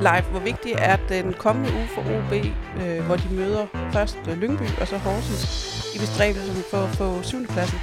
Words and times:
Leif, 0.00 0.24
hvor 0.24 0.40
vigtig 0.40 0.72
er 0.78 0.96
den 1.08 1.32
kommende 1.32 1.72
uge 1.72 1.88
for 1.94 2.00
OB, 2.00 2.32
øh, 2.82 3.04
hvor 3.06 3.16
de 3.16 3.28
møder 3.30 3.66
først 3.92 4.18
øh, 4.28 4.38
Lyngby 4.38 4.68
og 4.80 4.86
så 4.88 4.96
Horsens 4.96 5.44
i 5.94 5.98
bestræbelsen 5.98 6.62
for 6.70 6.78
at 6.78 6.88
få 6.88 7.22
7. 7.22 7.46
pladsen? 7.46 7.78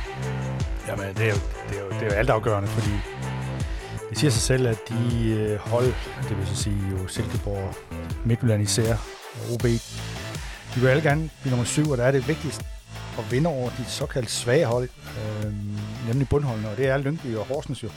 Jamen, 0.88 1.06
det 1.16 1.26
er, 1.26 1.30
jo, 1.30 1.40
det, 1.70 1.78
er 1.78 1.82
jo, 1.84 1.90
det 1.90 2.02
er 2.02 2.06
jo 2.06 2.12
altafgørende, 2.12 2.70
fordi 2.70 2.92
det 4.10 4.18
siger 4.18 4.32
sig 4.32 4.42
selv, 4.42 4.68
at 4.68 4.78
de 4.90 5.30
øh, 5.30 5.60
hold, 5.60 5.94
det 6.30 6.38
vil 6.38 6.48
så 6.48 6.56
sige 6.56 6.82
jo 6.92 7.08
Silkeborg, 7.08 7.76
Midtjylland 8.26 8.64
især 8.64 8.94
og 9.34 9.54
OB, 9.54 9.64
de 10.76 10.80
vil 10.80 10.88
alle 10.88 11.04
gerne 11.04 11.30
blive 11.42 11.52
nummer 11.52 11.66
syv, 11.66 11.90
og 11.92 11.98
der 11.98 12.04
er 12.04 12.12
det 12.12 12.28
vigtigst 12.28 12.62
at 13.18 13.32
vinde 13.32 13.50
over 13.50 13.70
de 13.70 13.86
såkaldt 13.86 14.32
svage 14.32 14.66
hold, 14.66 14.90
øh, 15.18 15.54
nemlig 16.08 16.30
bundholdene, 16.30 16.70
og 16.70 16.78
det 16.78 16.88
er 16.88 16.98
Lyngby 16.98 17.36
og 17.36 17.46
Horsens 17.46 17.84
jo. 17.84 17.90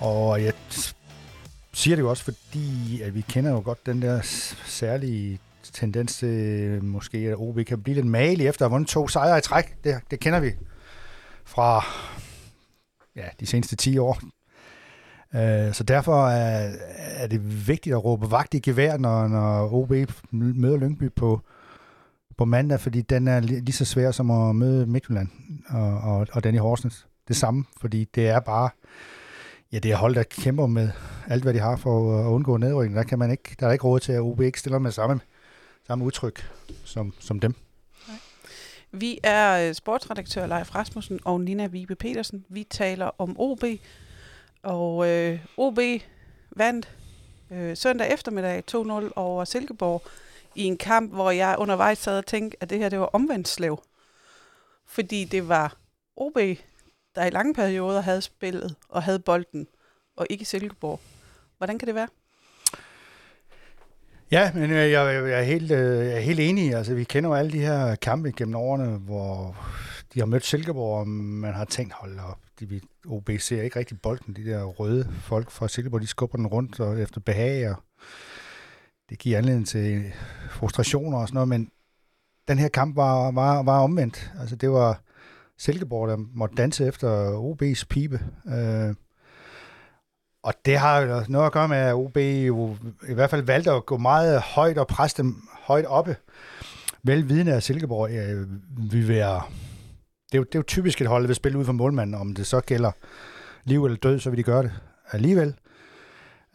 Og 0.00 0.42
jeg 0.42 0.52
siger 1.76 1.96
det 1.96 2.02
jo 2.02 2.10
også, 2.10 2.24
fordi 2.24 3.02
at 3.02 3.14
vi 3.14 3.20
kender 3.20 3.50
jo 3.50 3.62
godt 3.64 3.86
den 3.86 4.02
der 4.02 4.20
særlige 4.64 5.38
tendens 5.72 6.16
til 6.16 6.84
måske, 6.84 7.18
at 7.18 7.34
OB 7.36 7.58
kan 7.66 7.82
blive 7.82 7.94
lidt 7.94 8.06
malig 8.06 8.46
efter 8.46 8.64
at 8.64 8.70
have 8.70 8.74
vundet 8.74 8.88
to 8.88 9.08
sejre 9.08 9.38
i 9.38 9.40
træk. 9.40 9.84
Det, 9.84 10.00
det 10.10 10.20
kender 10.20 10.40
vi 10.40 10.50
fra 11.44 11.84
ja, 13.16 13.24
de 13.40 13.46
seneste 13.46 13.76
10 13.76 13.98
år. 13.98 14.20
Uh, 15.34 15.72
så 15.72 15.84
derfor 15.88 16.28
er, 16.28 16.72
er 16.96 17.26
det 17.26 17.68
vigtigt 17.68 17.94
at 17.94 18.04
råbe 18.04 18.30
vagt 18.30 18.54
i 18.54 18.58
gevær, 18.58 18.96
når, 18.96 19.28
når 19.28 19.72
OB 19.72 19.92
møder 20.30 20.76
Lyngby 20.76 21.12
på, 21.16 21.40
på 22.38 22.44
mandag, 22.44 22.80
fordi 22.80 23.00
den 23.00 23.28
er 23.28 23.40
lige 23.40 23.72
så 23.72 23.84
svær 23.84 24.10
som 24.10 24.30
at 24.30 24.56
møde 24.56 24.86
Midtjylland 24.86 25.28
og, 25.68 25.98
og, 25.98 26.26
og 26.32 26.44
den 26.44 26.54
i 26.54 26.58
Horsens. 26.58 27.06
Det 27.28 27.36
samme, 27.36 27.64
fordi 27.80 28.08
det 28.14 28.28
er 28.28 28.40
bare 28.40 28.70
Ja, 29.72 29.78
det 29.78 29.92
er 29.92 29.96
hold, 29.96 30.14
der 30.14 30.22
kæmper 30.22 30.66
med 30.66 30.90
alt, 31.28 31.42
hvad 31.42 31.54
de 31.54 31.58
har 31.58 31.76
for 31.76 32.20
at 32.20 32.26
undgå 32.26 32.56
nedrykning. 32.56 32.96
Der, 32.96 33.02
kan 33.02 33.18
man 33.18 33.30
ikke, 33.30 33.56
der 33.60 33.66
er 33.66 33.72
ikke 33.72 33.84
råd 33.84 34.00
til, 34.00 34.12
at 34.12 34.20
OB 34.20 34.40
ikke 34.40 34.60
stiller 34.60 34.78
med 34.78 34.90
samme, 34.90 35.20
samme 35.86 36.04
udtryk 36.04 36.50
som, 36.84 37.14
som 37.18 37.40
dem. 37.40 37.54
Nej. 38.08 38.16
Vi 38.90 39.18
er 39.22 39.68
øh, 39.68 39.74
sportsredaktør 39.74 40.46
Leif 40.46 40.74
Rasmussen 40.74 41.20
og 41.24 41.40
Nina 41.40 41.66
Vibe 41.66 41.94
Petersen. 41.94 42.44
Vi 42.48 42.64
taler 42.64 43.10
om 43.18 43.40
OB, 43.40 43.64
og 44.62 45.08
øh, 45.08 45.38
OB 45.56 45.78
vandt 46.50 46.88
øh, 47.50 47.76
søndag 47.76 48.12
eftermiddag 48.12 48.62
2-0 48.70 49.12
over 49.16 49.44
Silkeborg 49.44 50.02
i 50.54 50.64
en 50.64 50.76
kamp, 50.76 51.12
hvor 51.12 51.30
jeg 51.30 51.56
undervejs 51.58 51.98
sad 51.98 52.18
og 52.18 52.26
tænkte, 52.26 52.56
at 52.60 52.70
det 52.70 52.78
her 52.78 52.88
det 52.88 53.00
var 53.00 53.10
omvendt 53.12 53.48
slev. 53.48 53.82
Fordi 54.86 55.24
det 55.24 55.48
var 55.48 55.76
OB, 56.16 56.38
der 57.16 57.24
i 57.24 57.30
lange 57.30 57.54
perioder 57.54 58.00
havde 58.00 58.22
spillet 58.22 58.76
og 58.88 59.02
havde 59.02 59.18
bolden, 59.18 59.66
og 60.16 60.26
ikke 60.30 60.44
Silkeborg. 60.44 61.00
Hvordan 61.58 61.78
kan 61.78 61.86
det 61.86 61.94
være? 61.94 62.08
Ja, 64.30 64.52
men 64.54 64.70
jeg, 64.70 64.90
jeg, 64.90 65.28
jeg, 65.28 65.38
er 65.38 65.42
helt, 65.42 65.70
øh, 65.70 66.06
jeg 66.06 66.16
er 66.16 66.20
helt 66.20 66.40
enig. 66.40 66.74
Altså, 66.74 66.94
vi 66.94 67.04
kender 67.04 67.30
jo 67.30 67.34
alle 67.34 67.52
de 67.52 67.60
her 67.60 67.94
kampe 67.94 68.32
gennem 68.36 68.54
årene, 68.54 68.98
hvor 68.98 69.56
de 70.14 70.18
har 70.18 70.26
mødt 70.26 70.44
Silkeborg, 70.44 70.98
og 70.98 71.08
man 71.08 71.54
har 71.54 71.64
tænkt, 71.64 71.92
hold 71.92 72.18
op, 72.18 72.38
de, 72.60 72.80
OB 73.06 73.30
ser 73.38 73.62
ikke 73.62 73.78
rigtig 73.78 74.00
bolden. 74.00 74.36
De 74.36 74.44
der 74.44 74.64
røde 74.64 75.08
folk 75.20 75.50
fra 75.50 75.68
Silkeborg, 75.68 76.00
de 76.00 76.06
skubber 76.06 76.36
den 76.36 76.46
rundt 76.46 76.80
og 76.80 77.00
efter 77.00 77.20
behag, 77.20 77.70
og 77.70 77.76
det 79.10 79.18
giver 79.18 79.38
anledning 79.38 79.68
til 79.68 80.12
frustrationer 80.50 81.18
og 81.18 81.28
sådan 81.28 81.34
noget, 81.34 81.48
men 81.48 81.70
den 82.48 82.58
her 82.58 82.68
kamp 82.68 82.96
var, 82.96 83.30
var, 83.30 83.62
var 83.62 83.80
omvendt. 83.80 84.32
Altså, 84.40 84.56
det 84.56 84.70
var 84.70 85.00
Silkeborg, 85.58 86.08
der 86.08 86.16
måtte 86.34 86.54
danse 86.54 86.86
efter 86.86 87.30
OB's 87.38 87.84
pibe. 87.88 88.20
Øh, 88.46 88.94
og 90.42 90.54
det 90.64 90.78
har 90.78 91.00
jo 91.00 91.24
noget 91.28 91.46
at 91.46 91.52
gøre 91.52 91.68
med, 91.68 91.76
at 91.76 91.94
OB 91.94 92.16
jo 92.16 92.76
i 93.08 93.14
hvert 93.14 93.30
fald 93.30 93.42
valgte 93.42 93.70
at 93.70 93.86
gå 93.86 93.96
meget 93.96 94.40
højt 94.40 94.78
og 94.78 94.86
presse 94.86 95.22
dem 95.22 95.48
højt 95.62 95.86
oppe. 95.86 96.16
Velvidende 97.02 97.52
af 97.52 97.62
Silkeborg 97.62 98.10
øh, 98.10 98.46
vil 98.92 99.08
være... 99.08 99.42
Det 100.32 100.34
er, 100.34 100.38
jo, 100.38 100.44
det 100.44 100.54
er 100.54 100.58
jo 100.58 100.62
typisk 100.62 101.00
et 101.00 101.06
hold, 101.06 101.22
der 101.22 101.26
vil 101.26 101.36
spille 101.36 101.58
ud 101.58 101.64
for 101.64 101.72
målmanden. 101.72 102.14
Om 102.14 102.34
det 102.34 102.46
så 102.46 102.60
gælder 102.60 102.90
liv 103.64 103.84
eller 103.84 103.98
død, 103.98 104.18
så 104.18 104.30
vil 104.30 104.36
de 104.36 104.42
gøre 104.42 104.62
det 104.62 104.72
alligevel. 105.12 105.48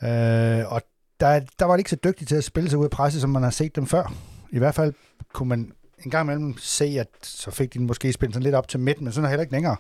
Øh, 0.04 0.74
og 0.74 0.82
der, 1.20 1.40
der 1.60 1.66
var 1.66 1.76
de 1.76 1.80
ikke 1.80 1.90
så 1.90 1.98
dygtige 2.04 2.26
til 2.26 2.36
at 2.36 2.44
spille 2.44 2.70
sig 2.70 2.80
ud 2.80 2.84
af 2.84 2.90
presse, 2.90 3.22
som 3.22 3.30
man 3.30 3.44
har 3.44 3.50
set 3.50 3.76
dem 3.76 3.86
før. 3.86 4.14
I 4.50 4.58
hvert 4.58 4.76
fald 4.76 4.94
kunne 5.34 5.50
man 5.50 5.72
en 6.06 6.12
gang 6.12 6.26
imellem 6.26 6.58
se, 6.58 6.86
at 6.86 7.08
så 7.24 7.52
fik 7.52 7.74
de 7.74 7.80
måske 7.80 8.14
spillet 8.14 8.34
sådan 8.34 8.44
lidt 8.44 8.56
op 8.56 8.68
til 8.68 8.80
midten, 8.80 9.04
men 9.04 9.14
sådan 9.14 9.26
er 9.26 9.30
heller 9.30 9.42
ikke 9.42 9.54
længere. 9.54 9.76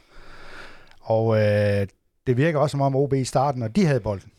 Og 1.01 1.37
øh, 1.37 1.87
det 2.27 2.37
virker 2.37 2.59
også 2.59 2.71
som 2.71 2.81
om 2.81 2.95
OB 2.95 3.13
i 3.13 3.23
starten, 3.23 3.59
når 3.59 3.67
de 3.67 3.85
havde 3.85 3.99
bolden, 3.99 4.31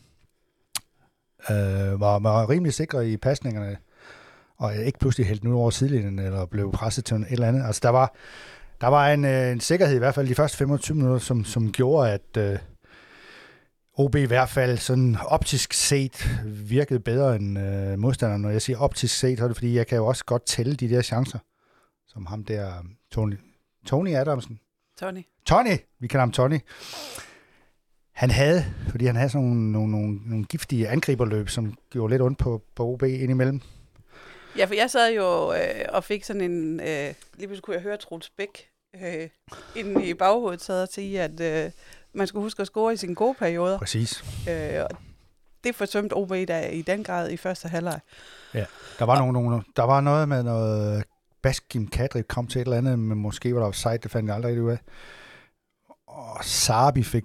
øh, 1.49 1.99
var, 1.99 2.19
var 2.19 2.49
rimelig 2.49 2.73
sikre 2.73 3.09
i 3.09 3.17
pasningerne, 3.17 3.77
og 4.57 4.75
ikke 4.75 4.99
pludselig 4.99 5.27
hældt 5.27 5.43
nu 5.43 5.57
over 5.57 5.69
sidelinjen, 5.69 6.19
eller 6.19 6.45
blev 6.45 6.71
presset 6.71 7.05
til 7.05 7.15
et 7.15 7.25
eller 7.29 7.47
andet. 7.47 7.65
Altså 7.65 7.79
der 7.83 7.89
var, 7.89 8.15
der 8.81 8.87
var 8.87 9.09
en, 9.09 9.25
øh, 9.25 9.51
en 9.51 9.59
sikkerhed 9.59 9.95
i 9.95 9.99
hvert 9.99 10.15
fald 10.15 10.27
de 10.27 10.35
første 10.35 10.57
25 10.57 10.97
minutter, 10.97 11.19
som, 11.19 11.45
som 11.45 11.71
gjorde, 11.71 12.11
at 12.11 12.37
øh, 12.37 12.57
OB 13.97 14.15
i 14.15 14.25
hvert 14.25 14.49
fald 14.49 14.77
sådan 14.77 15.17
optisk 15.25 15.73
set 15.73 16.29
virkede 16.45 16.99
bedre 16.99 17.35
end 17.35 17.59
øh, 17.59 17.99
modstanderen. 17.99 18.41
Når 18.41 18.49
jeg 18.49 18.61
siger 18.61 18.77
optisk 18.77 19.19
set, 19.19 19.37
så 19.37 19.43
er 19.43 19.47
det 19.47 19.57
fordi, 19.57 19.75
jeg 19.75 19.87
kan 19.87 19.97
jo 19.97 20.05
også 20.05 20.25
godt 20.25 20.45
tælle 20.45 20.75
de 20.75 20.89
der 20.89 21.01
chancer 21.01 21.39
som 22.13 22.25
ham 22.25 22.43
der, 22.43 22.73
Tony, 23.11 23.35
Tony 23.85 24.15
Adamsen. 24.15 24.59
Tony. 24.97 25.23
Tony, 25.45 25.77
vi 25.99 26.07
kalder 26.07 26.21
ham 26.21 26.31
Tony. 26.31 26.59
Han 28.11 28.31
havde, 28.31 28.65
fordi 28.89 29.05
han 29.05 29.15
havde 29.15 29.29
sådan 29.29 29.47
nogle, 29.47 29.71
nogle, 29.71 29.91
nogle, 29.91 30.19
nogle 30.25 30.45
giftige 30.45 30.89
angriberløb, 30.89 31.49
som 31.49 31.73
gjorde 31.89 32.13
lidt 32.13 32.21
ondt 32.21 32.39
på, 32.39 32.61
på 32.75 32.85
OB 32.85 33.03
indimellem. 33.03 33.61
Ja, 34.57 34.65
for 34.65 34.73
jeg 34.73 34.89
sad 34.89 35.13
jo 35.13 35.53
øh, 35.53 35.85
og 35.89 36.03
fik 36.03 36.23
sådan 36.23 36.41
en, 36.41 36.79
øh, 36.79 36.87
lige 36.87 37.13
pludselig 37.47 37.61
kunne 37.61 37.75
jeg 37.75 37.83
høre 37.83 37.97
Troels 37.97 38.29
Bæk 38.29 38.69
øh, 39.03 39.29
inde 39.75 40.05
i 40.05 40.13
baghovedet 40.13 40.61
sad 40.61 40.81
og 40.81 40.87
sige, 40.87 41.21
at 41.21 41.39
øh, 41.39 41.71
man 42.13 42.27
skulle 42.27 42.43
huske 42.43 42.61
at 42.61 42.67
score 42.67 42.93
i 42.93 42.97
sine 42.97 43.15
gode 43.15 43.33
perioder. 43.33 43.77
Præcis. 43.77 44.23
Øh, 44.49 44.83
og 44.89 44.97
det 45.63 45.75
forsømte 45.75 46.13
OB 46.13 46.29
der 46.29 46.67
i 46.67 46.81
den 46.81 47.03
grad 47.03 47.31
i 47.31 47.37
første 47.37 47.67
halvleg. 47.67 47.99
Ja, 48.53 48.65
der 48.99 49.05
var, 49.05 49.21
og, 49.21 49.33
nogle, 49.33 49.49
nogle, 49.49 49.63
der 49.75 49.83
var 49.83 50.01
noget 50.01 50.29
med 50.29 50.43
noget 50.43 51.03
Baskim 51.43 51.87
Kadri 51.87 52.21
kom 52.21 52.47
til 52.47 52.61
et 52.61 52.65
eller 52.65 52.77
andet, 52.77 52.99
men 52.99 53.17
måske 53.17 53.53
var 53.53 53.59
der 53.59 53.67
offside, 53.67 53.97
det 53.97 54.11
fandt 54.11 54.27
jeg 54.27 54.35
aldrig 54.35 54.61
ud 54.61 54.71
af. 54.71 54.77
Og 56.07 56.43
Sabi 56.45 57.03
fik 57.03 57.23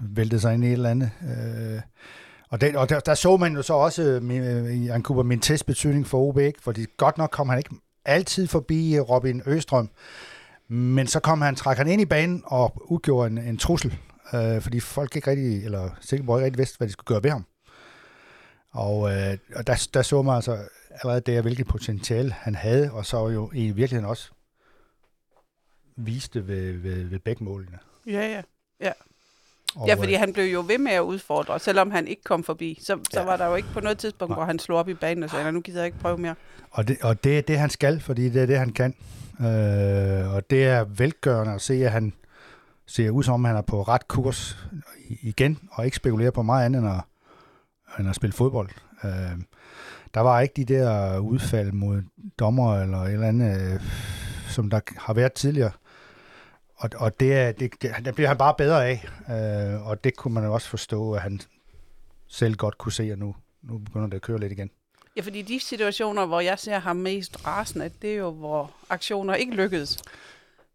væltet 0.00 0.40
sig 0.40 0.54
ind 0.54 0.64
i 0.64 0.66
et 0.66 0.72
eller 0.72 0.90
andet. 0.90 1.10
Øh, 1.22 1.80
og, 2.50 2.60
det, 2.60 2.76
og 2.76 2.88
der, 2.88 3.00
der, 3.00 3.14
så 3.14 3.36
man 3.36 3.54
jo 3.54 3.62
så 3.62 3.74
også 3.74 4.02
øh, 4.02 4.74
i 4.74 4.88
Ankuba 4.88 5.22
min 5.22 5.38
øh, 5.38 5.42
testbetydning 5.42 6.06
for 6.06 6.18
OB, 6.18 6.38
ikke? 6.38 6.62
fordi 6.62 6.86
godt 6.96 7.18
nok 7.18 7.30
kom 7.30 7.48
han 7.48 7.58
ikke 7.58 7.74
altid 8.04 8.46
forbi 8.46 8.96
øh, 8.96 9.00
Robin 9.00 9.42
Østrøm, 9.46 9.90
men 10.68 11.06
så 11.06 11.20
kom 11.20 11.40
han, 11.40 11.54
trak 11.54 11.76
han 11.76 11.88
ind 11.88 12.00
i 12.00 12.04
banen 12.04 12.42
og 12.46 12.90
udgjorde 12.92 13.30
en, 13.30 13.38
en 13.38 13.58
trussel, 13.58 13.98
øh, 14.34 14.60
fordi 14.60 14.80
folk 14.80 15.16
ikke 15.16 15.30
rigtig, 15.30 15.64
eller 15.64 15.90
Silkeborg 16.00 16.38
ikke 16.38 16.44
rigtig 16.44 16.58
vidste, 16.58 16.78
hvad 16.78 16.88
de 16.88 16.92
skulle 16.92 17.06
gøre 17.06 17.22
ved 17.22 17.30
ham. 17.30 17.44
Og, 18.78 19.12
øh, 19.12 19.38
og 19.54 19.66
der, 19.66 19.88
der 19.94 20.02
så 20.02 20.22
man 20.22 20.34
altså 20.34 20.58
allerede 20.90 21.20
der, 21.20 21.42
hvilket 21.42 21.66
potentiale 21.66 22.32
han 22.32 22.54
havde, 22.54 22.92
og 22.92 23.06
så 23.06 23.28
jo 23.28 23.50
i 23.54 23.70
virkeligheden 23.70 24.10
også 24.10 24.30
viste 25.96 26.48
ved, 26.48 26.72
ved, 26.72 27.04
ved 27.04 27.18
begge 27.18 27.44
målene. 27.44 27.78
Ja, 28.06 28.28
ja. 28.28 28.42
Ja. 28.80 28.92
Og, 29.76 29.86
ja, 29.88 29.94
fordi 29.94 30.14
øh, 30.14 30.20
han 30.20 30.32
blev 30.32 30.44
jo 30.44 30.64
ved 30.66 30.78
med 30.78 30.92
at 30.92 31.00
udfordre, 31.00 31.58
selvom 31.58 31.90
han 31.90 32.08
ikke 32.08 32.22
kom 32.22 32.44
forbi. 32.44 32.78
Så, 32.82 32.98
så 33.10 33.20
ja. 33.20 33.26
var 33.26 33.36
der 33.36 33.46
jo 33.46 33.54
ikke 33.54 33.68
på 33.72 33.80
noget 33.80 33.98
tidspunkt, 33.98 34.34
hvor 34.34 34.44
han 34.44 34.58
slog 34.58 34.78
op 34.78 34.88
i 34.88 34.94
banen 34.94 35.22
og 35.22 35.30
sagde, 35.30 35.52
nu 35.52 35.60
gider 35.60 35.78
jeg 35.78 35.86
ikke 35.86 35.98
prøve 35.98 36.18
mere. 36.18 36.34
Og 36.70 36.88
det, 36.88 36.96
og 37.02 37.24
det 37.24 37.38
er 37.38 37.42
det, 37.42 37.58
han 37.58 37.70
skal, 37.70 38.00
fordi 38.00 38.28
det 38.28 38.42
er 38.42 38.46
det, 38.46 38.58
han 38.58 38.70
kan. 38.70 38.94
Øh, 39.40 40.34
og 40.34 40.50
det 40.50 40.64
er 40.64 40.84
velgørende 40.84 41.54
at 41.54 41.60
se, 41.60 41.74
at 41.74 41.92
han 41.92 42.12
ser 42.86 43.10
ud 43.10 43.22
som 43.22 43.34
om, 43.34 43.44
han 43.44 43.56
er 43.56 43.62
på 43.62 43.82
ret 43.82 44.08
kurs 44.08 44.58
igen, 45.08 45.58
og 45.70 45.84
ikke 45.84 45.96
spekulerer 45.96 46.30
på 46.30 46.42
meget 46.42 46.64
andet 46.64 46.80
end 46.80 46.88
at, 46.88 47.00
end 47.98 48.08
at 48.08 48.14
spille 48.14 48.32
fodbold. 48.32 48.68
Øh, 49.04 49.38
der 50.14 50.20
var 50.20 50.40
ikke 50.40 50.54
de 50.56 50.64
der 50.64 51.18
udfald 51.18 51.72
mod 51.72 52.02
dommer 52.38 52.80
eller 52.80 52.98
et 52.98 53.12
eller 53.12 53.28
andet, 53.28 53.72
øh, 53.74 53.80
som 54.48 54.70
der 54.70 54.80
har 54.96 55.14
været 55.14 55.32
tidligere. 55.32 55.70
Og, 56.76 56.90
og 56.96 57.20
det, 57.20 57.34
er, 57.34 57.52
det, 57.52 57.82
det 58.04 58.14
bliver 58.14 58.28
han 58.28 58.38
bare 58.38 58.54
bedre 58.58 58.86
af. 58.86 59.08
Øh, 59.30 59.86
og 59.86 60.04
det 60.04 60.16
kunne 60.16 60.34
man 60.34 60.44
jo 60.44 60.54
også 60.54 60.68
forstå, 60.68 61.12
at 61.12 61.22
han 61.22 61.40
selv 62.28 62.54
godt 62.54 62.78
kunne 62.78 62.92
se, 62.92 63.12
at 63.12 63.18
nu, 63.18 63.34
nu 63.62 63.78
begynder 63.78 64.06
det 64.06 64.16
at 64.16 64.22
køre 64.22 64.40
lidt 64.40 64.52
igen. 64.52 64.70
Ja, 65.16 65.22
fordi 65.22 65.42
de 65.42 65.60
situationer, 65.60 66.26
hvor 66.26 66.40
jeg 66.40 66.58
ser 66.58 66.78
ham 66.78 66.96
mest 66.96 67.46
rasende, 67.46 67.90
det 68.02 68.12
er 68.12 68.16
jo, 68.16 68.30
hvor 68.30 68.70
aktioner 68.90 69.34
ikke 69.34 69.54
lykkedes. 69.54 69.96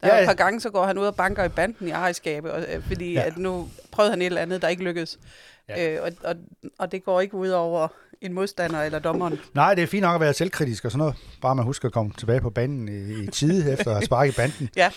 Der 0.01 0.07
ja, 0.07 0.15
ja. 0.15 0.21
et 0.21 0.27
par 0.27 0.33
gange, 0.33 0.59
så 0.59 0.69
går 0.69 0.85
han 0.85 0.97
ud 0.97 1.05
og 1.05 1.15
banker 1.15 1.43
i 1.43 1.49
banden 1.49 1.87
i 1.87 1.91
ejerskabet, 1.91 2.51
og, 2.51 2.65
øh, 2.73 2.83
fordi 2.83 3.13
ja. 3.13 3.21
at 3.21 3.37
nu 3.37 3.69
prøvede 3.91 4.11
han 4.11 4.21
et 4.21 4.25
eller 4.25 4.41
andet, 4.41 4.61
der 4.61 4.67
ikke 4.67 4.83
lykkedes. 4.83 5.19
Ja. 5.69 5.95
Øh, 5.95 6.03
og, 6.03 6.11
og, 6.29 6.35
og 6.79 6.91
det 6.91 7.03
går 7.03 7.21
ikke 7.21 7.35
ud 7.35 7.49
over 7.49 7.87
en 8.21 8.33
modstander 8.33 8.81
eller 8.81 8.99
dommeren. 8.99 9.39
Nej, 9.53 9.75
det 9.75 9.83
er 9.83 9.87
fint 9.87 10.01
nok 10.01 10.15
at 10.15 10.21
være 10.21 10.33
selvkritisk 10.33 10.85
og 10.85 10.91
sådan 10.91 10.99
noget. 10.99 11.15
Bare 11.41 11.55
man 11.55 11.65
husker 11.65 11.87
at 11.87 11.93
komme 11.93 12.11
tilbage 12.17 12.41
på 12.41 12.49
banen 12.49 12.87
i, 12.87 13.23
i 13.23 13.27
tide 13.27 13.71
efter 13.73 13.95
at 13.95 14.03
sparke 14.03 14.29
i 14.29 14.33
banden. 14.35 14.69
ja. 14.75 14.91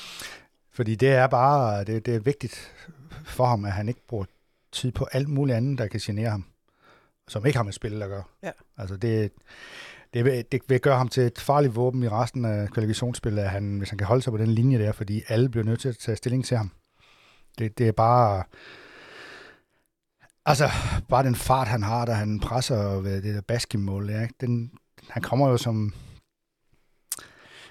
Fordi 0.72 0.94
det 0.94 1.08
er 1.08 1.26
bare, 1.26 1.84
det, 1.84 2.06
det 2.06 2.14
er 2.14 2.18
vigtigt 2.18 2.72
for 3.24 3.46
ham, 3.46 3.64
at 3.64 3.72
han 3.72 3.88
ikke 3.88 4.06
bruger 4.08 4.24
tid 4.72 4.92
på 4.92 5.06
alt 5.12 5.28
muligt 5.28 5.56
andet, 5.56 5.78
der 5.78 5.86
kan 5.86 6.00
genere 6.00 6.30
ham. 6.30 6.44
som 7.28 7.46
ikke 7.46 7.56
har 7.56 7.64
med 7.64 7.72
spillet 7.72 8.02
at 8.02 8.08
gøre. 8.08 8.22
Ja. 8.42 8.50
Altså 8.78 8.96
det, 8.96 9.32
det, 10.14 10.24
vil, 10.24 10.44
det 10.52 10.60
vil 10.68 10.80
gøre 10.80 10.98
ham 10.98 11.08
til 11.08 11.22
et 11.22 11.38
farligt 11.38 11.76
våben 11.76 12.02
i 12.02 12.08
resten 12.08 12.44
af 12.44 12.68
kvalifikationsspillet, 12.70 13.42
at 13.42 13.50
han, 13.50 13.78
hvis 13.78 13.90
han 13.90 13.98
kan 13.98 14.06
holde 14.06 14.22
sig 14.22 14.30
på 14.30 14.36
den 14.36 14.48
linje 14.48 14.78
der, 14.78 14.92
fordi 14.92 15.22
alle 15.28 15.48
bliver 15.48 15.64
nødt 15.64 15.80
til 15.80 15.88
at 15.88 15.98
tage 15.98 16.16
stilling 16.16 16.44
til 16.44 16.56
ham. 16.56 16.70
Det, 17.58 17.78
det 17.78 17.88
er 17.88 17.92
bare... 17.92 18.42
Altså, 20.46 20.70
bare 21.08 21.25
den 21.25 21.34
fart, 21.34 21.69
han 21.69 21.82
har, 21.82 22.04
da 22.04 22.12
han 22.12 22.40
presser 22.40 23.00
ved 23.00 23.22
det 23.22 23.34
der 23.34 23.40
basketmål, 23.40 24.10
ja, 24.10 24.28
den, 24.40 24.70
han 25.08 25.22
kommer 25.22 25.48
jo 25.48 25.56
som 25.56 25.94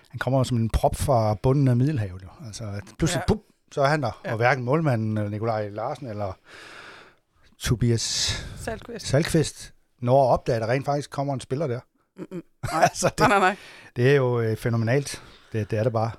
han 0.09 0.19
kommer 0.19 0.39
jo 0.39 0.43
som 0.43 0.57
en 0.57 0.69
prop 0.69 0.95
fra 0.95 1.33
bunden 1.33 1.67
af 1.67 1.75
Middelhavet. 1.75 2.23
Jo. 2.23 2.27
Altså, 2.45 2.81
pludselig, 2.97 3.23
ja. 3.29 3.33
Pup, 3.33 3.41
så 3.71 3.81
er 3.81 3.87
han 3.87 4.03
der. 4.03 4.21
Ja. 4.25 4.31
Og 4.31 4.37
hverken 4.37 4.63
målmanden, 4.63 5.17
eller 5.17 5.29
Nikolaj 5.29 5.69
Larsen, 5.69 6.07
eller 6.07 6.33
Tobias 7.59 8.01
Saltquist. 8.57 9.07
Salkvist 9.07 9.73
når 9.99 10.29
at 10.29 10.33
opdage, 10.33 10.55
at 10.55 10.61
der 10.61 10.67
rent 10.67 10.85
faktisk 10.85 11.09
kommer 11.09 11.33
en 11.33 11.39
spiller 11.39 11.67
der. 11.67 11.79
Mm-mm. 12.17 12.43
altså, 12.83 13.05
Nej, 13.19 13.27
det, 13.27 13.29
nej, 13.29 13.39
nej. 13.39 13.55
det 13.95 14.11
er 14.11 14.15
jo 14.15 14.39
øh, 14.41 14.57
fænomenalt. 14.57 15.23
Det, 15.51 15.71
det 15.71 15.79
er 15.79 15.83
det 15.83 15.93
bare. 15.93 16.11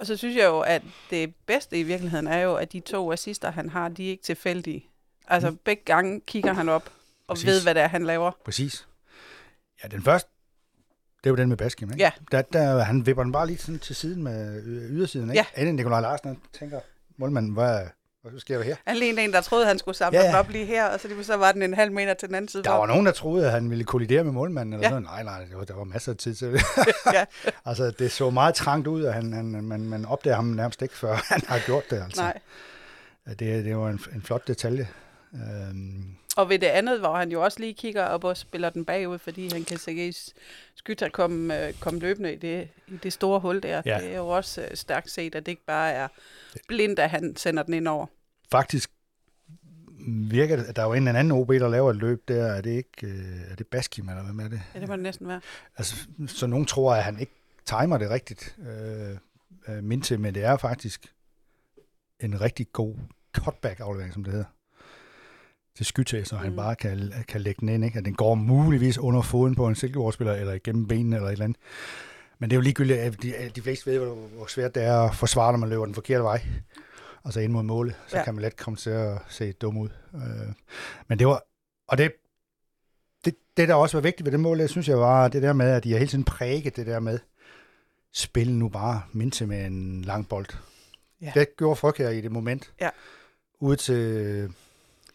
Og 0.00 0.06
så 0.06 0.16
synes 0.16 0.36
jeg 0.36 0.46
jo, 0.46 0.60
at 0.60 0.82
det 1.10 1.34
bedste 1.46 1.80
i 1.80 1.82
virkeligheden 1.82 2.26
er 2.26 2.38
jo, 2.38 2.54
at 2.54 2.72
de 2.72 2.80
to 2.80 3.12
assister, 3.12 3.50
han 3.50 3.68
har, 3.68 3.88
de 3.88 4.06
er 4.06 4.10
ikke 4.10 4.22
tilfældige. 4.22 4.91
Altså 5.28 5.50
Mm. 5.50 5.58
begge 5.64 5.82
gange 5.86 6.20
kigger 6.26 6.52
han 6.52 6.68
op 6.68 6.90
og 7.28 7.34
Præcis. 7.36 7.46
ved, 7.46 7.62
hvad 7.62 7.74
det 7.74 7.82
er, 7.82 7.88
han 7.88 8.04
laver. 8.04 8.30
Præcis. 8.44 8.86
Ja, 9.82 9.88
den 9.88 10.02
første, 10.02 10.30
det 11.24 11.26
er 11.26 11.30
jo 11.30 11.36
den 11.36 11.48
med 11.48 11.56
Baskim, 11.56 11.90
ikke? 11.90 12.02
Ja. 12.04 12.10
Der, 12.32 12.42
der, 12.42 12.78
han 12.82 13.06
vipper 13.06 13.22
den 13.22 13.32
bare 13.32 13.46
lige 13.46 13.58
sådan 13.58 13.78
til 13.78 13.96
siden 13.96 14.22
med 14.22 14.62
ydersiden, 14.66 15.30
ikke? 15.30 15.46
Ja. 15.56 15.60
Inden 15.62 15.76
Nikolaj 15.76 16.00
Larsen 16.00 16.28
han 16.28 16.38
tænker, 16.58 16.80
målmanden, 17.16 17.52
hvad, 17.52 17.80
hvad 18.22 18.40
sker 18.40 18.56
der 18.58 18.64
her? 18.64 18.94
Lignede 18.94 19.24
en, 19.24 19.32
der 19.32 19.40
troede, 19.40 19.66
han 19.66 19.78
skulle 19.78 19.96
samle 19.96 20.18
Ja, 20.20 20.26
den 20.26 20.34
op 20.34 20.48
lige 20.48 20.64
her, 20.66 20.86
og 20.86 21.00
så, 21.00 21.08
lige 21.08 21.24
så 21.24 21.36
var 21.36 21.52
den 21.52 21.62
en 21.62 21.74
halv 21.74 21.92
meter 21.92 22.14
til 22.14 22.28
den 22.28 22.34
anden 22.34 22.48
side. 22.48 22.62
Der 22.64 22.70
var 22.70 22.86
nogen, 22.86 23.06
der 23.06 23.12
troede, 23.12 23.46
at 23.46 23.52
han 23.52 23.70
ville 23.70 23.84
kollidere 23.84 24.24
med 24.24 24.32
målmanden, 24.32 24.72
eller 24.72 24.86
Ja. 24.86 24.90
sådan 24.90 25.02
Nej, 25.02 25.22
nej, 25.22 25.44
det 25.44 25.56
var, 25.56 25.64
der 25.64 25.74
var 25.74 25.84
masser 25.84 26.12
af 26.12 26.18
tid 26.18 26.34
til 26.34 26.52
det. 26.52 26.62
ja, 27.12 27.24
altså, 27.70 27.90
det 27.90 28.12
så 28.12 28.30
meget 28.30 28.54
trangt 28.54 28.86
ud, 28.86 29.02
og 29.02 29.14
han, 29.14 29.32
han, 29.32 29.44
man, 29.64 29.80
man 29.80 30.04
opdager 30.04 30.36
ham 30.36 30.44
nærmest 30.44 30.82
ikke, 30.82 30.96
før 30.96 31.14
han 31.32 31.42
har 31.48 31.58
gjort 31.66 31.90
det, 31.90 32.02
altså. 32.02 32.22
nej. 32.22 32.38
Det, 33.26 33.38
det 33.64 33.76
var 33.76 33.88
en, 33.88 34.00
en 34.14 34.22
flot 34.22 34.48
detalje. 34.48 34.88
Øhm, 35.34 36.16
Og 36.36 36.48
ved 36.48 36.58
det 36.58 36.66
andet, 36.66 36.98
hvor 37.00 37.16
han 37.16 37.32
jo 37.32 37.44
også 37.44 37.60
lige 37.60 37.74
kigger 37.74 38.04
op 38.04 38.24
og 38.24 38.36
spiller 38.36 38.70
den 38.70 38.84
bagud, 38.84 39.18
fordi 39.18 39.48
han 39.52 39.64
kan 39.64 39.78
se 39.78 40.12
Skytter 40.74 41.08
komme, 41.08 41.66
øh, 41.66 41.74
komme 41.80 42.00
løbende 42.00 42.32
i 42.32 42.36
det, 42.36 42.68
i 42.88 42.96
det 42.96 43.12
store 43.12 43.40
hul 43.40 43.62
der. 43.62 43.82
Ja. 43.84 43.98
Det 44.00 44.12
er 44.12 44.16
jo 44.16 44.28
også 44.28 44.62
øh, 44.62 44.76
stærkt 44.76 45.10
set, 45.10 45.34
at 45.34 45.46
det 45.46 45.52
ikke 45.52 45.66
bare 45.66 45.92
er 45.92 46.08
blindt, 46.68 46.98
at 46.98 47.10
han 47.10 47.36
sender 47.36 47.62
den 47.62 47.74
ind 47.74 47.88
over. 47.88 48.06
faktisk 48.50 48.90
virker 50.06 50.56
det, 50.56 50.64
at 50.64 50.76
der 50.76 50.82
er 50.82 50.86
jo 50.86 50.92
en 50.92 51.08
eller 51.08 51.20
anden 51.20 51.32
OB, 51.32 51.48
der 51.48 51.68
laver 51.68 51.90
et 51.90 51.96
løb 51.96 52.28
der. 52.28 52.44
Er 52.46 52.60
det 52.60 52.70
ikke 52.70 53.06
øh, 53.06 53.50
er 53.50 53.54
det 53.56 53.66
Baskim, 53.66 54.08
eller 54.08 54.22
hvad 54.22 54.32
med 54.32 54.50
det? 54.50 54.60
Ja, 54.74 54.80
det 54.80 54.88
må 54.88 54.94
det 54.94 55.02
næsten 55.02 55.28
være. 55.28 55.40
Altså, 55.76 55.96
så 56.26 56.46
nogen 56.46 56.66
tror, 56.66 56.94
at 56.94 57.04
han 57.04 57.20
ikke 57.20 57.32
timer 57.64 57.98
det 57.98 58.10
rigtigt, 58.10 58.56
øh, 58.68 59.16
øh, 59.68 59.84
Minte, 59.84 60.18
men 60.18 60.34
det 60.34 60.44
er 60.44 60.56
faktisk 60.56 61.14
en 62.20 62.40
rigtig 62.40 62.66
god 62.72 62.96
cutback-aflevering, 63.36 64.12
som 64.12 64.24
det 64.24 64.32
hedder, 64.32 64.46
til 65.76 65.86
skytag, 65.86 66.26
så 66.26 66.36
han 66.36 66.50
Mm. 66.50 66.56
bare 66.56 66.74
kan, 66.76 67.12
kan 67.28 67.40
lægge 67.40 67.60
den 67.60 67.68
ind. 67.68 67.84
Ikke? 67.84 67.98
At 67.98 68.04
den 68.04 68.14
går 68.14 68.34
muligvis 68.34 68.98
under 68.98 69.22
foden 69.22 69.54
på 69.54 69.66
en 69.68 69.74
silkeborg 69.74 70.36
eller 70.40 70.52
igennem 70.52 70.88
benene, 70.88 71.16
eller 71.16 71.28
et 71.28 71.32
eller 71.32 71.44
andet. 71.44 71.58
Men 72.38 72.50
det 72.50 72.54
er 72.56 72.58
jo 72.58 72.62
ligegyldigt, 72.62 72.98
at 72.98 73.22
de, 73.22 73.36
at 73.36 73.56
de 73.56 73.62
fleste 73.62 73.90
ved, 73.90 73.98
hvor, 73.98 74.14
hvor 74.14 74.46
svært 74.46 74.74
det 74.74 74.82
er 74.84 74.98
at 75.00 75.14
forsvare, 75.14 75.52
når 75.52 75.58
man 75.58 75.68
løber 75.68 75.84
den 75.84 75.94
forkerte 75.94 76.24
vej. 76.24 76.42
Og 77.22 77.32
så 77.32 77.40
ind 77.40 77.52
mod 77.52 77.62
målet, 77.62 77.94
så 78.06 78.16
ja. 78.16 78.24
Kan 78.24 78.34
man 78.34 78.42
let 78.42 78.56
komme 78.56 78.76
til 78.76 78.90
at 78.90 79.18
se 79.28 79.52
dum 79.52 79.76
ud. 79.78 79.88
Øh, 80.14 80.52
men 81.08 81.18
det 81.18 81.26
var, 81.26 81.42
og 81.88 81.98
det, 81.98 82.12
det, 83.24 83.34
det, 83.56 83.68
der 83.68 83.74
også 83.74 83.96
var 83.96 84.02
vigtigt 84.02 84.24
ved 84.24 84.32
det 84.32 84.40
mål, 84.40 84.58
det 84.58 84.70
synes 84.70 84.88
jeg 84.88 84.98
var 84.98 85.28
det 85.28 85.42
der 85.42 85.52
med, 85.52 85.66
at 85.70 85.84
de 85.84 85.90
har 85.92 85.98
hele 85.98 86.10
tiden 86.10 86.24
præget 86.24 86.76
det 86.76 86.86
der 86.86 87.00
med, 87.00 87.18
spil 88.12 88.54
nu 88.54 88.68
bare 88.68 89.02
Minte 89.12 89.46
med 89.46 89.66
en 89.66 90.02
lang 90.02 90.28
bold. 90.28 90.46
Ja. 91.20 91.32
Det 91.34 91.56
gjorde 91.56 91.76
Fryg 91.76 91.94
her 91.98 92.08
i 92.08 92.20
det 92.20 92.32
moment. 92.32 92.72
Ja. 92.80 92.88
Ude 93.60 93.76
til, 93.76 94.48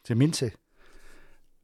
til 0.08 0.18
Minte. 0.18 0.52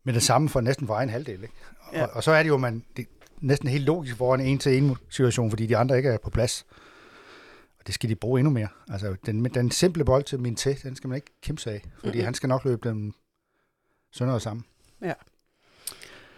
Med 0.03 0.13
det 0.13 0.23
samme 0.23 0.49
for 0.49 0.61
næsten 0.61 0.87
for 0.87 0.93
egen 0.95 1.09
halvdel. 1.09 1.43
Ikke? 1.43 1.53
Og, 1.79 1.93
Ja. 1.95 2.05
og, 2.05 2.23
så 2.23 2.31
er 2.31 2.43
det 2.43 2.49
jo 2.49 2.57
man, 2.57 2.83
det, 2.97 3.05
er 3.05 3.09
næsten 3.41 3.67
helt 3.69 3.85
logisk 3.85 4.17
for 4.17 4.35
en 4.35 4.41
en-til-en 4.41 4.95
situation, 5.09 5.49
fordi 5.49 5.65
de 5.67 5.77
andre 5.77 5.97
ikke 5.97 6.09
er 6.09 6.17
på 6.17 6.29
plads. 6.29 6.65
Og 7.79 7.87
det 7.87 7.95
skal 7.95 8.09
de 8.09 8.15
bruge 8.15 8.39
endnu 8.39 8.51
mere. 8.53 8.67
Altså, 8.91 9.15
den, 9.25 9.45
den 9.45 9.71
simple 9.71 10.05
bold 10.05 10.23
til 10.23 10.39
Minte, 10.39 10.73
den 10.83 10.95
skal 10.95 11.07
man 11.07 11.15
ikke 11.15 11.31
kæmpe 11.41 11.61
sig 11.61 11.73
af, 11.73 11.79
fordi 11.81 11.91
Mhm. 12.03 12.07
mm-hmm. 12.07 12.23
han 12.25 12.33
skal 12.33 12.49
nok 12.49 12.65
løbe 12.65 12.89
dem 12.89 13.13
sønder 14.11 14.33
og 14.33 14.41
sammen. 14.41 14.65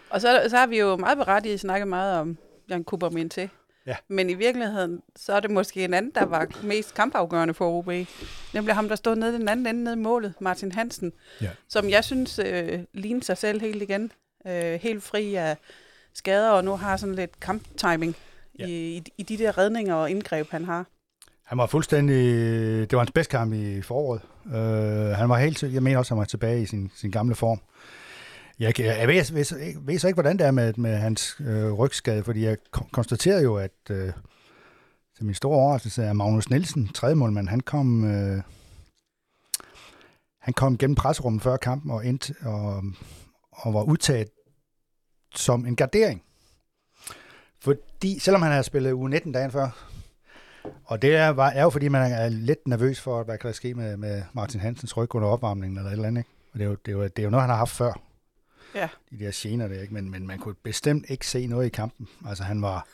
Og 0.10 0.22
så, 0.22 0.46
så 0.50 0.57
har 0.57 0.68
vi 0.68 0.80
jo 0.80 0.96
meget 0.98 1.18
berettiget 1.18 1.60
snakket 1.60 1.88
meget 1.88 2.19
om 2.19 2.38
Jan 2.69 2.84
Kubermin 2.84 3.30
til. 3.30 3.50
Ja. 3.88 3.96
Men 4.08 4.30
i 4.30 4.34
virkeligheden, 4.34 5.02
så 5.16 5.34
er 5.34 5.40
det 5.40 5.52
måske 5.52 5.84
en 5.84 5.94
anden, 5.94 6.12
der 6.16 6.26
var 6.26 6.48
mest 6.64 6.94
kampafgørende 6.94 7.54
for 7.54 7.78
OB. 7.78 7.88
Nemlig 8.54 8.76
ham, 8.76 8.88
der 8.88 8.96
stod 8.96 9.16
nede 9.16 9.34
den 9.34 9.48
anden 9.48 9.68
ende 9.68 9.84
nede 9.84 9.96
i 9.96 10.00
målet, 10.00 10.34
Martin 10.40 10.72
Hansen. 10.72 11.14
Ja. 11.42 11.50
Som 11.70 11.90
jeg 11.90 12.04
synes 12.04 12.40
øh, 12.40 12.80
lignede 12.94 13.26
sig 13.26 13.38
selv 13.38 13.62
helt 13.62 13.82
igen. 13.82 14.12
Øh, 14.48 14.80
helt 14.82 15.04
fri 15.04 15.36
af 15.36 15.58
skader, 16.14 16.50
og 16.50 16.64
nu 16.64 16.76
har 16.76 16.98
sådan 16.98 17.16
lidt 17.16 17.40
kamptiming 17.40 18.16
Ja. 18.60 18.66
i, 18.68 18.98
i, 18.98 19.04
i 19.18 19.24
de 19.24 19.38
der 19.38 19.58
redninger 19.58 19.96
og 19.96 20.10
indgreb, 20.12 20.52
han 20.52 20.66
har. 20.66 20.86
Han 21.44 21.58
var 21.58 21.66
fuldstændig... 21.68 22.26
Det 22.90 22.92
var 22.92 23.00
hans 23.00 23.12
bedste 23.12 23.31
kamp 23.31 23.54
i 23.54 23.81
foråret. 23.81 24.22
Uh, 24.46 24.52
han 25.18 25.30
var 25.30 25.38
helt... 25.38 25.64
Jeg 25.64 25.84
mener 25.84 25.98
også, 25.98 26.08
at 26.14 26.16
han 26.16 26.20
var 26.20 26.26
tilbage 26.26 26.62
i 26.62 26.66
sin, 26.66 26.92
sin 26.96 27.12
gamle 27.12 27.36
form. 27.36 27.60
Jeg, 28.60 28.80
jeg, 28.80 29.07
ved, 29.07 29.16
jeg, 29.16 29.25
ved, 29.31 29.60
jeg 29.60 29.75
ved 29.81 30.00
så 30.00 30.07
ikke, 30.07 30.16
hvordan 30.16 30.38
det 30.38 30.48
er 30.48 30.52
med, 30.52 30.74
med 30.78 30.98
hans 30.98 31.38
øh, 31.40 31.72
rygskade, 31.72 32.24
fordi 32.24 32.46
jeg 32.46 32.57
konstaterer 32.92 33.42
jo, 33.42 33.56
at 33.56 33.72
øh, 33.90 34.13
til 35.16 35.25
min 35.25 35.36
store 35.36 35.57
overraskelse 35.57 36.04
er 36.04 36.13
Magnus 36.13 36.50
Nielsen, 36.50 36.88
tredje 36.88 37.16
målmand, 37.16 37.48
han 37.48 37.60
kom, 37.60 38.06
øh, 38.06 38.42
han 40.42 40.54
kom 40.54 40.78
gennem 40.78 40.96
presserummet 40.96 41.42
før 41.42 41.57
kampen 41.57 41.92
og, 41.92 42.07
endte, 42.07 42.36
og, 42.42 42.84
og 43.52 43.74
var 43.74 43.84
udtaget 43.84 44.28
som 45.36 45.66
en 45.66 45.75
gardering. 45.75 46.24
Fordi, 47.62 48.19
selvom 48.19 48.42
han 48.42 48.52
havde 48.52 48.63
spillet 48.63 48.92
u 48.92 49.07
19 49.07 49.31
dagen 49.31 49.52
før, 49.52 49.69
og 50.86 51.02
det 51.02 51.16
er, 51.16 51.30
var, 51.30 51.50
er 51.50 51.63
jo 51.63 51.69
fordi, 51.69 51.88
man 51.88 52.12
er 52.12 52.30
lidt 52.30 52.68
nervøs 52.68 53.02
for, 53.02 53.24
hvad 53.24 53.38
kan 53.38 53.48
der 53.48 53.54
ske 53.54 53.74
med, 53.74 53.98
med 53.98 54.24
Martin 54.34 54.60
Hansens 54.60 54.98
ryg 54.98 55.16
under 55.16 55.28
opvarmningen 55.28 55.78
eller 55.78 55.90
et 55.90 55.94
eller 55.94 56.07
andet. 56.07 56.19
Ikke? 56.19 56.30
Og 56.54 56.59
det 56.59 56.66
er, 56.66 56.69
jo, 56.69 56.76
det, 56.85 56.92
er 56.92 56.95
jo, 56.95 57.04
det 57.04 57.19
er 57.19 57.24
jo 57.24 57.30
noget, 57.30 57.44
han 57.44 57.50
har 57.50 57.57
haft 57.57 57.71
før. 57.71 58.05
Ja. 58.76 58.90
De 59.12 59.20
der 59.20 59.32
gener 59.34 59.68
der, 59.68 59.82
ikke? 59.82 59.94
Men, 59.94 60.10
men 60.12 60.28
man 60.28 60.40
kunne 60.40 60.56
bestemt 60.64 61.06
ikke 61.10 61.28
se 61.28 61.48
noget 61.48 61.66
i 61.66 61.70
kampen. 61.70 62.08
Altså 62.28 62.44
han 62.44 62.62
var 62.62 62.88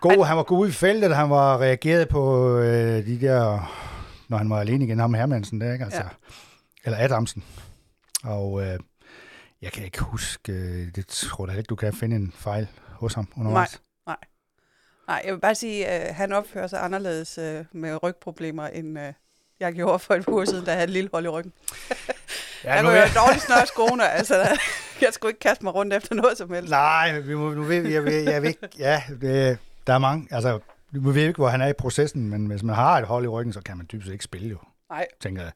god, 0.00 0.24
han 0.26 0.36
var 0.36 0.42
god 0.42 0.68
i 0.68 0.72
feltet, 0.72 1.16
han 1.16 1.30
var 1.30 1.58
reageret 1.60 2.08
på 2.08 2.48
øh, 2.58 3.06
de 3.06 3.20
der, 3.20 3.72
når 4.28 4.36
han 4.36 4.50
var 4.50 4.60
alene 4.60 4.84
igen, 4.84 4.98
ham 4.98 5.14
Hermansen 5.14 5.60
der, 5.60 5.72
ikke? 5.72 5.84
Altså, 5.84 6.00
Ja. 6.00 6.08
Eller 6.84 6.98
Adamsen. 6.98 7.44
Og 8.24 8.62
øh, 8.62 8.78
jeg 9.62 9.72
kan 9.72 9.84
ikke 9.84 10.00
huske, 10.00 10.52
øh, 10.52 10.88
det 10.94 11.06
tror 11.06 11.48
jeg 11.48 11.58
ikke, 11.58 11.68
du 11.68 11.76
kan 11.76 11.92
finde 11.92 12.16
en 12.16 12.32
fejl 12.36 12.68
hos 12.88 13.14
ham 13.14 13.28
undervejs. 13.36 13.80
Nej, 15.08 15.22
jeg 15.24 15.34
vil 15.34 15.40
bare 15.40 15.54
sige, 15.54 15.86
at 15.86 16.08
øh, 16.08 16.14
han 16.16 16.32
opfører 16.32 16.66
sig 16.66 16.84
anderledes 16.84 17.38
øh, 17.38 17.64
med 17.72 18.02
rygproblemer, 18.02 18.66
end 18.66 18.98
øh, 18.98 19.12
jeg 19.60 19.72
gjorde 19.72 19.98
for 19.98 20.14
et 20.14 20.24
par 20.24 20.32
uger 20.32 20.44
siden, 20.44 20.64
da 20.64 20.70
jeg 20.70 20.76
havde 20.78 20.84
et 20.84 20.90
lille 20.92 21.10
hold 21.12 21.24
i 21.24 21.28
ryggen. 21.28 21.52
Ja, 22.64 22.74
jeg 22.74 22.82
nu 22.82 22.88
jo 22.90 22.96
dårligt 22.96 23.42
snøre 23.46 23.66
skoene, 23.66 24.10
altså 24.10 24.34
jeg 25.00 25.12
skulle 25.12 25.30
ikke 25.30 25.40
kaste 25.40 25.64
mig 25.64 25.74
rundt 25.74 25.94
efter 25.94 26.14
noget 26.14 26.38
som 26.38 26.52
helst. 26.52 26.70
Nej, 26.70 27.18
vi 27.20 27.34
må, 27.34 27.50
nu 27.50 27.62
ved 27.62 27.80
vi, 27.80 27.94
jeg, 27.94 28.06
jeg 28.24 28.42
ved 28.42 28.48
ikke, 28.48 28.68
ja, 28.78 29.02
det, 29.20 29.58
der 29.86 29.94
er 29.94 29.98
mange, 29.98 30.28
altså, 30.30 30.58
nu 30.90 31.10
ved 31.10 31.22
ikke, 31.22 31.36
hvor 31.36 31.48
han 31.48 31.60
er 31.60 31.66
i 31.66 31.72
processen, 31.72 32.30
men 32.30 32.46
hvis 32.46 32.62
man 32.62 32.74
har 32.74 32.98
et 32.98 33.06
hold 33.06 33.24
i 33.24 33.28
ryggen, 33.28 33.52
så 33.52 33.60
kan 33.60 33.76
man 33.76 33.86
typisk 33.86 34.12
ikke 34.12 34.24
spille 34.24 34.48
jo, 34.48 34.58
Nej, 34.90 35.06
tænker 35.20 35.42
jeg. 35.42 35.52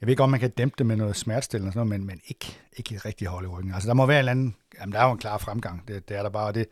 Jeg 0.00 0.06
ved 0.06 0.12
ikke, 0.12 0.22
om 0.22 0.30
man 0.30 0.40
kan 0.40 0.50
dæmpe 0.50 0.74
det 0.78 0.86
med 0.86 0.96
noget 0.96 1.16
smertestillende 1.16 1.68
og 1.68 1.72
sådan 1.72 1.86
noget, 1.88 2.00
men, 2.00 2.06
men 2.06 2.20
ikke, 2.26 2.58
ikke 2.76 2.94
et 2.94 3.04
rigtigt 3.04 3.30
hold 3.30 3.44
i 3.44 3.48
ryggen. 3.48 3.74
Altså, 3.74 3.88
der 3.88 3.94
må 3.94 4.06
være 4.06 4.16
en 4.16 4.18
eller 4.18 4.30
anden, 4.30 4.56
jamen, 4.80 4.92
der 4.92 5.00
er 5.00 5.04
jo 5.06 5.12
en 5.12 5.18
klar 5.18 5.38
fremgang, 5.38 5.88
det, 5.88 6.08
det 6.08 6.16
er 6.16 6.22
der 6.22 6.30
bare, 6.30 6.46
og 6.46 6.54
det, 6.54 6.66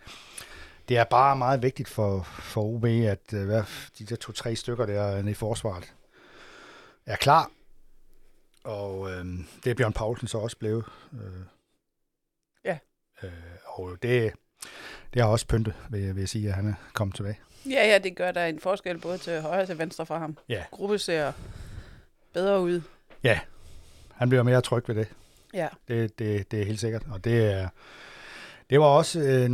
det 0.88 0.98
er 0.98 1.04
bare 1.04 1.36
meget 1.36 1.62
vigtigt 1.62 1.88
for, 1.88 2.22
for 2.22 2.62
OB, 2.62 2.84
at 2.84 3.32
øh, 3.34 3.44
hvad, 3.44 3.62
de 3.98 4.04
der 4.04 4.16
to-tre 4.16 4.56
stykker 4.56 4.86
der 4.86 5.16
nede 5.16 5.30
i 5.30 5.34
forsvaret 5.34 5.92
er 7.06 7.16
klar, 7.16 7.50
og 8.70 9.10
øh, 9.10 9.24
det 9.64 9.70
er 9.70 9.74
Bjørn 9.74 9.92
Paulsen 9.92 10.28
så 10.28 10.38
også 10.38 10.56
blevet. 10.58 10.84
Øh, 11.12 11.18
Ja. 12.64 12.78
Øh, 13.22 13.30
og 13.66 13.96
det, 14.02 14.32
det 15.14 15.22
har 15.22 15.28
også 15.28 15.46
pyntet, 15.46 15.74
vil 15.90 16.00
jeg, 16.00 16.14
vil 16.14 16.20
jeg 16.20 16.28
sige, 16.28 16.48
at 16.48 16.54
han 16.54 16.66
er 16.68 16.74
kommet 16.92 17.16
tilbage. 17.16 17.38
ja, 17.66 17.86
ja, 17.88 17.98
det 17.98 18.16
gør 18.16 18.30
der 18.32 18.46
en 18.46 18.60
forskel 18.60 18.98
både 18.98 19.18
til 19.18 19.40
højre 19.40 19.60
og 19.60 19.66
til 19.66 19.78
venstre 19.78 20.06
for 20.06 20.18
ham. 20.18 20.36
Ja. 20.48 20.64
Gruppe 20.70 20.98
ser 20.98 21.32
bedre 22.32 22.60
ud. 22.60 22.80
Han 24.14 24.28
bliver 24.28 24.42
mere 24.42 24.60
tryg 24.60 24.88
ved 24.88 24.94
det. 24.94 25.08
Ja, 25.54 25.68
Det, 25.88 26.18
det, 26.18 26.50
det 26.50 26.60
er 26.60 26.64
helt 26.64 26.80
sikkert. 26.80 27.02
Og 27.10 27.24
det 27.24 27.52
er, 27.52 27.68
det 28.70 28.80
var 28.80 28.86
også 28.86 29.20
en, 29.20 29.52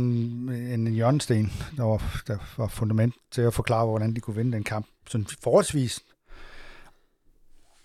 en 0.49 0.87
hjørnesten, 0.93 1.51
der 1.77 1.83
var, 1.83 2.21
der 2.27 2.37
var 2.57 2.67
fundament 2.67 3.15
til 3.31 3.41
at 3.41 3.53
forklare, 3.53 3.85
hvordan 3.85 4.13
de 4.15 4.19
kunne 4.19 4.35
vinde 4.35 4.51
den 4.51 4.63
kamp. 4.63 4.87
Sådan 5.07 5.27
forholdsvis 5.43 5.99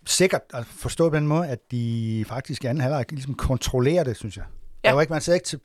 sikkert 0.04 0.42
at 0.54 0.66
forstå 0.66 1.10
på 1.10 1.16
den 1.16 1.26
måde, 1.26 1.48
at 1.48 1.70
de 1.70 2.24
faktisk 2.28 2.64
i 2.64 2.66
anden 2.66 2.82
halvleg 2.82 3.04
ligesom 3.10 3.34
kontrollerer 3.34 4.04
det, 4.04 4.16
synes 4.16 4.36
jeg. 4.36 4.44
Ja. 4.84 4.88
Der 4.88 4.94
var 4.94 5.00
ikke, 5.00 5.12
man 5.12 5.22
sidder 5.22 5.36
ikke 5.36 5.46
til, 5.46 5.60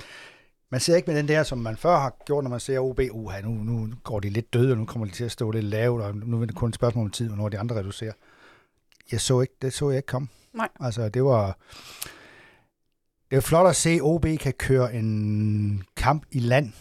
man 0.69 0.79
sidder 0.79 0.97
ikke 0.97 1.11
med 1.11 1.17
den 1.17 1.27
der, 1.27 1.43
som 1.43 1.57
man 1.57 1.77
før 1.77 1.97
har 1.97 2.15
gjort, 2.25 2.43
når 2.43 2.49
man 2.49 2.59
ser 2.59 2.79
OB. 2.79 2.99
Uh, 3.11 3.33
nu, 3.43 3.49
nu 3.49 3.93
går 4.03 4.19
de 4.19 4.29
lidt 4.29 4.53
døde, 4.53 4.71
og 4.71 4.77
nu 4.77 4.85
kommer 4.85 5.05
de 5.05 5.11
til 5.11 5.23
at 5.23 5.31
stå 5.31 5.51
lidt 5.51 5.65
lavt, 5.65 6.01
og 6.01 6.15
nu 6.15 6.41
er 6.41 6.45
det 6.45 6.55
kun 6.55 6.69
et 6.69 6.75
spørgsmål 6.75 7.05
om 7.05 7.11
tid, 7.11 7.27
hvornår 7.27 7.49
de 7.49 7.59
andre 7.59 7.75
reducerer. 7.75 8.13
Jeg 9.11 9.21
så 9.21 9.41
ikke, 9.41 9.53
det 9.61 9.73
så 9.73 9.89
jeg 9.89 9.97
ikke 9.97 10.07
komme. 10.07 10.27
Nej. 10.53 10.69
Altså, 10.79 11.09
det 11.09 11.23
var... 11.23 11.57
Det 13.29 13.37
er 13.37 13.41
flot 13.41 13.67
at 13.67 13.75
se, 13.75 13.89
at 13.89 14.01
OB 14.01 14.25
kan 14.39 14.53
køre 14.53 14.93
en 14.95 15.83
kamp 15.95 16.25
i 16.31 16.39
land 16.39 16.73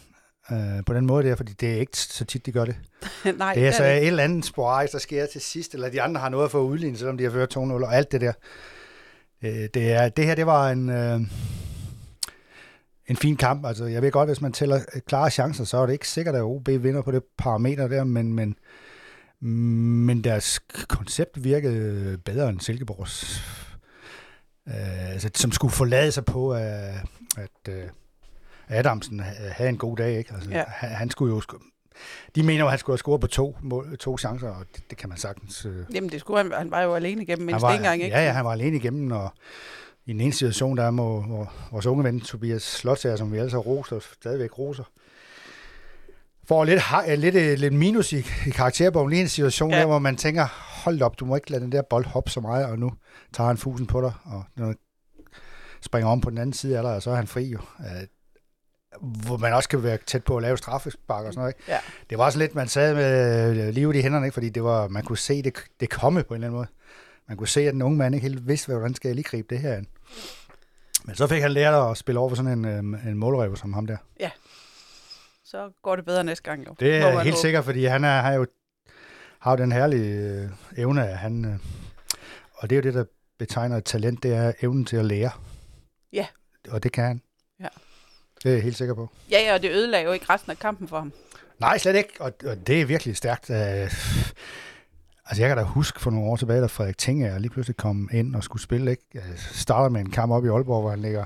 øh, 0.53 0.85
på 0.87 0.95
den 0.95 1.07
måde 1.07 1.29
der, 1.29 1.37
fordi 1.37 1.53
det 1.53 1.73
er 1.75 1.77
ikke 1.77 1.99
så 1.99 2.25
tit, 2.25 2.47
de 2.47 2.53
gør 2.53 2.65
det. 2.65 2.77
Nej, 3.39 3.55
Det 3.55 3.67
er 3.67 3.73
så 3.73 3.85
det. 3.85 3.97
et 3.97 4.07
eller 4.07 4.25
andet 4.25 4.45
sporadisk, 4.45 4.93
der 4.93 4.99
sker 4.99 5.27
til 5.27 5.41
sidst, 5.41 5.75
eller 5.75 5.89
de 5.89 6.03
andre 6.03 6.21
har 6.21 6.29
noget 6.29 6.45
at 6.45 6.51
få 6.51 6.61
udlignet, 6.61 6.99
selvom 6.99 7.19
de 7.19 7.25
har 7.25 7.31
ført 7.31 7.57
2-0 7.57 7.61
og 7.61 7.95
alt 7.95 8.13
det 8.13 8.21
der. 8.21 8.33
Øh, 9.43 9.69
Det, 9.75 9.93
er, 9.93 10.09
det 10.09 10.25
her, 10.27 10.35
det 10.35 10.47
var 10.47 10.71
en, 10.71 10.89
øh, 10.91 11.21
en 13.07 13.17
fin 13.17 13.37
kamp. 13.37 13.67
Altså, 13.67 13.85
jeg 13.85 14.03
ved 14.03 14.11
godt, 14.13 14.29
hvis 14.29 14.41
man 14.41 14.53
tæller 14.53 14.77
øh, 14.95 15.01
klare 15.07 15.31
chancer, 15.31 15.65
så 15.65 15.77
er 15.79 15.87
det 15.87 15.93
ikke 15.93 16.09
sikkert, 16.09 16.35
at 16.35 16.43
OB 16.43 16.69
vinder 16.69 17.03
på 17.03 17.11
det 17.11 17.23
parameter 17.39 17.89
der, 17.89 18.05
men, 18.05 18.33
men, 18.33 18.57
men 20.07 20.25
deres 20.25 20.59
koncept 20.89 21.45
virkede 21.45 22.19
bedre 22.25 22.49
end 22.49 22.61
Silkeborgs. 22.61 23.43
Øh, 24.69 25.11
altså, 25.13 25.31
som 25.35 25.53
skulle 25.53 25.75
forlade 25.75 26.13
sig 26.13 26.25
på, 26.25 26.53
at, 26.53 26.95
at 27.37 27.69
øh, 27.69 27.85
Adamsen 28.69 29.21
havde 29.53 29.71
en 29.71 29.79
god 29.79 29.97
dag. 29.97 30.19
Ikke? 30.19 30.35
Altså, 30.35 30.51
Ja. 30.51 30.65
han, 30.69 30.89
han 30.91 31.11
skulle 31.11 31.35
jo 31.35 31.43
de 32.35 32.43
mener 32.43 32.61
jo, 32.61 32.65
at 32.67 32.71
han 32.71 32.79
skulle 32.79 32.95
have 32.95 32.99
scoret 32.99 33.21
på 33.21 33.27
to, 33.27 33.57
mål, 33.63 33.99
to 33.99 34.19
chancer, 34.19 34.49
og 34.49 34.65
det, 34.77 34.91
det 34.91 34.99
kan 34.99 35.09
man 35.09 35.19
sagtens... 35.19 35.65
Øh, 35.67 35.85
Jamen, 35.95 36.11
det 36.11 36.21
skulle 36.21 36.43
han, 36.43 36.53
han 36.53 36.71
var 36.71 36.83
jo 36.83 36.95
alene 36.95 37.23
igennem 37.23 37.49
en 37.49 37.53
han 37.55 37.63
var, 37.63 37.71
engang, 37.73 38.03
ikke? 38.03 38.17
Ja, 38.17 38.25
ja, 38.25 38.33
han 38.33 38.45
var 38.45 38.53
alene 38.53 38.77
igennem, 38.77 39.13
og 39.13 39.31
i 40.07 40.13
den 40.13 40.21
ene 40.21 40.33
situation, 40.33 40.77
der 40.77 40.91
må 40.91 41.21
hvor, 41.21 41.53
vores 41.73 41.87
unge 41.87 42.05
ven 42.05 42.21
Tobias 42.21 42.63
Slotsager, 42.63 43.17
som 43.17 43.33
vi 43.33 43.39
alle 43.39 43.51
så 43.51 43.59
roser, 43.59 43.99
stadigvæk 44.01 44.59
roser, 44.59 44.85
får 46.49 46.65
lidt, 46.65 46.81
ha- 46.81 47.15
lidt, 47.15 47.35
øh, 47.35 47.59
lidt 47.59 47.75
minus 47.75 48.13
i, 48.13 48.19
i 48.47 48.51
karakterbogen. 48.51 49.11
Lige 49.11 49.23
en 49.23 49.29
situation, 49.29 49.71
Ja. 49.71 49.79
der, 49.81 49.87
hvor 49.87 49.99
man 49.99 50.17
tænker, 50.17 50.47
hold 50.85 51.03
op, 51.03 51.21
du 51.21 51.25
må 51.25 51.35
ikke 51.37 51.51
lade 51.51 51.63
den 51.63 51.73
der 51.73 51.83
bold 51.91 52.05
hoppe 52.05 52.31
så 52.31 52.41
meget, 52.41 52.67
og 52.67 52.79
nu 52.79 52.93
tager 53.33 53.49
han 53.49 53.57
fusen 53.57 53.87
på 53.87 54.01
dig, 54.01 54.13
og 54.25 54.45
når 54.57 54.75
springer 55.83 56.09
om 56.11 56.21
på 56.21 56.31
den 56.31 56.39
anden 56.39 56.53
side 56.53 56.77
af 56.77 56.83
dig, 56.83 56.95
og 56.95 57.03
så 57.03 57.11
er 57.11 57.15
han 57.17 57.27
fri 57.27 57.45
jo. 57.45 57.59
Hvor 59.01 59.37
man 59.37 59.53
også 59.53 59.69
kan 59.69 59.83
være 59.83 59.99
tæt 60.07 60.25
på 60.25 60.37
at 60.37 60.43
lave 60.43 60.59
straffespark 60.59 61.27
og 61.27 61.33
sådan 61.33 61.41
noget. 61.41 61.55
Ikke? 61.59 61.73
Ja. 61.73 61.79
Det 62.11 62.19
var 62.19 62.25
også 62.25 62.39
lidt, 62.39 62.55
man 62.55 62.69
sad 62.69 62.95
med 62.95 63.67
øh, 63.67 63.75
livet 63.75 63.97
i 63.97 64.01
hænderne, 64.01 64.27
ikke? 64.27 64.35
fordi 64.35 64.49
det 64.49 64.65
var, 64.65 64.89
man 64.89 65.05
kunne 65.05 65.19
se 65.19 65.43
det, 65.43 65.55
det 65.81 65.91
komme 65.91 66.23
på 66.23 66.35
en 66.35 66.37
eller 66.37 66.47
anden 66.47 66.57
måde. 66.57 66.69
Man 67.29 67.37
kunne 67.37 67.49
se, 67.49 67.61
at 67.61 67.73
den 67.73 67.83
unge 67.83 67.99
mand 67.99 68.15
ikke 68.15 68.29
helt 68.29 68.49
vidste, 68.49 68.73
hvordan 68.73 68.95
skal 68.95 69.09
jeg 69.09 69.15
lige 69.15 69.25
gribe 69.25 69.55
det 69.55 69.59
her 69.59 69.75
an. 69.75 69.87
Men 71.05 71.15
så 71.15 71.27
fik 71.27 71.43
han 71.43 71.53
lært 71.53 71.91
at 71.91 71.97
spille 71.97 72.19
over 72.19 72.29
for 72.29 72.37
sådan 72.37 72.53
en, 72.53 72.65
øh, 72.65 73.09
en 73.09 73.19
målrev 73.19 73.57
som 73.57 73.73
ham 73.73 73.87
der. 73.87 73.97
Så 75.45 75.71
går 75.83 75.97
det 75.97 76.05
bedre 76.05 76.25
næste 76.25 76.43
gang, 76.43 76.67
jo. 76.67 76.75
Det 76.81 76.97
er 76.97 77.21
helt 77.21 77.39
sikkert, 77.39 77.65
fordi 77.65 77.85
han 77.85 78.05
er, 78.05 78.21
har 78.21 78.33
jo 78.33 78.47
har 79.39 79.51
jo 79.51 79.57
den 79.57 79.73
herlige 79.73 80.21
øh, 80.21 80.49
evne, 80.77 81.09
at 81.09 81.19
han, 81.19 81.45
øh, 81.45 81.59
og 82.55 82.71
det 82.71 82.77
er 82.77 82.81
jo 82.81 82.83
det, 82.83 82.95
der 82.95 83.05
betegner 83.39 83.77
et 83.77 83.85
talent, 83.85 84.23
det 84.23 84.35
er 84.35 84.53
evnen 84.63 84.85
til 84.85 84.97
at 84.97 85.05
lære. 85.05 85.31
Ja. 86.13 86.27
Og 86.69 86.83
det 86.83 86.93
kan 86.93 87.05
han. 87.05 87.23
Det 88.47 88.53
er 88.53 88.57
jeg 88.57 88.65
helt 88.65 88.77
sikker 88.77 88.95
på. 88.95 89.11
Ja, 89.31 89.41
ja, 89.41 89.55
og 89.55 89.63
det 89.63 89.71
ødelagde 89.71 90.05
jo 90.05 90.13
ikke 90.13 90.27
resten 90.31 90.51
af 90.51 90.59
kampen 90.59 90.89
for 90.89 90.99
ham. 90.99 91.13
Nej, 91.59 91.79
slet 91.79 91.97
ikke, 91.97 92.13
og, 92.21 92.33
og 92.47 92.67
det 92.67 92.81
er 92.81 92.87
virkelig 92.87 93.17
stærkt. 93.17 93.51
Øh, 93.51 93.57
altså, 95.27 95.43
jeg 95.43 95.49
kan 95.49 95.57
da 95.57 95.63
huske 95.63 96.01
for 96.01 96.11
nogle 96.11 96.31
år 96.31 96.37
tilbage, 96.37 96.61
da 96.61 96.67
Frederik 96.67 96.99
Tinger 96.99 97.39
lige 97.39 97.51
pludselig 97.51 97.77
kom 97.77 98.09
ind 98.13 98.37
og 98.37 98.45
skulle 98.45 98.63
spille, 98.63 98.91
ikke? 98.91 99.03
Jeg 99.15 99.23
starter 99.37 99.89
med 99.89 100.01
en 100.01 100.11
kamp 100.11 100.33
op 100.33 100.45
i 100.45 100.49
Aalborg, 100.49 100.81
hvor 100.81 100.91
han 100.91 101.03
ligger, 101.03 101.25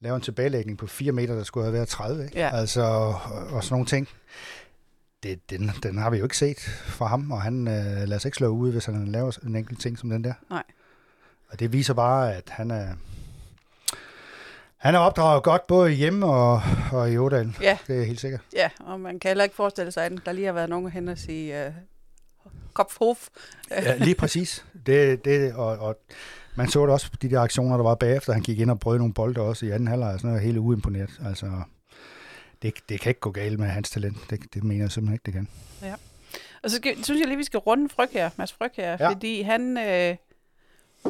laver 0.00 0.16
en 0.16 0.22
tilbagelægning 0.22 0.78
på 0.78 0.86
4 0.86 1.12
meter, 1.12 1.34
der 1.34 1.42
skulle 1.42 1.64
have 1.64 1.74
været 1.74 1.88
30, 1.88 2.24
ikke? 2.24 2.38
Ja. 2.38 2.56
Altså, 2.56 2.82
og, 2.82 3.14
og 3.50 3.64
sådan 3.64 3.74
nogle 3.74 3.86
ting. 3.86 4.08
Det, 5.22 5.50
den, 5.50 5.70
den 5.82 5.98
har 5.98 6.10
vi 6.10 6.16
jo 6.16 6.24
ikke 6.24 6.36
set 6.36 6.60
fra 6.84 7.06
ham, 7.06 7.32
og 7.32 7.42
han 7.42 7.68
øh, 7.68 8.08
lader 8.08 8.18
sig 8.18 8.28
ikke 8.28 8.36
slå 8.36 8.48
ud, 8.48 8.72
hvis 8.72 8.84
han 8.84 9.08
laver 9.08 9.38
en 9.46 9.56
enkelt 9.56 9.80
ting 9.80 9.98
som 9.98 10.10
den 10.10 10.24
der. 10.24 10.34
Nej. 10.50 10.62
Og 11.48 11.60
det 11.60 11.72
viser 11.72 11.94
bare, 11.94 12.34
at 12.34 12.48
han 12.48 12.70
er... 12.70 12.88
Han 14.84 14.94
er 14.94 14.98
opdraget 14.98 15.42
godt 15.42 15.66
både 15.66 15.90
hjemme 15.90 16.26
og, 16.26 16.62
og 16.92 17.12
i 17.12 17.18
Ådalen. 17.18 17.56
Ja. 17.60 17.78
Det 17.86 18.00
er 18.00 18.04
helt 18.04 18.20
sikkert. 18.20 18.40
Ja, 18.52 18.70
og 18.80 19.00
man 19.00 19.18
kan 19.20 19.28
heller 19.28 19.44
ikke 19.44 19.56
forestille 19.56 19.92
sig, 19.92 20.04
at 20.04 20.12
der 20.26 20.32
lige 20.32 20.46
har 20.46 20.52
været 20.52 20.68
nogen 20.68 20.90
hen 20.90 21.08
og 21.08 21.18
sige, 21.18 21.66
uh, 21.66 21.72
Kopfhof. 22.72 23.28
Ja, 23.70 23.96
lige 23.96 24.14
præcis. 24.14 24.64
Det, 24.86 25.24
det, 25.24 25.54
og, 25.54 25.66
og 25.78 25.96
man 26.54 26.68
så 26.68 26.82
det 26.82 26.90
også 26.90 27.10
på 27.10 27.16
de 27.22 27.30
der 27.30 27.40
aktioner, 27.40 27.76
der 27.76 27.84
var 27.84 27.94
bagefter. 27.94 28.32
Han 28.32 28.42
gik 28.42 28.58
ind 28.60 28.70
og 28.70 28.80
brød 28.80 28.98
nogle 28.98 29.14
bolde 29.14 29.40
også 29.40 29.66
i 29.66 29.70
anden 29.70 29.88
halvleg, 29.88 30.12
og 30.12 30.18
sådan 30.20 30.30
noget 30.30 30.42
helt 30.46 30.58
uimponeret. 30.58 31.20
Altså, 31.26 31.46
det, 32.62 32.74
det 32.88 33.00
kan 33.00 33.10
ikke 33.10 33.20
gå 33.20 33.30
galt 33.30 33.58
med 33.58 33.68
hans 33.68 33.90
talent. 33.90 34.16
Det, 34.30 34.40
det 34.54 34.64
mener 34.64 34.84
jeg 34.84 34.92
simpelthen 34.92 35.14
ikke, 35.14 35.24
det 35.26 35.34
kan. 35.34 35.48
Og 36.62 36.70
så 36.70 36.76
skal, 36.76 37.04
synes 37.04 37.20
jeg 37.20 37.28
lige, 37.28 37.38
vi 37.38 37.44
skal 37.44 37.58
runde 37.58 37.88
Fryg 37.88 38.08
her, 38.12 38.30
Mads 38.36 38.52
Fryg 38.52 38.70
her, 38.76 38.90
Ja. 38.90 38.96
ja. 39.00 39.08
fordi 39.10 39.42
han 39.42 39.78
øh, 39.78 40.16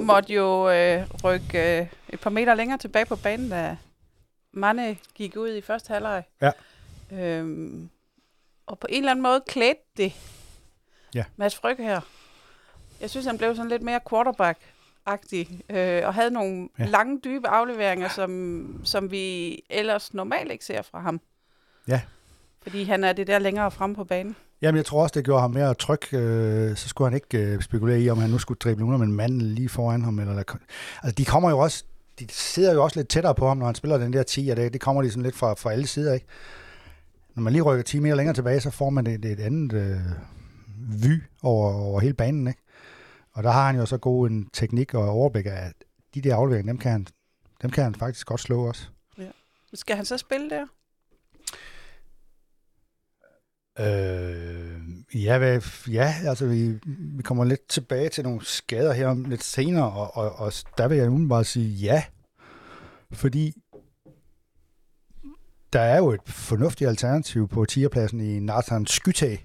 måtte 0.00 0.32
jo 0.32 0.70
øh, 0.70 1.06
rykke 1.24 1.80
øh, 1.80 1.86
et 2.08 2.20
par 2.20 2.30
meter 2.30 2.54
længere 2.54 2.78
tilbage 2.78 3.06
på 3.06 3.16
banen, 3.16 3.50
da 3.50 3.76
Mane 4.52 4.96
gik 5.14 5.36
ud 5.36 5.54
i 5.54 5.60
første 5.60 5.92
halvleg. 5.92 6.22
Ja. 6.42 6.50
Øhm, 7.12 7.90
og 8.66 8.78
på 8.78 8.86
en 8.90 8.98
eller 8.98 9.10
anden 9.10 9.22
måde 9.22 9.42
klædte 9.46 9.82
det 9.96 10.12
Ja. 11.14 11.24
Mads 11.36 11.56
Fryg 11.56 11.76
her. 11.78 12.00
Jeg 13.00 13.10
synes, 13.10 13.26
han 13.26 13.38
blev 13.38 13.56
sådan 13.56 13.68
lidt 13.70 13.82
mere 13.82 14.00
quarterback-agtig, 14.12 15.74
øh, 15.76 16.06
og 16.06 16.14
havde 16.14 16.30
nogle 16.30 16.68
ja. 16.78 16.84
lange, 16.84 17.20
dybe 17.24 17.48
afleveringer, 17.48 18.08
som, 18.08 18.80
som 18.84 19.10
vi 19.10 19.54
ellers 19.70 20.14
normalt 20.14 20.52
ikke 20.52 20.64
ser 20.64 20.82
fra 20.82 21.00
ham. 21.00 21.20
Ja. 21.88 22.00
Fordi 22.62 22.84
han 22.84 23.04
er 23.04 23.12
det 23.12 23.26
der 23.26 23.38
længere 23.38 23.70
frem 23.70 23.94
på 23.94 24.04
banen. 24.04 24.36
Jamen, 24.64 24.76
jeg 24.76 24.86
tror 24.86 25.02
også, 25.02 25.12
det 25.14 25.24
gjorde 25.24 25.40
ham 25.40 25.50
mere 25.50 25.74
tryg. 25.74 26.14
Øh, 26.14 26.76
så 26.76 26.88
skulle 26.88 27.10
han 27.10 27.14
ikke 27.14 27.38
øh, 27.38 27.62
spekulere 27.62 28.00
i, 28.00 28.10
om 28.10 28.18
han 28.18 28.30
nu 28.30 28.38
skulle 28.38 28.58
drible 28.58 28.84
under 28.84 28.98
med 28.98 29.06
en 29.06 29.12
mand 29.12 29.40
lige 29.40 29.68
foran 29.68 30.02
ham. 30.02 30.18
Eller 30.18 30.34
der, 30.34 30.56
altså, 31.02 31.14
de 31.14 31.24
kommer 31.24 31.50
jo 31.50 31.58
også, 31.58 31.84
de 32.18 32.26
sidder 32.30 32.74
jo 32.74 32.84
også 32.84 32.98
lidt 32.98 33.08
tættere 33.08 33.34
på 33.34 33.48
ham, 33.48 33.56
når 33.56 33.66
han 33.66 33.74
spiller 33.74 33.98
den 33.98 34.12
der 34.12 34.22
10, 34.22 34.48
og 34.48 34.56
det, 34.56 34.72
det 34.72 34.80
kommer 34.80 35.02
de 35.02 35.10
sådan 35.10 35.22
lidt 35.22 35.36
fra, 35.36 35.54
fra 35.54 35.72
alle 35.72 35.86
sider, 35.86 36.14
ikke? 36.14 36.26
Når 37.34 37.42
man 37.42 37.52
lige 37.52 37.62
rykker 37.62 37.82
10 37.82 37.98
meter 37.98 38.14
længere 38.14 38.34
tilbage, 38.34 38.60
så 38.60 38.70
får 38.70 38.90
man 38.90 39.06
et, 39.06 39.24
et 39.24 39.40
andet 39.40 39.72
øh, 39.72 39.98
vy 41.02 41.22
over, 41.42 41.74
over 41.74 42.00
hele 42.00 42.14
banen, 42.14 42.48
ikke? 42.48 42.62
Og 43.32 43.42
der 43.42 43.50
har 43.50 43.66
han 43.66 43.76
jo 43.76 43.86
så 43.86 43.98
god 43.98 44.30
en 44.30 44.48
teknik 44.52 44.94
og 44.94 45.08
overblik 45.08 45.46
af, 45.46 45.50
at 45.50 45.74
de 46.14 46.20
der 46.20 46.36
afleveringer, 46.36 46.72
dem 46.72 46.78
kan 46.78 46.92
han, 46.92 47.06
dem 47.62 47.70
kan 47.70 47.84
han 47.84 47.94
faktisk 47.94 48.26
godt 48.26 48.40
slå 48.40 48.68
også. 48.68 48.88
Skal 49.74 49.96
han 49.96 50.04
så 50.04 50.16
spille 50.16 50.50
der? 50.50 50.66
Øh, 53.78 54.80
ja, 55.14 55.38
hvad, 55.38 55.60
ja, 55.88 56.14
altså 56.24 56.46
vi, 56.46 56.78
vi 56.86 57.22
kommer 57.22 57.44
lidt 57.44 57.68
tilbage 57.68 58.08
til 58.08 58.24
nogle 58.24 58.44
skader 58.44 58.92
her 58.92 59.08
om 59.08 59.24
lidt 59.24 59.44
senere, 59.44 59.92
og, 59.92 60.16
og, 60.16 60.36
og 60.36 60.52
der 60.78 60.88
vil 60.88 60.98
jeg 60.98 61.10
nu 61.10 61.28
bare 61.28 61.44
sige 61.44 61.68
ja, 61.68 62.04
fordi 63.12 63.54
der 65.72 65.80
er 65.80 65.98
jo 65.98 66.10
et 66.10 66.20
fornuftigt 66.26 66.88
alternativ 66.88 67.48
på 67.48 67.64
tierpladsen 67.64 68.20
i 68.20 68.38
Nathan 68.38 68.86
Skytag. 68.86 69.44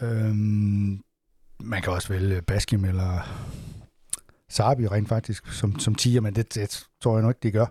Øhm, 0.00 1.00
man 1.60 1.82
kan 1.82 1.92
også 1.92 2.08
vælge 2.08 2.42
Baskim 2.42 2.84
eller 2.84 3.20
Sabi 4.48 4.86
rent 4.86 5.08
faktisk 5.08 5.52
som, 5.52 5.78
som 5.78 5.94
tier, 5.94 6.20
men 6.20 6.34
det, 6.34 6.54
det 6.54 6.86
tror 7.00 7.16
jeg 7.16 7.22
nok 7.22 7.36
ikke, 7.36 7.42
de 7.42 7.52
gør. 7.52 7.66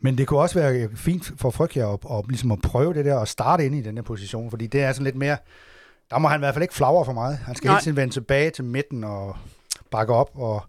Men 0.00 0.18
det 0.18 0.26
kunne 0.26 0.40
også 0.40 0.60
være 0.60 0.88
fint 0.96 1.32
for 1.36 1.50
Frygtjær 1.50 1.86
at, 1.86 2.00
at, 2.18 2.28
ligesom 2.28 2.52
at 2.52 2.60
prøve 2.62 2.94
det 2.94 3.04
der 3.04 3.14
og 3.14 3.28
starte 3.28 3.66
ind 3.66 3.74
i 3.74 3.80
den 3.80 3.96
her 3.96 4.02
position, 4.02 4.50
fordi 4.50 4.66
det 4.66 4.82
er 4.82 4.92
sådan 4.92 5.04
lidt 5.04 5.16
mere, 5.16 5.36
der 6.10 6.18
må 6.18 6.28
han 6.28 6.40
i 6.40 6.42
hvert 6.42 6.54
fald 6.54 6.62
ikke 6.62 6.74
flagre 6.74 7.04
for 7.04 7.12
meget. 7.12 7.38
Han 7.38 7.54
skal 7.54 7.68
Nej. 7.68 7.74
hele 7.74 7.82
tiden 7.82 7.96
vende 7.96 8.14
tilbage 8.14 8.50
til 8.50 8.64
midten 8.64 9.04
og 9.04 9.36
bakke 9.90 10.12
op 10.14 10.30
og 10.34 10.62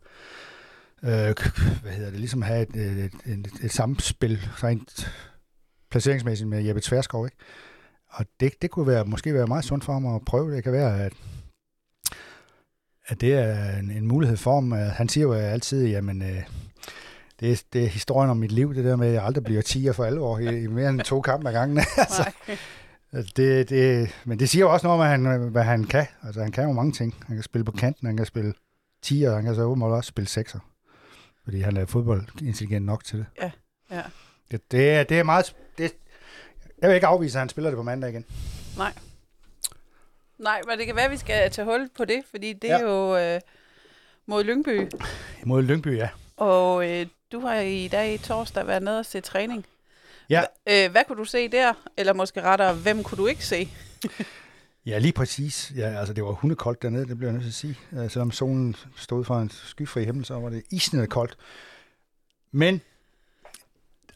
øh, 1.04 1.36
hvad 1.82 1.92
hedder 1.92 2.10
det, 2.10 2.20
ligesom 2.20 2.42
have 2.42 2.62
et, 2.62 2.76
et, 2.76 2.98
et, 3.04 3.14
et, 3.26 3.48
et 3.64 3.72
samspil 3.72 4.40
rent 4.64 5.12
placeringsmæssigt 5.92 6.50
med 6.50 6.64
Jeppe 6.64 6.82
Tverskov, 6.82 7.26
ikke? 7.26 7.38
Og 8.10 8.26
det, 8.40 8.62
det 8.62 8.72
kunne 8.72 8.88
være, 8.88 9.06
måske 9.06 9.34
være 9.34 9.48
meget 9.48 9.66
sundt 9.66 9.84
for 9.84 9.94
ham 9.94 10.16
at 10.16 10.26
prøve. 10.26 10.56
Det 10.56 10.64
kan 10.64 10.74
være, 10.74 11.04
at, 11.04 11.14
at 13.08 13.22
det 13.22 13.34
er 13.34 13.78
en, 13.78 13.92
en 13.92 14.08
mulighed 14.08 14.38
for 14.38 14.54
ham. 14.54 14.72
Han 14.72 15.10
siger 15.10 15.28
jo 15.28 15.34
altid, 15.34 15.88
jamen, 15.88 16.22
øh, 16.22 16.44
det, 17.40 17.52
er, 17.52 17.64
det 17.74 17.84
er 17.84 17.88
historien 17.88 18.30
om 18.30 18.38
mit 18.38 18.52
liv, 18.52 18.76
det 18.76 18.86
der 18.86 18.96
med, 18.96 19.08
at 19.08 19.14
jeg 19.14 19.24
aldrig 19.24 19.44
bliver 19.44 19.62
10 19.62 19.94
for 19.94 20.06
alvor 20.06 20.40
i, 20.40 20.64
i 20.64 20.68
mere 20.68 20.90
end 20.90 21.02
to 21.02 21.22
kampe 21.22 21.48
ad 21.50 21.54
gangen. 21.54 21.78
altså, 21.98 22.32
Nej. 23.12 23.24
det, 23.36 23.70
det, 23.70 24.10
men 24.26 24.40
det 24.40 24.50
siger 24.50 24.66
jo 24.66 24.74
også 24.74 24.88
noget 24.88 25.02
om, 25.02 25.08
hvad 25.24 25.34
han, 25.38 25.50
hvad 25.52 25.64
han 25.64 25.84
kan. 25.84 26.06
Altså, 26.24 26.42
han 26.42 26.52
kan 26.52 26.64
jo 26.64 26.72
mange 26.72 26.92
ting. 26.92 27.16
Han 27.28 27.36
kan 27.36 27.44
spille 27.44 27.66
på 27.66 27.72
kanten, 27.72 28.08
han 28.08 28.18
kan 28.18 28.26
spille 28.26 28.54
10, 29.02 29.24
og 29.24 29.36
han 29.36 29.44
kan 29.44 29.56
så 29.56 29.62
åbenbart 29.62 29.92
også 29.92 30.08
spille 30.08 30.28
6'er. 30.28 30.60
Fordi 31.44 31.60
han 31.62 31.78
er 31.78 31.86
fodboldintelligent 31.86 32.86
nok 32.86 33.04
til 33.04 33.18
det. 33.20 33.26
Ja. 33.92 34.02
Det, 34.52 34.72
det, 34.72 34.90
er, 34.92 35.04
det 35.04 35.20
er 35.20 35.24
meget... 35.24 35.56
Det, 35.78 35.92
jeg 36.82 36.90
vil 36.90 36.96
ikke 36.96 37.08
afvise, 37.08 37.38
at 37.38 37.40
han 37.40 37.50
spiller 37.50 37.70
det 37.70 37.78
på 37.78 37.84
mandag 37.84 38.10
igen. 38.10 38.26
Nej, 40.38 40.62
men 40.68 40.78
det 40.78 40.86
kan 40.86 40.96
være, 40.96 41.06
at 41.06 41.12
vi 41.12 41.18
skal 41.18 41.52
tage 41.52 41.66
hul 41.66 41.90
på 41.98 42.06
det, 42.06 42.24
fordi 42.30 42.54
det 42.54 42.68
Ja. 42.68 42.80
er 42.80 42.84
jo 42.84 43.18
øh, 43.18 43.42
mod 44.28 44.44
Lyngby. 44.44 44.88
Mod 45.46 45.62
Lyngby, 45.64 45.98
ja. 45.98 46.10
Og 46.38 46.90
øh, 46.92 47.06
du 47.32 47.40
har 47.40 47.56
i 47.56 47.88
dag 47.88 48.20
torsdag 48.20 48.68
været 48.68 48.84
nede 48.84 49.00
og 49.00 49.06
se 49.06 49.22
træning. 49.22 49.66
Ja. 50.30 50.42
Hva- 50.42 50.74
øh, 50.74 50.92
hvad 50.92 51.02
kunne 51.08 51.18
du 51.18 51.26
se 51.26 51.48
der? 51.48 51.74
Eller 51.98 52.14
måske 52.14 52.42
rettere, 52.42 52.74
hvem 52.74 53.04
kunne 53.04 53.18
du 53.18 53.28
ikke 53.28 53.46
se? 53.46 53.70
Ja, 54.86 54.98
lige 54.98 55.12
præcis. 55.14 55.72
Ja, 55.76 56.00
altså, 56.00 56.14
det 56.14 56.24
var 56.24 56.32
hundekoldt 56.32 56.82
dernede, 56.82 57.08
det 57.08 57.18
bliver 57.18 57.32
jeg 57.32 57.34
nødt 57.34 57.44
til 57.44 57.50
at 57.50 57.54
sige. 57.54 57.78
Uh, 57.92 58.10
selvom 58.10 58.32
solen 58.32 58.76
stod 58.98 59.26
for 59.26 59.40
en 59.40 59.50
skyfri 59.50 60.06
himmel, 60.06 60.26
så 60.26 60.40
var 60.40 60.50
det 60.50 60.64
isnende 60.72 61.08
koldt. 61.08 61.38
Men, 62.52 62.82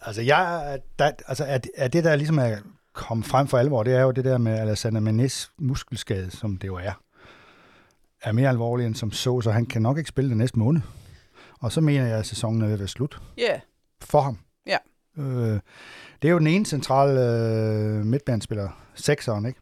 altså, 0.02 0.22
jeg, 0.22 0.80
der, 1.00 1.12
altså 1.28 1.44
er, 1.44 1.60
er 1.76 1.88
det, 1.88 2.04
der 2.04 2.16
ligesom 2.16 2.40
er 2.40 2.58
kommet 2.94 3.28
frem 3.28 3.48
for 3.48 3.58
alvor, 3.58 3.84
det 3.84 3.94
er 3.96 4.02
jo 4.02 4.12
det 4.12 4.26
der 4.26 4.38
med 4.38 4.60
Alassane 4.60 5.02
Menes 5.02 5.52
muskelskade, 5.58 6.32
som 6.32 6.58
det 6.58 6.68
jo 6.68 6.76
er, 6.76 7.02
er 8.22 8.32
mere 8.32 8.50
alvorlig 8.50 8.86
end 8.86 8.96
som 8.96 9.12
så, 9.12 9.42
så 9.42 9.52
han 9.52 9.66
kan 9.66 9.82
nok 9.82 9.98
ikke 9.98 10.08
spille 10.08 10.30
det 10.30 10.38
næste 10.38 10.60
måned. 10.60 10.82
Og 11.64 11.72
så 11.72 11.82
mener 11.82 12.08
jeg, 12.08 12.18
at 12.18 12.26
sæsonen 12.26 12.62
er 12.62 12.66
ved 12.66 12.74
at 12.74 12.80
være 12.80 12.88
slut 12.88 13.22
Ja, 13.38 13.44
yeah. 13.44 13.60
for 14.02 14.22
ham. 14.22 14.40
Ja. 14.68 14.78
Øh, 15.18 15.60
det 16.22 16.28
er 16.28 16.32
jo 16.32 16.40
den 16.40 16.48
ene 16.48 16.66
centrale 16.66 17.20
øh, 17.22 18.06
midtbanespiller, 18.06 18.70
sekseren, 18.96 19.46
ikke? 19.46 19.60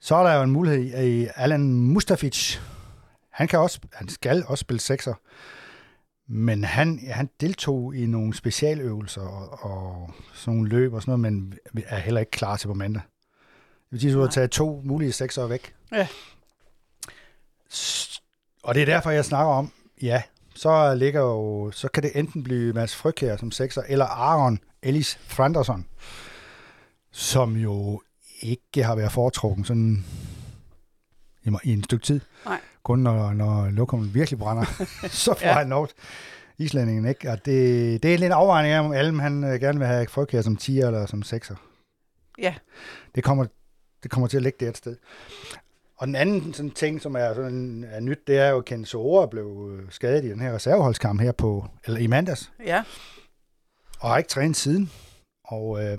Så 0.00 0.14
er 0.14 0.22
der 0.22 0.34
jo 0.34 0.42
en 0.42 0.50
mulighed 0.50 1.04
i 1.04 1.28
Alan 1.36 1.72
Mustafic. 1.72 2.58
Han, 3.30 3.48
kan 3.48 3.58
også, 3.58 3.80
han 3.92 4.08
skal 4.08 4.44
også 4.46 4.62
spille 4.62 4.80
sekser. 4.80 5.14
Men 6.28 6.64
han, 6.64 7.00
ja, 7.06 7.12
han 7.12 7.30
deltog 7.40 7.96
i 7.96 8.06
nogle 8.06 8.34
specialøvelser 8.34 9.22
og, 9.22 9.64
og 9.64 10.10
sådan 10.34 10.54
nogle 10.56 10.68
løb 10.68 10.92
og 10.92 11.02
sådan 11.02 11.20
noget, 11.20 11.32
men 11.32 11.58
er 11.86 11.98
heller 11.98 12.20
ikke 12.20 12.30
klar 12.30 12.56
til 12.56 12.66
på 12.66 12.74
mandag. 12.74 13.02
Det 13.02 13.90
vil 13.90 14.00
sige, 14.00 14.10
at 14.10 14.14
du 14.14 14.20
har 14.20 14.28
taget 14.28 14.50
to 14.50 14.82
mulige 14.84 15.12
sekser 15.12 15.46
væk. 15.46 15.74
Ja. 15.92 16.08
Og 18.62 18.74
det 18.74 18.82
er 18.82 18.86
derfor, 18.86 19.10
jeg 19.10 19.24
snakker 19.24 19.52
om, 19.52 19.72
ja, 20.02 20.22
så 20.60 20.94
ligger 20.94 21.20
jo, 21.20 21.70
så 21.70 21.88
kan 21.88 22.02
det 22.02 22.10
enten 22.14 22.42
blive 22.44 22.72
Mads 22.72 22.96
Frygkjær 22.96 23.36
som 23.36 23.50
sekser, 23.50 23.82
eller 23.88 24.04
Aaron 24.06 24.58
Ellis 24.82 25.18
Thranderson, 25.30 25.86
som 27.12 27.56
jo 27.56 28.02
ikke 28.42 28.84
har 28.84 28.94
været 28.96 29.12
foretrukken 29.12 29.64
sådan 29.64 30.04
i, 31.64 31.72
en 31.72 31.84
stykke 31.84 32.04
tid. 32.04 32.20
Nej. 32.44 32.60
Kun 32.82 32.98
når, 32.98 33.32
når 33.32 33.68
lokummet 33.70 34.14
virkelig 34.14 34.38
brænder, 34.38 34.64
så 35.24 35.34
får 35.34 35.46
Ja. 35.46 35.52
han 35.52 35.68
lov 35.68 35.88
islændingen, 36.58 37.04
ikke? 37.06 37.30
Og 37.30 37.44
det, 37.44 38.02
det 38.02 38.14
er 38.14 38.18
lidt 38.18 38.32
afvejning 38.32 38.74
af, 38.74 38.80
om 38.80 38.92
Alm 38.92 39.18
han 39.18 39.44
øh, 39.44 39.60
gerne 39.60 39.78
vil 39.78 39.86
have 39.88 40.06
Frygkjær 40.08 40.42
som 40.42 40.56
10 40.56 40.80
eller 40.80 41.06
som 41.06 41.22
6'er. 41.26 41.54
Ja. 42.38 42.54
Det 43.14 43.24
kommer, 43.24 43.46
det 44.02 44.10
kommer 44.10 44.26
til 44.28 44.36
at 44.36 44.42
ligge 44.42 44.56
det 44.60 44.68
et 44.68 44.76
sted. 44.76 44.96
Og 45.98 46.06
den 46.06 46.14
anden 46.14 46.54
sådan 46.54 46.70
ting, 46.70 47.02
som 47.02 47.16
er, 47.16 47.34
sådan, 47.34 47.84
er 47.90 48.00
nyt, 48.00 48.26
det 48.26 48.38
er 48.38 48.48
jo, 48.48 48.58
at 48.58 48.64
Ken 48.64 48.84
Sora 48.84 49.26
blev 49.26 49.70
øh, 49.72 49.86
skadet 49.90 50.24
i 50.24 50.28
den 50.28 50.40
her 50.40 50.54
reserveholdskamp 50.54 51.20
her 51.20 51.32
på, 51.32 51.66
eller 51.84 52.00
i 52.00 52.06
mandags, 52.06 52.52
ja. 52.66 52.82
og 54.00 54.10
har 54.10 54.18
ikke 54.18 54.28
trænet 54.28 54.56
siden. 54.56 54.90
Og 55.44 55.84
øh, 55.84 55.98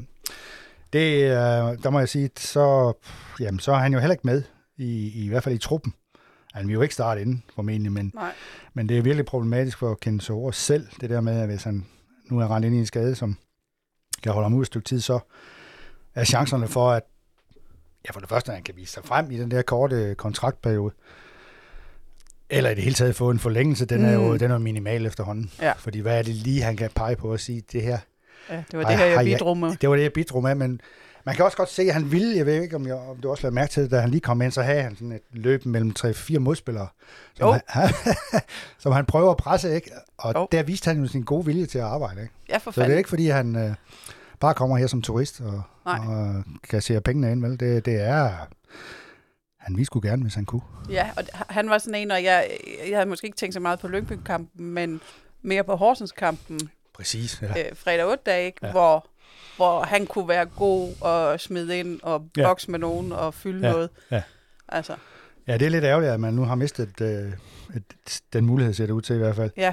det, 0.94 1.24
øh, 1.24 1.84
der 1.84 1.90
må 1.90 2.00
jeg 2.00 2.10
sige, 2.10 2.30
så, 2.38 2.94
jamen, 3.40 3.60
så 3.60 3.72
er 3.72 3.78
han 3.78 3.94
jo 3.94 4.00
heller 4.00 4.14
ikke 4.14 4.28
med, 4.28 4.44
i, 4.78 5.24
i 5.26 5.28
hvert 5.28 5.44
fald 5.44 5.56
i 5.56 5.58
truppen. 5.58 5.94
Han 6.54 6.68
vil 6.68 6.74
jo 6.74 6.82
ikke 6.82 6.94
starte 6.94 7.22
inden, 7.22 7.44
formentlig, 7.56 7.92
men, 7.92 8.12
Nej. 8.16 8.34
men 8.74 8.90
det 8.90 8.98
er 8.98 9.02
virkelig 9.02 9.26
problematisk 9.26 9.78
for 9.78 9.96
Ken 10.02 10.20
Sora 10.20 10.52
selv, 10.52 10.88
det 11.02 11.10
der 11.10 11.22
med, 11.22 11.42
at 11.42 11.48
hvis 11.48 11.64
han 11.64 11.86
nu 12.26 12.40
er 12.40 12.56
rendt 12.56 12.66
ind 12.66 12.76
i 12.76 12.80
en 12.80 12.86
skade, 12.86 13.16
som 13.16 13.38
kan 14.24 14.32
holde 14.32 14.46
ham 14.46 14.54
ud 14.54 14.62
et 14.62 14.68
stykke 14.68 14.86
tid, 14.86 15.02
så 15.02 15.20
er 16.16 16.24
chancerne 16.24 16.68
for, 16.68 16.92
at 16.92 17.04
ja, 18.08 18.12
for 18.12 18.20
det 18.20 18.30
første, 18.30 18.52
at 18.52 18.56
han 18.56 18.64
kan 18.64 18.76
vise 18.78 18.94
sig 18.94 19.04
frem 19.06 19.32
i 19.32 19.38
den 19.40 19.52
der 19.52 19.62
korte 19.62 20.16
kontraktperiode, 20.18 20.94
eller 22.50 22.70
i 22.70 22.76
det 22.76 22.84
hele 22.84 22.94
taget 22.96 23.16
få 23.16 23.30
en 23.30 23.40
forlængelse, 23.40 23.86
den 23.86 24.06
er 24.06 24.14
jo 24.14 24.32
Mm. 24.32 24.40
den 24.40 24.52
er 24.52 24.58
minimal 24.58 25.06
efterhånden. 25.06 25.52
Ja. 25.62 25.72
Fordi 25.72 26.00
hvad 26.00 26.18
er 26.20 26.22
det 26.22 26.36
lige, 26.36 26.62
han 26.62 26.76
kan 26.78 26.90
pege 26.96 27.16
på 27.16 27.34
at 27.34 27.40
sige, 27.40 27.64
det 27.72 27.82
her, 27.82 27.98
ja, 28.50 28.64
det 28.72 28.80
var 28.80 28.86
det 28.86 28.98
her, 28.98 29.06
jeg 29.06 29.26
bidrog 29.26 29.58
med. 29.58 29.76
det 29.82 29.90
var 29.90 29.96
det, 29.96 30.04
jeg 30.04 30.14
bidrog 30.14 30.44
med, 30.44 30.56
men 30.56 30.82
man 31.26 31.36
kan 31.36 31.46
også 31.46 31.58
godt 31.58 31.70
se, 31.70 31.82
at 31.84 31.94
han 31.94 32.12
ville, 32.12 32.38
jeg 32.38 32.46
ved 32.46 32.62
ikke, 32.62 32.76
om, 32.76 32.88
jeg, 32.88 32.96
om 32.96 33.18
du 33.18 33.30
også 33.30 33.44
lagde 33.44 33.56
mærke 33.56 33.72
til 33.72 33.84
det, 33.84 33.92
da 33.92 34.00
han 34.00 34.10
lige 34.10 34.22
kom 34.22 34.42
ind, 34.42 34.52
så 34.52 34.62
havde 34.62 34.82
han 34.82 34.96
sådan 34.96 35.12
et 35.12 35.22
løb 35.32 35.66
mellem 35.66 35.94
3-4 36.00 36.38
modspillere, 36.40 36.88
som, 37.34 37.48
Jo. 37.48 37.60
han, 37.68 37.90
som 38.80 38.92
han 38.92 39.06
prøver 39.06 39.32
at 39.32 39.38
presse, 39.38 39.76
ikke? 39.76 39.92
Og 40.18 40.34
Jo. 40.36 40.48
der 40.52 40.64
viste 40.64 40.88
han 40.88 41.02
jo 41.02 41.08
sin 41.08 41.24
gode 41.24 41.46
vilje 41.46 41.66
til 41.66 41.78
at 41.78 41.84
arbejde, 41.86 42.22
ikke? 42.22 42.34
Ja, 42.50 42.58
for 42.58 42.72
Så 42.72 42.76
det 42.76 42.82
er 42.82 42.86
fanden. 42.86 42.98
ikke, 42.98 43.10
fordi 43.10 43.28
han 43.28 43.56
øh, 43.56 43.74
bare 44.40 44.54
kommer 44.54 44.78
her 44.78 44.88
som 44.88 45.02
turist 45.02 45.42
og, 45.42 45.62
Nej. 45.86 46.00
og 46.08 46.44
kasserer 46.70 47.00
pengene 47.00 47.32
ind, 47.32 47.42
vel? 47.46 47.60
Det, 47.60 47.86
det 47.86 48.02
er... 48.02 48.32
Han 49.58 49.76
ville 49.76 49.86
sgu 49.86 50.00
gerne, 50.04 50.22
hvis 50.22 50.36
han 50.36 50.46
kunne. 50.46 50.62
Ja, 50.90 51.10
og 51.18 51.24
han 51.50 51.70
var 51.70 51.78
sådan 51.78 51.96
en, 51.96 52.12
og 52.12 52.24
jeg, 52.24 52.50
jeg 52.90 52.98
havde 52.98 53.10
måske 53.10 53.26
ikke 53.26 53.38
tænkt 53.38 53.54
så 53.54 53.60
meget 53.60 53.80
på 53.80 53.88
Lyngby-kampen, 53.88 54.66
men 54.66 55.02
mere 55.42 55.64
på 55.64 55.76
Horsens-kampen 55.76 56.60
Præcis, 56.94 57.42
ja. 57.42 57.48
øh, 57.70 57.76
fredag 57.76 58.06
8 58.06 58.24
dage, 58.26 58.46
ikke? 58.46 58.60
Ja. 58.64 58.72
Hvor, 58.72 59.08
hvor 59.58 59.84
han 59.84 60.06
kunne 60.08 60.28
være 60.28 60.46
god 60.46 60.94
og 61.02 61.40
smide 61.40 61.80
ind 61.80 62.00
og 62.04 62.30
Ja. 62.38 62.44
bokse 62.44 62.72
med 62.72 62.80
nogen 62.80 63.12
og 63.12 63.34
fylde 63.34 63.68
Ja, 63.68 63.72
noget. 63.74 63.90
ja. 64.12 64.22
Altså, 64.68 64.96
Ja, 65.48 65.58
det 65.58 65.66
er 65.66 65.70
lidt 65.70 65.84
ærgerligt, 65.84 66.12
at 66.12 66.20
man 66.20 66.34
nu 66.34 66.44
har 66.44 66.56
mistet 66.56 67.02
øh, 67.02 67.32
et, 67.76 68.22
den 68.34 68.46
mulighed, 68.46 68.74
ser 68.74 68.86
det 68.86 68.94
ud 68.94 69.02
til 69.02 69.16
i 69.16 69.20
hvert 69.20 69.36
fald. 69.36 69.52
ja, 69.58 69.64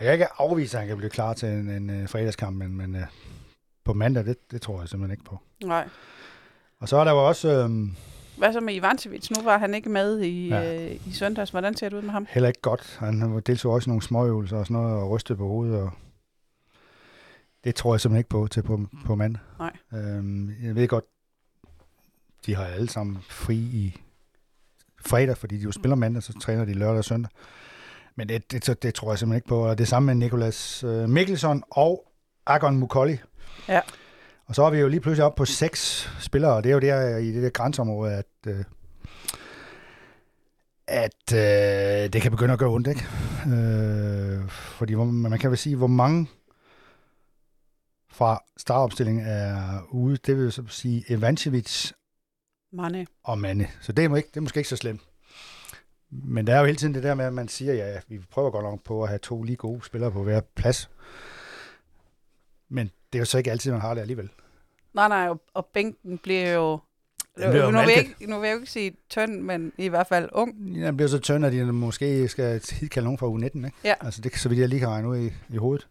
Jeg 0.00 0.04
kan 0.04 0.12
ikke 0.12 0.26
afvise, 0.38 0.76
at 0.76 0.80
han 0.80 0.88
kan 0.88 0.96
blive 0.96 1.10
klar 1.10 1.32
til 1.34 1.48
en, 1.48 1.70
en 1.70 2.02
uh, 2.02 2.08
fredagskamp, 2.08 2.56
men, 2.56 2.76
men 2.76 2.94
uh, 2.94 3.00
på 3.86 3.92
mandag, 3.92 4.24
det, 4.24 4.50
det 4.50 4.62
tror 4.62 4.80
jeg 4.80 4.88
simpelthen 4.88 5.12
ikke 5.12 5.24
på. 5.24 5.38
nej. 5.64 5.88
Og 6.80 6.88
så 6.88 6.96
er 6.96 7.04
der 7.04 7.10
jo 7.12 7.28
også 7.28 7.48
øh, 7.48 7.70
Hvad 8.38 8.52
så 8.52 8.60
med 8.60 8.74
Ivancevic? 8.74 9.30
Nu 9.30 9.42
var 9.42 9.58
han 9.58 9.74
ikke 9.74 9.88
med 9.88 10.20
i, 10.20 10.48
Ja. 10.48 10.84
øh, 10.90 11.06
i 11.06 11.12
søndags. 11.12 11.50
Hvordan 11.50 11.76
ser 11.76 11.88
det 11.88 11.96
ud 11.96 12.02
med 12.02 12.10
ham? 12.10 12.26
heller 12.30 12.48
ikke 12.48 12.60
godt. 12.60 12.96
Han 13.00 13.40
deltog 13.46 13.72
også 13.72 13.88
i 13.88 13.90
nogle 13.90 14.02
småøvelser 14.02 14.56
og 14.56 14.66
sådan 14.66 14.82
noget, 14.82 14.96
og 15.02 15.10
rystet 15.10 15.36
på 15.38 15.46
hovedet, 15.48 15.76
og 15.80 15.90
det 17.64 17.74
tror 17.74 17.94
jeg 17.94 18.00
simpelthen 18.00 18.18
ikke 18.20 18.28
på 18.28 18.46
til 18.50 18.62
på, 18.62 18.80
på 19.06 19.14
mandag. 19.14 19.40
Nej. 19.58 19.72
Øhm, 19.94 20.50
jeg 20.62 20.74
ved 20.74 20.88
godt, 20.88 21.04
de 22.46 22.54
har 22.56 22.64
alle 22.64 22.88
sammen 22.88 23.18
fri 23.28 23.54
i 23.56 23.96
fredag, 25.06 25.36
fordi 25.36 25.56
de 25.58 25.62
jo 25.62 25.72
spiller 25.72 25.96
mandag, 25.96 26.22
så 26.22 26.32
træner 26.40 26.64
de 26.64 26.72
lørdag 26.74 26.98
og 26.98 27.04
søndag. 27.04 27.30
Men 28.16 28.28
det, 28.28 28.52
det, 28.52 28.66
det, 28.66 28.82
det 28.82 28.94
tror 28.94 29.12
jeg 29.12 29.18
simpelthen 29.18 29.36
ikke 29.38 29.48
på. 29.48 29.66
Og 29.68 29.78
det 29.78 29.88
samme 29.88 30.06
med 30.06 30.14
Nikolas 30.14 30.84
øh, 30.84 31.08
Mikkelsen 31.08 31.62
og 31.70 32.12
Agon 32.46 32.76
Mukolli. 32.76 33.18
Ja. 33.68 33.80
Og 34.46 34.54
så 34.54 34.62
er 34.62 34.70
vi 34.70 34.78
jo 34.78 34.88
lige 34.88 35.00
pludselig 35.00 35.24
oppe 35.24 35.38
på 35.38 35.44
seks 35.44 36.10
spillere, 36.20 36.54
og 36.54 36.64
det 36.64 36.70
er 36.70 36.74
jo 36.74 36.80
der 36.80 37.16
i 37.16 37.32
det 37.32 37.42
der 37.42 37.50
grænseområde, 37.50 38.12
at, 38.12 38.26
øh, 38.46 38.64
at 40.86 41.32
øh, 41.32 42.12
det 42.12 42.22
kan 42.22 42.30
begynde 42.30 42.52
at 42.52 42.58
gøre 42.58 42.70
ondt, 42.70 42.88
ikke? 42.88 43.04
Øh, 43.46 44.48
fordi 44.48 44.94
hvor, 44.94 45.04
man 45.04 45.38
kan 45.38 45.50
vel 45.50 45.58
sige, 45.58 45.76
hvor 45.76 45.86
mange 45.86 46.28
fra 48.10 48.44
startopstillingen 48.56 49.26
er 49.26 49.80
ude, 49.90 50.16
det 50.16 50.36
vil 50.36 50.44
jo 50.44 50.50
så 50.50 50.62
sige 50.68 51.04
Evancevic 51.08 51.92
Mane. 52.72 53.06
og 53.24 53.38
Mane. 53.38 53.68
Så 53.80 53.92
det 53.92 54.04
er, 54.04 54.08
må 54.08 54.16
ikke, 54.16 54.28
det 54.28 54.36
er 54.36 54.40
måske 54.40 54.58
ikke 54.58 54.68
så 54.68 54.76
slemt. 54.76 55.02
Men 56.10 56.46
der 56.46 56.54
er 56.54 56.58
jo 56.58 56.64
hele 56.64 56.78
tiden 56.78 56.94
det 56.94 57.02
der 57.02 57.14
med, 57.14 57.24
at 57.24 57.32
man 57.32 57.48
siger, 57.48 57.74
ja, 57.74 58.00
vi 58.08 58.18
prøver 58.18 58.50
godt 58.50 58.64
nok 58.64 58.84
på 58.84 59.02
at 59.02 59.08
have 59.08 59.18
to 59.18 59.42
lige 59.42 59.56
gode 59.56 59.84
spillere 59.84 60.12
på 60.12 60.22
hver 60.22 60.40
plads. 60.40 60.90
Men 62.68 62.90
det 63.12 63.18
er 63.18 63.18
jo 63.18 63.24
så 63.24 63.38
ikke 63.38 63.50
altid, 63.50 63.72
man 63.72 63.80
har 63.80 63.94
det 63.94 64.00
alligevel. 64.00 64.28
Nej, 64.94 65.08
nej, 65.08 65.28
og, 65.28 65.40
og 65.54 65.66
bænken 65.74 66.18
bliver 66.18 66.52
jo... 66.52 66.78
Den 67.38 67.50
bliver 67.50 67.64
jo 67.64 67.70
nu, 67.70 67.78
vil 67.78 67.88
jeg 67.88 67.98
ikke, 67.98 68.30
nu 68.30 68.40
vil 68.40 68.46
jeg 68.46 68.54
jo 68.54 68.60
ikke 68.60 68.72
sige 68.72 68.96
tynd, 69.10 69.40
men 69.40 69.72
i 69.78 69.88
hvert 69.88 70.06
fald 70.06 70.28
ung. 70.32 70.74
Den 70.74 70.96
bliver 70.96 71.08
så 71.08 71.18
tynd, 71.18 71.46
at 71.46 71.52
de 71.52 71.72
måske 71.72 72.28
skal 72.28 72.60
hidkalde 72.72 73.04
nogen 73.04 73.18
fra 73.18 73.26
U19, 73.26 73.66
ikke? 73.66 73.72
Ja. 73.84 73.94
Altså 74.00 74.20
det 74.20 74.38
så 74.38 74.48
vidt 74.48 74.60
jeg 74.60 74.68
lige 74.68 74.80
kan 74.80 74.88
regne 74.88 75.08
ud 75.08 75.16
i, 75.16 75.30
i 75.48 75.56
hovedet. 75.56 75.86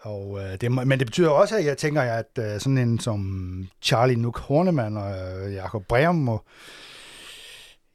Og, 0.00 0.38
øh, 0.40 0.60
det, 0.60 0.72
men 0.72 0.98
det 0.98 1.06
betyder 1.06 1.28
også, 1.28 1.56
at 1.56 1.64
jeg 1.64 1.78
tænker, 1.78 2.02
at 2.02 2.38
øh, 2.38 2.60
sådan 2.60 2.78
en 2.78 2.98
som 2.98 3.68
Charlie 3.82 4.16
Nuke 4.16 4.40
Hornemann 4.40 4.96
og 4.96 5.12
øh, 5.12 5.54
Jakob 5.54 5.86
Breum 5.86 6.14
må, 6.14 6.42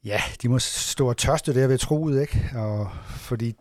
ja, 0.03 0.21
de 0.41 0.49
må 0.49 0.59
stå 0.59 1.09
og 1.09 1.17
tørste 1.17 1.53
der 1.53 1.67
ved 1.67 1.77
troet, 1.77 2.21
ikke? 2.21 2.49
Og, 2.55 2.89
fordi 3.07 3.55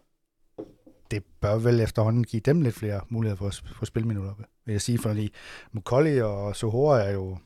det 1.11 1.23
bør 1.41 1.57
vel 1.57 1.81
efterhånden 1.81 2.25
give 2.25 2.41
dem 2.41 2.61
lidt 2.63 2.75
flere 2.75 3.01
muligheder 3.09 3.37
for, 3.39 3.47
at- 3.47 3.63
for 3.79 3.87
spilminutter, 3.87 4.35
vil 4.65 4.73
jeg 4.73 4.81
sige, 4.81 4.99
fordi 4.99 5.33
Mukolli 5.73 6.21
og 6.23 6.57
Sohora 6.57 7.01
er 7.03 7.11
jo 7.11 7.39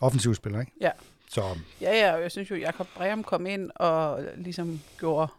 offensivspillere, 0.00 0.62
ikke? 0.62 0.72
Ja. 0.80 0.90
Så 1.30 1.42
Ja, 1.80 1.96
ja, 1.98 2.14
og 2.14 2.22
jeg 2.22 2.30
synes 2.30 2.50
jo, 2.50 2.56
Jakob 2.56 2.86
Breum 2.96 3.22
kom 3.24 3.46
ind 3.46 3.70
og 3.76 4.24
ligesom 4.36 4.80
gjorde 4.98 5.32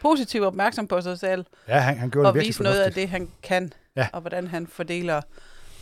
positiv 0.00 0.42
opmærksom 0.42 0.86
på 0.86 1.00
sig 1.00 1.18
selv, 1.18 1.44
ja, 1.68 1.78
han, 1.78 1.98
han 1.98 2.10
gjorde 2.10 2.28
og 2.28 2.34
det 2.34 2.38
virkelig 2.38 2.48
vise 2.48 2.62
noget 2.62 2.80
af 2.80 2.92
det, 2.92 3.08
han 3.08 3.30
kan, 3.42 3.72
Ja. 3.96 4.08
og 4.12 4.20
hvordan 4.20 4.46
han 4.46 4.66
fordeler 4.66 5.20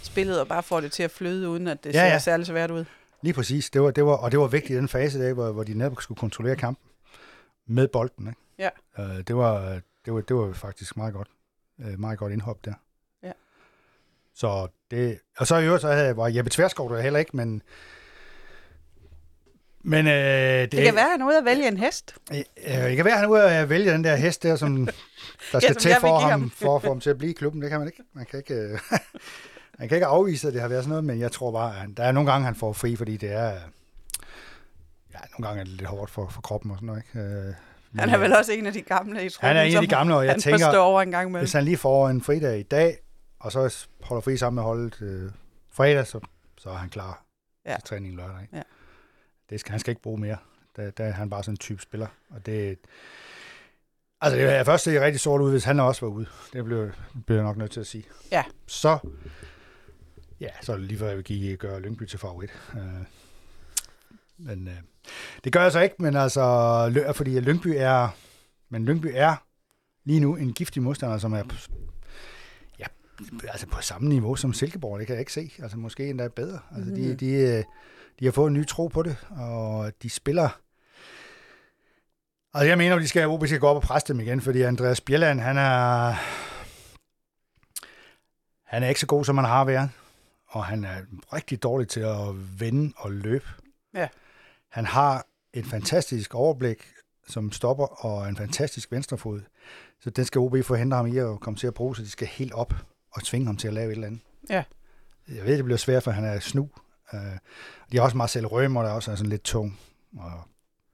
spillet, 0.03 0.41
og 0.41 0.49
bare 0.49 0.63
får 0.63 0.81
det 0.81 0.93
til 0.93 1.03
at 1.03 1.11
flyde, 1.11 1.49
uden 1.49 1.69
at 1.69 1.85
det 1.85 1.95
Ja, 1.95 1.99
ser 1.99 2.07
ja. 2.07 2.19
særlig 2.19 2.47
svært 2.47 2.71
ud. 2.71 2.85
Lige 3.23 3.35
præcis. 3.35 3.71
Det 3.71 3.83
var, 3.83 3.91
det 3.91 4.05
var, 4.07 4.13
og 4.17 4.31
det 4.33 4.39
var 4.41 4.47
vigtigt 4.47 4.71
i 4.71 4.77
den 4.77 4.89
fase, 4.89 5.21
der, 5.27 5.33
hvor, 5.33 5.53
hvor 5.53 5.63
de 5.65 5.75
netop 5.75 6.03
skulle 6.03 6.19
kontrollere 6.19 6.57
kampen 6.57 6.91
med 7.67 7.89
bolden. 7.89 8.29
Ikke? 8.29 8.41
Ja. 8.59 8.69
Uh, 8.99 9.21
det, 9.21 9.37
var, 9.37 9.81
det, 10.07 10.15
var, 10.15 10.21
det 10.21 10.37
var 10.37 10.53
faktisk 10.53 10.97
meget 10.97 11.15
godt. 11.15 11.29
Uh, 11.79 11.99
meget 12.01 12.19
godt 12.19 12.33
indhop 12.33 12.65
der. 12.65 12.75
Ja. 13.23 13.33
Så 14.35 14.69
det, 14.91 15.19
og 15.39 15.47
så 15.47 15.57
i 15.57 15.65
øvrigt, 15.65 15.81
så 15.81 15.93
havde, 15.93 16.17
var 16.17 16.29
Jeppe 16.29 16.51
Tverskov 16.51 16.91
der 16.95 17.01
heller 17.01 17.19
ikke, 17.19 17.37
men 17.37 17.63
Men 19.89 20.07
øh, 20.07 20.13
det, 20.13 20.73
Det 20.73 20.85
kan 20.85 20.95
være, 20.95 21.05
at 21.05 21.11
han 21.11 21.21
er 21.23 21.27
ude 21.27 21.39
at 21.39 21.45
vælge 21.45 21.69
en 21.69 21.77
hest. 21.77 22.15
Øh, 22.31 22.39
det 22.67 22.97
kan 22.97 23.05
være, 23.05 23.15
at 23.15 23.21
han 23.21 23.25
er 23.25 23.33
ude 23.33 23.51
at 23.51 23.69
vælge 23.69 23.93
den 23.93 24.05
der 24.05 24.17
hest 24.17 24.43
der, 24.43 24.57
som 24.57 24.87
der 25.53 25.61
skal 25.61 25.75
som 25.75 25.81
til 25.81 25.95
for 26.01 26.19
ham, 26.19 26.31
ham. 26.31 26.51
for 26.51 26.77
at 26.77 26.83
få 26.83 26.89
ham 26.89 27.01
til 27.01 27.11
at 27.11 27.19
blive 27.19 27.31
i 27.31 27.35
klubben. 27.35 27.63
Det 27.63 27.71
kan 27.71 27.79
man 27.79 27.89
ikke. 27.89 28.03
Man 28.13 28.27
kan 28.27 28.39
ikke, 28.39 28.55
øh, 28.55 28.79
man 29.79 29.89
kan 29.89 29.97
ikke 29.97 30.07
afvise, 30.07 30.49
at 30.49 30.55
det 30.55 30.61
har 30.63 30.69
været 30.69 30.83
sådan 30.83 30.89
noget, 30.89 31.05
men 31.05 31.21
jeg 31.21 31.33
tror 31.33 31.53
bare, 31.53 31.71
at 31.71 31.81
han, 31.81 31.95
der 31.95 32.05
er 32.05 32.13
nogle 32.13 32.31
gange, 32.31 32.45
han 32.45 32.55
får 32.55 32.73
fri, 32.73 32.97
fordi 32.97 33.17
det 33.17 33.33
er... 33.33 33.53
Ja, 35.15 35.19
nogle 35.39 35.49
gange 35.49 35.61
er 35.61 35.65
det 35.65 35.73
lidt 35.73 35.89
hårdt 35.89 36.11
for, 36.11 36.29
for 36.29 36.41
kroppen 36.41 36.71
og 36.71 36.77
sådan 36.77 36.87
noget, 36.87 37.03
ikke? 37.15 37.57
Han 37.99 38.09
er 38.11 38.19
vel 38.19 38.33
også 38.37 38.53
en 38.53 38.67
af 38.67 38.73
de 38.73 38.83
gamle 38.83 39.25
i 39.27 39.29
truppen, 39.29 39.47
Han 39.49 39.57
er 39.57 39.63
en 39.63 39.77
af 39.77 39.83
de 39.83 39.89
gamle, 39.89 40.15
og 40.17 40.27
jeg 40.27 40.37
tænker, 40.43 40.59
forstår 40.67 40.83
over 40.83 41.03
en 41.03 41.11
gang 41.11 41.29
imellem. 41.29 41.43
hvis 41.43 41.53
han 41.53 41.65
lige 41.65 41.77
får 41.77 42.09
en 42.09 42.23
fridag 42.23 42.59
i 42.59 42.63
dag, 42.63 42.97
og 43.41 43.53
så 43.53 43.87
holder 44.03 44.21
fri 44.21 44.37
sammen 44.37 44.55
med 44.55 44.63
holdet 44.63 45.03
øh, 45.03 45.31
fredag, 45.73 46.07
så, 46.07 46.21
så 46.59 46.71
er 46.71 46.75
han 46.75 46.89
klar 46.89 47.23
Ja. 47.67 47.71
ja. 47.71 47.77
til 47.77 47.85
træning 47.85 48.17
lørdag. 48.17 48.43
Ikke? 48.43 48.57
Ja. 48.57 48.63
Det 49.51 49.61
skal, 49.61 49.71
han 49.71 49.81
skal 49.81 49.91
ikke 49.91 50.03
bruge 50.03 50.21
mere. 50.21 50.37
Der, 50.77 50.91
der 50.91 51.05
er 51.05 51.13
han 51.13 51.31
bare 51.31 51.43
sådan 51.43 51.53
en 51.53 51.57
type 51.59 51.83
spiller. 51.83 52.07
Og 52.31 52.47
det, 52.47 52.79
altså, 54.21 54.39
det 54.39 54.53
er 54.53 54.65
først 54.65 54.85
se 54.85 55.01
rigtig 55.05 55.21
sort 55.21 55.41
ud, 55.41 55.51
hvis 55.51 55.65
han 55.65 55.81
også 55.81 56.07
var 56.07 56.13
ude. 56.13 56.27
Det 56.53 56.65
bliver, 56.65 56.91
bliver 57.27 57.39
jeg 57.39 57.45
nok 57.45 57.57
nødt 57.57 57.71
til 57.71 57.81
at 57.81 57.87
sige. 57.87 58.05
Ja. 58.33 58.45
Så, 58.67 58.99
ja, 60.41 60.49
så 60.63 60.73
er 60.73 60.77
det 60.77 60.87
lige 60.87 60.99
før, 60.99 61.07
jeg 61.09 61.17
vil 61.17 61.25
give, 61.25 61.57
gøre 61.57 61.81
Lyngby 61.81 62.07
til 62.07 62.19
favorit. 62.19 62.51
Øh, 62.77 62.83
men 64.39 64.69
øh, 64.69 64.75
det 65.45 65.53
gør 65.53 65.63
jeg 65.63 65.73
så 65.73 65.81
ikke, 65.81 65.95
men 65.99 66.17
altså, 66.17 67.13
fordi 67.17 67.41
Lyngby 67.41 67.75
er, 67.77 68.09
men 68.69 68.85
Lyngby 68.85 69.07
er 69.15 69.37
lige 70.05 70.21
nu 70.21 70.37
en 70.37 70.53
giftig 70.53 70.83
modstander, 70.83 71.19
som 71.19 71.33
er 71.33 71.43
på, 71.43 71.55
ja, 72.79 72.85
altså 73.49 73.67
på 73.67 73.81
samme 73.81 74.09
niveau 74.09 74.37
som 74.37 74.53
Silkeborg, 74.53 74.99
det 74.99 75.07
kan 75.07 75.15
jeg 75.15 75.21
ikke 75.21 75.33
se. 75.33 75.53
Altså 75.63 75.77
måske 75.79 76.11
endda 76.11 76.29
bedre. 76.29 76.59
Altså 76.77 76.91
de, 76.95 77.09
Mhm. 77.09 77.17
de, 77.19 77.27
øh, 77.33 77.65
de 78.21 78.25
har 78.25 78.33
fået 78.33 78.49
en 78.51 78.55
ny 78.55 78.67
tro 78.67 78.87
på 78.87 79.03
det, 79.03 79.17
og 79.31 79.93
de 80.03 80.11
spiller... 80.11 80.49
Altså 82.55 82.69
jeg 82.69 82.79
mener, 82.79 82.97
at 82.97 83.03
de 83.03 83.09
skal, 83.09 83.27
OB 83.29 83.47
skal 83.47 83.61
gå 83.61 83.67
op 83.67 83.77
og 83.77 83.83
presse 83.83 84.09
dem 84.13 84.21
igen, 84.21 84.41
fordi 84.41 84.63
Andreas 84.63 85.01
Bjelland, 85.01 85.41
han 85.41 85.59
er... 85.59 86.15
Han 88.65 88.83
er 88.83 88.89
ikke 88.89 89.01
så 89.01 89.07
god, 89.07 89.25
som 89.25 89.37
han 89.37 89.47
har 89.47 89.65
været, 89.65 89.91
og 90.47 90.65
han 90.65 90.85
er 90.85 90.97
rigtig 91.33 91.63
dårlig 91.63 91.89
til 91.89 92.01
at 92.01 92.61
vende 92.61 92.93
og 92.97 93.13
løbe. 93.13 93.47
Ja. 93.95 94.09
Han 94.77 94.85
har 94.85 95.27
et 95.53 95.67
fantastisk 95.67 96.35
overblik 96.35 96.93
som 97.29 97.53
stopper 97.53 98.05
og 98.05 98.29
en 98.29 98.37
fantastisk 98.37 98.93
venstrefod. 98.93 99.41
Så 100.01 100.11
den 100.11 100.25
skal 100.25 100.39
OB 100.39 100.57
forhindre 100.65 100.97
ham 100.97 101.07
i 101.07 101.19
at 101.19 101.41
komme 101.41 101.57
til 101.57 101.67
at 101.67 101.75
bruge, 101.75 101.97
så 101.97 102.03
de 102.03 102.11
skal 102.11 102.29
helt 102.29 102.53
op 102.53 102.75
og 103.11 103.23
tvinge 103.23 103.47
ham 103.47 103.57
til 103.57 103.69
at 103.69 103.75
lave 103.75 103.87
et 103.87 103.93
eller 103.93 104.07
andet. 104.07 104.21
Ja. 104.51 104.65
Jeg 105.29 105.45
ved, 105.45 105.57
det 105.57 105.65
bliver 105.65 105.79
svært, 105.79 106.03
for 106.03 106.11
han 106.11 106.25
er 106.25 106.41
snu. 106.41 106.71
Uh, 107.13 107.21
de 107.93 107.97
har 107.97 108.05
også 108.05 108.17
Marcel 108.17 108.47
Rømer, 108.47 108.83
der 108.83 108.91
også 108.91 109.11
er 109.11 109.17
sådan 109.17 109.31
lidt 109.31 109.43
tung. 109.43 109.81
Og 110.19 110.33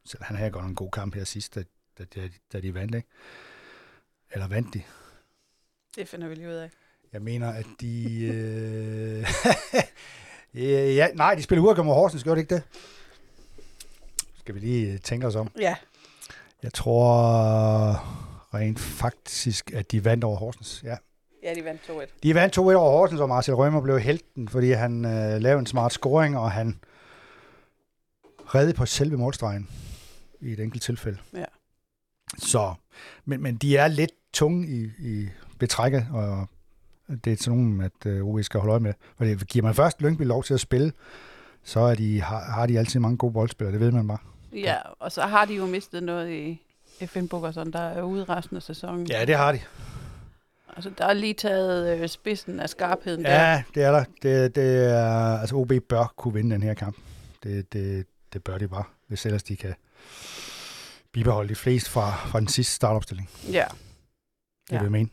selv 0.04 0.22
han 0.22 0.36
havde 0.36 0.50
godt 0.50 0.66
en 0.66 0.74
god 0.74 0.90
kamp 0.90 1.14
her 1.14 1.24
sidst, 1.24 1.54
da, 1.54 1.62
da, 1.98 2.04
da, 2.04 2.28
da 2.52 2.60
de 2.60 2.74
vandt, 2.74 2.94
ikke? 2.94 3.08
Eller 4.30 4.48
vandt 4.48 4.74
de. 4.74 4.82
Det 5.96 6.08
finder 6.08 6.28
vi 6.28 6.34
lige 6.34 6.48
ud 6.48 6.54
af. 6.54 6.70
Jeg 7.12 7.22
mener, 7.22 7.52
at 7.52 7.66
de... 7.80 8.24
Øh... 8.24 9.26
ja, 10.96 11.08
nej, 11.14 11.34
de 11.34 11.42
spiller 11.42 11.62
uafgjort 11.62 11.86
mod 11.86 11.94
Horsens, 11.94 12.22
gjorde 12.22 12.36
de 12.36 12.42
ikke 12.42 12.54
det? 12.54 12.62
Skal 14.42 14.54
vi 14.54 14.60
lige 14.60 14.98
tænke 14.98 15.26
os 15.26 15.36
om. 15.36 15.50
Ja, 15.60 15.76
Jeg 16.62 16.72
tror 16.72 17.02
rent 18.54 18.80
faktisk, 18.80 19.72
at 19.74 19.92
de 19.92 20.04
vandt 20.04 20.24
over 20.24 20.36
Horsens. 20.36 20.82
Ja. 20.84 20.96
ja 21.42 21.54
de 21.54 21.64
vandt 21.64 21.82
2-1. 21.82 22.06
De 22.22 22.34
vandt 22.34 22.58
2-1 22.58 22.60
over 22.60 22.90
Horsens, 22.90 23.20
og 23.20 23.28
Marcel 23.28 23.54
Rømer 23.54 23.80
blev 23.80 24.00
helten, 24.00 24.48
fordi 24.48 24.70
han 24.70 25.04
øh, 25.04 25.40
lavede 25.40 25.58
en 25.58 25.66
smart 25.66 25.92
scoring, 25.92 26.38
og 26.38 26.50
han 26.52 26.80
redde 28.54 28.74
på 28.74 28.86
selve 28.86 29.16
målstregen 29.16 29.68
i 30.40 30.52
et 30.52 30.60
enkelt 30.60 30.82
tilfælde. 30.82 31.18
Ja. 31.34 31.44
Så, 32.38 32.74
men, 33.24 33.42
men 33.42 33.56
de 33.56 33.76
er 33.76 33.88
lidt 33.88 34.12
tunge 34.32 34.68
i, 34.68 34.90
i 34.98 35.28
betrækket, 35.58 36.06
og 36.12 36.46
det 37.24 37.32
er 37.32 37.36
sådan 37.36 37.58
nogen, 37.58 37.80
at 37.80 38.06
øh, 38.06 38.24
OB 38.24 38.42
skal 38.42 38.60
holde 38.60 38.72
øje 38.72 38.80
med. 38.80 38.94
Fordi 39.16 39.34
giver 39.34 39.62
man 39.64 39.74
først 39.74 40.02
Lyngby 40.02 40.22
lov 40.22 40.44
til 40.44 40.54
at 40.54 40.60
spille, 40.60 40.92
så 41.64 41.80
er 41.80 41.94
de, 41.94 42.20
har, 42.20 42.40
har 42.40 42.66
de 42.66 42.78
altid 42.78 43.00
mange 43.00 43.16
gode 43.16 43.32
boldspillere, 43.32 43.72
det 43.72 43.80
ved 43.80 43.90
man 43.90 44.08
bare. 44.08 44.18
Ja, 44.52 44.78
og 44.98 45.12
så 45.12 45.22
har 45.22 45.44
de 45.44 45.54
jo 45.54 45.66
mistet 45.66 46.02
noget 46.02 46.30
i 46.30 46.62
og 47.44 47.54
sådan, 47.54 47.72
der 47.72 47.80
er 47.80 48.02
ude 48.02 48.24
resten 48.24 48.56
af 48.56 48.62
sæsonen. 48.62 49.06
Ja, 49.06 49.24
det 49.24 49.36
har 49.36 49.52
de. 49.52 49.60
Altså, 50.76 50.90
der 50.98 51.04
er 51.06 51.12
lige 51.12 51.34
taget 51.34 52.00
øh, 52.00 52.08
spidsen 52.08 52.60
af 52.60 52.70
skarpheden 52.70 53.24
der. 53.24 53.30
Ja, 53.50 53.62
det 53.74 53.82
er 53.82 53.90
der. 53.92 54.04
Det, 54.22 54.54
det 54.54 54.84
er, 54.90 55.38
altså 55.38 55.56
OB 55.56 55.72
bør 55.88 56.12
kunne 56.16 56.34
vinde 56.34 56.50
den 56.54 56.62
her 56.62 56.74
kamp. 56.74 56.96
Det, 57.42 57.72
det, 57.72 58.06
det 58.32 58.44
bør 58.44 58.58
de 58.58 58.68
bare, 58.68 58.84
hvis 59.06 59.26
ellers 59.26 59.42
de 59.42 59.56
kan 59.56 59.74
bibeholde 61.12 61.48
de 61.48 61.54
fleste 61.54 61.90
fra, 61.90 62.10
fra 62.16 62.40
den 62.40 62.48
sidste 62.48 62.74
startopstilling. 62.74 63.30
ja. 63.52 63.64
Det 64.66 64.72
Ja. 64.72 64.76
vil 64.78 64.84
jeg 64.84 64.92
mene. 64.92 65.08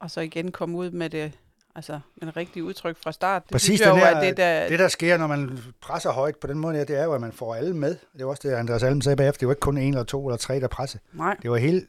Og 0.00 0.10
så 0.10 0.20
igen 0.20 0.52
komme 0.52 0.78
ud 0.78 0.90
med 0.90 1.10
det, 1.10 1.32
altså, 1.76 2.00
med 2.16 2.26
det 2.26 2.36
rigtige 2.36 2.64
udtryk 2.64 2.96
fra 3.02 3.12
start. 3.12 3.42
Det 3.42 3.50
Præcis, 3.52 3.80
jo, 3.80 3.84
der- 3.84 4.06
at 4.06 4.22
det 4.26 4.36
der... 4.36 4.68
Det, 4.68 4.78
der 4.78 4.88
sker, 4.88 5.16
når 5.18 5.26
man 5.26 5.58
presser 5.80 6.10
højt 6.10 6.36
på 6.36 6.46
den 6.46 6.58
måde, 6.58 6.78
det 6.86 6.90
er 6.98 7.04
jo, 7.04 7.12
at 7.12 7.20
man 7.20 7.32
får 7.32 7.54
alle 7.54 7.76
med. 7.76 7.96
Det 8.18 8.24
var 8.24 8.30
også 8.30 8.48
det, 8.48 8.54
Andreas 8.54 8.82
Alm 8.82 9.00
sagde 9.00 9.16
bagefter. 9.16 9.38
Det 9.38 9.48
var 9.48 9.52
ikke 9.54 9.60
kun 9.60 9.78
en 9.78 9.88
eller 9.94 10.04
to 10.04 10.26
eller 10.28 10.36
tre, 10.36 10.60
der 10.60 10.68
presse. 10.68 10.98
Nej, 11.12 11.36
Det 11.42 11.50
var 11.50 11.56
hele, 11.56 11.86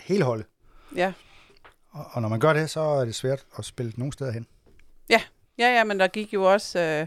hele 0.00 0.24
holdet. 0.24 0.46
ja. 0.96 1.12
Og, 1.90 2.04
og 2.12 2.22
når 2.22 2.28
man 2.28 2.40
gør 2.40 2.52
det, 2.52 2.70
så 2.70 2.80
er 2.80 3.04
det 3.04 3.14
svært 3.14 3.46
at 3.58 3.64
spille 3.64 3.92
nogen 3.96 4.12
steder 4.12 4.32
hen. 4.32 4.46
Ja, 5.08 5.20
ja, 5.58 5.84
men 5.84 6.00
der 6.00 6.06
gik 6.06 6.34
jo 6.34 6.42
også 6.52 6.78
øh, 6.80 7.06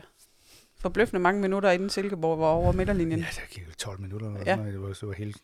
forbløffende 0.80 1.20
mange 1.20 1.42
minutter, 1.42 1.72
inden 1.72 1.90
Silkeborg 1.90 2.40
var 2.40 2.46
over 2.48 2.72
midterlinjen. 2.72 3.20
Ja, 3.20 3.26
det 3.36 3.50
gik 3.50 3.68
jo 3.68 3.72
12 3.78 4.02
minutter. 4.02 4.28
Eller 4.28 4.40
Ja. 4.40 4.50
ja. 4.50 4.56
noget. 4.56 4.74
Det, 4.74 4.82
var, 4.82 4.88
det, 4.88 5.08
var 5.08 5.14
helt, 5.14 5.38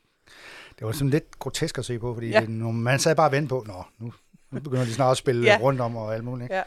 det 0.80 0.88
var 0.88 0.92
sådan 0.92 1.10
lidt 1.10 1.40
grotesk 1.40 1.78
at 1.78 1.86
se 1.86 2.00
på, 2.00 2.14
fordi 2.14 2.28
Ja. 2.28 2.34
ja. 2.34 2.42
det, 2.42 2.50
nu, 2.50 2.72
man 2.72 3.00
sad 3.00 3.16
bare 3.16 3.28
og 3.28 3.32
vente 3.32 3.50
på, 3.50 3.64
nå, 3.68 3.84
nu, 4.00 4.14
nu 4.56 4.62
begynder 4.62 4.86
de 4.86 4.94
snart 4.94 5.12
at 5.12 5.18
spille 5.18 5.44
Ja. 5.44 5.58
rundt 5.62 5.82
om 5.82 5.96
og 5.96 6.14
alt 6.16 6.24
muligt. 6.24 6.46
Ikke? 6.46 6.56
Ja. 6.56 6.64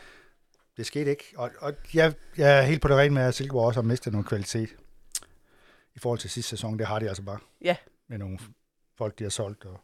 Det 0.76 0.86
skete 0.86 1.10
ikke. 1.10 1.24
Og, 1.36 1.50
og 1.60 1.72
jeg, 1.94 2.14
jeg 2.36 2.58
er 2.58 2.62
helt 2.62 2.82
på 2.82 2.88
det 2.88 2.96
rene 2.96 3.14
med, 3.14 3.22
at 3.22 3.34
Silkeborg 3.34 3.66
også 3.66 3.80
har 3.80 3.86
mistet 3.88 4.12
noget 4.12 4.26
kvalitet 4.28 4.68
i 5.94 5.98
forhold 5.98 6.18
til 6.18 6.30
sidste 6.30 6.48
sæson. 6.50 6.78
Det 6.78 6.86
har 6.86 6.98
de 6.98 7.08
altså 7.08 7.22
bare. 7.22 7.38
Ja. 7.64 7.76
Med 8.08 8.18
nogle 8.18 8.38
folk, 8.98 9.18
de 9.18 9.24
har 9.24 9.30
solgt. 9.30 9.64
Og 9.64 9.80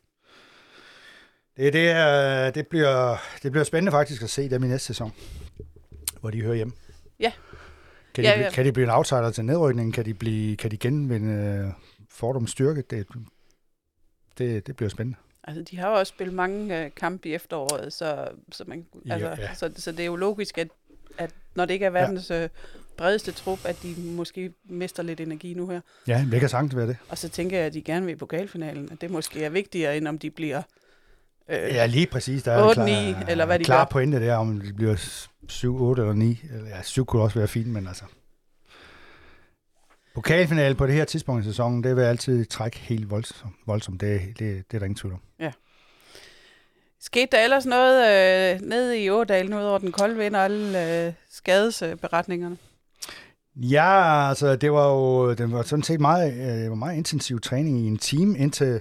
det, 1.57 1.73
det, 1.73 1.91
er, 1.91 2.51
det, 2.51 2.67
bliver, 2.67 3.17
det 3.43 3.53
bliver 3.53 3.65
spændende 3.65 3.93
faktisk 3.93 4.23
at 4.23 4.31
se 4.31 4.51
dem 4.51 4.65
i 4.65 4.69
næste 4.69 4.87
sæson, 4.87 5.13
hvor 6.21 6.31
de 6.31 6.41
hører 6.43 6.55
hjem. 6.55 6.73
Ja. 7.21 7.33
Kan 8.15 8.25
de, 8.25 8.29
Ja, 8.29 8.35
blive- 8.37 8.45
ja. 8.45 8.51
kan 8.51 8.65
de 8.65 8.73
blive 8.73 8.85
en 8.85 8.91
outsider 8.91 9.31
til 9.31 9.45
nedrykningen? 9.45 9.93
Kan 9.93 10.05
de, 10.05 10.15
blive, 10.15 10.57
kan 10.57 10.71
de 10.71 10.77
genvinde 10.77 11.33
øh, 11.33 11.73
Fordums 12.11 12.51
styrke? 12.51 12.83
Det, 12.91 13.07
det, 14.39 14.67
det 14.67 14.77
bliver 14.77 14.91
spændende. 14.91 15.19
Altså, 15.45 15.63
de 15.63 15.79
har 15.79 15.89
jo 15.89 15.95
også 15.95 16.11
spillet 16.11 16.35
mange 16.35 16.85
øh, 16.85 16.91
kampe 16.97 17.29
i 17.29 17.35
efteråret, 17.35 17.93
så, 17.93 18.29
så, 18.53 18.65
man, 18.67 18.87
Ja, 19.07 19.13
altså, 19.13 19.29
ja. 19.39 19.55
så, 19.55 19.71
så 19.77 19.93
det 19.93 20.01
er 20.01 20.05
jo 20.07 20.17
logisk, 20.17 20.59
at, 20.59 20.69
at 21.19 21.31
når 21.55 21.65
det 21.65 21.75
ikke 21.75 21.87
er 21.87 21.91
verdens 21.91 22.31
øh, 22.31 22.49
bredeste 22.97 23.33
trup, 23.33 23.59
at 23.65 23.77
de 23.83 23.95
måske 23.99 24.53
mister 24.69 25.03
lidt 25.03 25.21
energi 25.21 25.55
nu 25.55 25.69
her. 25.69 25.81
Ja, 26.09 26.27
det 26.31 26.41
kan 26.41 26.49
sagtens 26.49 26.77
være 26.77 26.87
det. 26.87 26.97
Og 27.09 27.19
så 27.19 27.29
tænker 27.29 27.57
jeg, 27.57 27.67
at 27.67 27.75
de 27.75 27.83
gerne 27.83 28.07
vil 28.07 28.13
i 28.13 28.17
pokalfinalen, 28.17 28.89
at 28.93 29.01
det 29.01 29.11
måske 29.11 29.45
er 29.45 29.49
vigtigere, 29.51 29.97
end 29.97 30.09
om 30.09 30.19
de 30.19 30.31
bliver... 30.31 30.63
Øh, 31.49 31.57
Ja, 31.59 31.87
lige 31.87 32.07
præcis. 32.07 32.43
Der 32.43 32.53
er 32.53 32.69
8, 32.69 32.81
en 32.81 32.87
9, 32.87 33.15
eller 33.29 33.47
hvad 33.47 33.59
de 33.59 33.65
klar 33.65 33.85
gør. 33.85 33.91
pointe 33.91 34.21
der, 34.21 34.35
om 34.37 34.61
det 34.61 34.77
bliver 34.77 34.97
7, 35.49 35.83
8 35.83 36.03
eller 36.03 36.15
9. 36.15 36.41
Eller, 36.55 36.69
ja, 36.69 36.83
7 36.83 37.05
kunne 37.07 37.23
også 37.23 37.39
være 37.39 37.49
fint, 37.49 37.67
men 37.69 37.87
altså... 37.87 38.05
Pokalfinale 40.15 40.75
på 40.75 40.87
det 40.87 40.95
her 40.95 41.05
tidspunkt 41.05 41.45
i 41.45 41.49
sæsonen, 41.49 41.85
det 41.85 41.97
vil 41.97 42.03
altid 42.03 42.45
trække 42.45 42.79
helt 42.79 43.11
voldsomt. 43.11 43.55
voldsomt. 43.67 44.01
Det, 44.01 44.21
det, 44.21 44.39
det 44.39 44.75
er 44.75 44.79
der 44.79 44.85
ingen 44.85 44.97
tvivl 44.97 45.15
om. 45.15 45.21
Skete 47.05 47.29
der 47.33 47.45
ellers 47.45 47.67
noget 47.67 47.97
øh, 48.55 48.61
nede 48.61 49.01
i 49.05 49.11
Ådal, 49.11 49.51
nu 49.51 49.59
ud 49.59 49.65
over 49.65 49.79
den 49.79 49.93
kolde 49.93 50.17
vind 50.17 50.37
og 50.37 50.45
alle 50.45 51.07
øh, 51.07 51.13
skadesberetningerne? 51.31 52.57
Ja, 53.57 54.29
altså 54.29 54.57
det 54.57 54.73
var 54.73 54.89
jo 54.89 55.35
det 55.35 55.53
var 55.53 55.63
sådan 55.63 55.83
set 55.83 56.01
meget, 56.01 56.33
øh, 56.33 56.71
var 56.71 56.77
meget 56.77 56.97
intensiv 56.97 57.41
træning 57.41 57.79
i 57.79 57.87
en 57.87 57.99
team, 57.99 58.37
indtil 58.39 58.81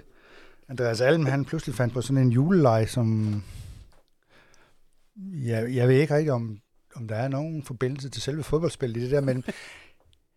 Andreas 0.70 1.02
Alm, 1.02 1.26
han 1.26 1.46
pludselig 1.46 1.76
fandt 1.76 1.94
på 1.94 2.02
sådan 2.02 2.22
en 2.22 2.30
juleleg, 2.30 2.90
som 2.90 3.36
jeg, 5.34 5.76
jeg 5.76 5.88
ved 5.88 5.96
ikke 5.96 6.16
rigtig, 6.16 6.32
om, 6.32 6.58
om 6.96 7.08
der 7.08 7.16
er 7.16 7.28
nogen 7.28 7.64
forbindelse 7.64 8.10
til 8.10 8.22
selve 8.22 8.44
fodboldspillet 8.44 8.98
i 8.98 9.04
det 9.04 9.12
der, 9.12 9.22
men 9.22 9.44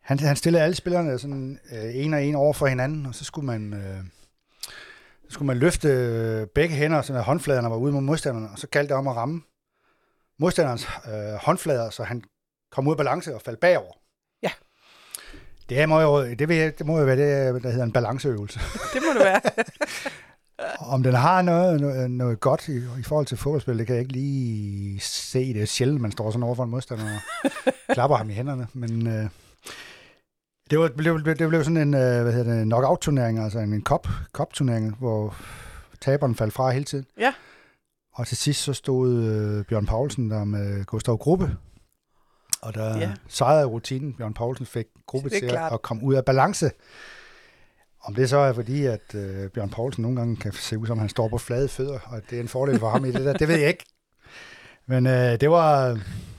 han, 0.06 0.18
han 0.18 0.36
stillede 0.36 0.64
alle 0.64 0.74
spillerne 0.74 1.18
sådan 1.18 1.58
øh, 1.72 1.96
en 1.96 2.14
og 2.14 2.24
en 2.24 2.34
over 2.34 2.52
for 2.52 2.66
hinanden, 2.66 3.06
og 3.06 3.14
så 3.14 3.24
skulle 3.24 3.46
man, 3.46 3.74
øh, 3.74 4.04
så 5.24 5.30
skulle 5.30 5.46
man 5.46 5.56
løfte 5.56 5.88
øh, 5.88 6.46
begge 6.46 6.74
hænder, 6.74 7.02
så 7.02 7.20
håndfladerne 7.20 7.70
var 7.70 7.76
ude 7.76 7.92
mod 7.92 8.00
modstanderne, 8.00 8.48
og 8.52 8.58
så 8.58 8.66
galt 8.66 8.88
det 8.88 8.96
om 8.96 9.08
at 9.08 9.16
ramme 9.16 9.42
modstanderens 10.38 10.88
øh, 11.08 11.34
håndflader, 11.42 11.90
så 11.90 12.02
han 12.02 12.22
kom 12.72 12.86
ud 12.86 12.92
af 12.92 12.96
balance 12.96 13.34
og 13.34 13.42
faldt 13.42 13.60
bagover. 13.60 13.92
Ja. 14.42 14.50
Det, 15.68 15.76
her 15.76 15.86
må 15.86 16.00
jo, 16.00 16.34
det, 16.34 16.48
vil, 16.48 16.72
det 16.78 16.86
må 16.86 16.98
jo 16.98 17.04
være 17.04 17.16
det, 17.54 17.62
der 17.62 17.70
hedder 17.70 17.84
en 17.84 17.92
balanceøvelse. 17.92 18.60
Det 18.94 19.02
må 19.06 19.18
det 19.18 19.24
være. 19.24 19.40
Om 20.94 21.02
den 21.02 21.14
har 21.14 21.42
noget, 21.42 21.80
noget, 21.80 22.10
noget 22.10 22.40
godt 22.40 22.68
i, 22.68 22.76
i 22.76 23.02
forhold 23.02 23.26
til 23.26 23.36
fodboldspil, 23.36 23.78
det 23.78 23.86
kan 23.86 23.96
jeg 23.96 24.02
ikke 24.02 24.12
lige 24.12 25.00
se. 25.00 25.54
Det 25.54 25.62
er 25.62 25.66
sjældent, 25.66 26.00
man 26.00 26.12
står 26.12 26.30
sådan 26.30 26.42
over 26.42 26.54
for 26.54 26.64
en 26.64 26.70
modstander 26.70 27.04
og 27.04 27.50
klapper 27.94 28.16
ham 28.16 28.30
i 28.30 28.32
hænderne. 28.32 28.66
Men 28.72 29.06
øh, 29.06 29.28
Det, 30.70 30.78
var, 30.78 30.90
blev, 30.96 31.24
det 31.24 31.48
blev 31.48 31.64
sådan 31.64 31.76
en 31.76 31.94
øh, 31.94 32.22
hvad 32.22 32.32
hedder 32.32 32.54
det, 32.54 32.64
knockout-turnering, 32.64 33.38
altså 33.44 33.58
en 33.58 33.82
cup, 33.84 34.08
cup-turnering, 34.32 34.96
hvor 34.98 35.36
taberen 36.00 36.34
faldt 36.34 36.52
fra 36.54 36.70
hele 36.70 36.84
tiden. 36.84 37.06
Ja. 37.18 37.34
Og 38.14 38.26
til 38.26 38.36
sidst 38.36 38.62
så 38.62 38.72
stod 38.72 39.22
øh, 39.24 39.64
Bjørn 39.64 39.86
Poulsen 39.86 40.30
der 40.30 40.44
med 40.44 40.84
Gustav 40.84 41.16
Gruppe, 41.18 41.56
og 42.62 42.74
der 42.74 42.98
Ja. 42.98 43.12
sejrede 43.28 43.64
rutinen. 43.64 44.12
Bjørn 44.14 44.34
Poulsen 44.34 44.66
fik 44.66 44.86
Gruppe 45.06 45.28
Det 45.28 45.38
til 45.38 45.48
klart. 45.48 45.72
at 45.72 45.82
komme 45.82 46.02
ud 46.02 46.14
af 46.14 46.24
balance. 46.24 46.70
Om 48.04 48.14
det 48.14 48.30
så 48.30 48.36
er 48.38 48.52
fordi, 48.52 48.84
at 48.86 49.14
øh, 49.14 49.50
Bjørn 49.50 49.70
Poulsen 49.70 50.02
nogle 50.02 50.16
gange 50.16 50.36
kan 50.36 50.52
se 50.52 50.78
ud 50.78 50.86
som, 50.86 50.98
han 50.98 51.08
står 51.08 51.28
på 51.28 51.38
flade 51.38 51.68
fødder, 51.68 51.98
og 52.04 52.20
det 52.30 52.36
er 52.36 52.40
en 52.42 52.48
fordel 52.48 52.78
for 52.78 52.88
ham 52.90 53.04
i 53.04 53.12
det 53.12 53.24
der, 53.24 53.32
det 53.32 53.48
ved 53.48 53.56
jeg 53.58 53.68
ikke. 53.68 53.84
Men 54.86 55.06
øh, 55.06 55.40
det, 55.40 55.50
var, 55.50 55.88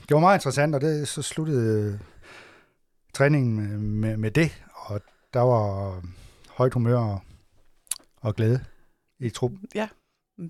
det 0.08 0.10
var 0.14 0.18
meget 0.20 0.36
interessant, 0.36 0.74
og 0.74 0.80
det 0.80 1.08
så 1.08 1.22
sluttede 1.22 1.98
træningen 3.14 3.56
med, 3.56 3.78
med, 3.78 4.16
med 4.16 4.30
det, 4.30 4.62
og 4.74 5.00
der 5.34 5.40
var 5.40 6.02
højt 6.48 6.74
humør 6.74 6.98
og, 6.98 7.20
og 8.20 8.36
glæde 8.36 8.64
i 9.20 9.30
truppen. 9.30 9.60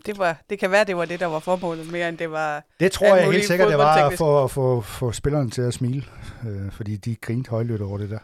Det, 0.07 0.19
var, 0.19 0.37
det 0.51 0.59
kan 0.59 0.71
være, 0.71 0.85
det 0.85 0.97
var 0.97 1.05
det, 1.05 1.21
der 1.21 1.27
var 1.27 1.39
formålet, 1.39 1.93
mere 1.93 2.09
end 2.09 2.19
det 2.19 2.31
var... 2.31 2.65
Det 2.81 2.93
tror 2.93 3.17
jeg 3.17 3.33
helt 3.33 3.47
sikkert, 3.47 3.69
det 3.69 3.79
var 3.79 3.95
at 3.95 4.19
fodboldteknisk. 4.19 4.55
få, 4.55 4.81
få, 4.81 5.13
spillerne 5.13 5.51
til 5.51 5.63
at 5.63 5.75
smile, 5.75 6.05
øh, 6.47 6.73
fordi 6.73 6.97
de 6.97 7.17
grinte 7.17 7.51
højlydt 7.51 7.83
over 7.83 7.99
det 7.99 8.11
der. 8.11 8.19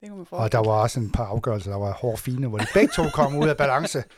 Det 0.00 0.08
kunne 0.08 0.18
man 0.18 0.26
Og 0.30 0.52
der 0.52 0.58
var 0.58 0.72
også 0.72 1.00
en 1.00 1.10
par 1.10 1.24
afgørelser, 1.24 1.70
der 1.70 1.78
var 1.78 1.92
hårde 1.92 2.16
fine, 2.16 2.46
hvor 2.46 2.58
de 2.58 2.66
begge 2.74 2.92
to 2.96 3.02
kom 3.14 3.36
ud 3.36 3.48
af 3.48 3.56
balance. 3.56 4.04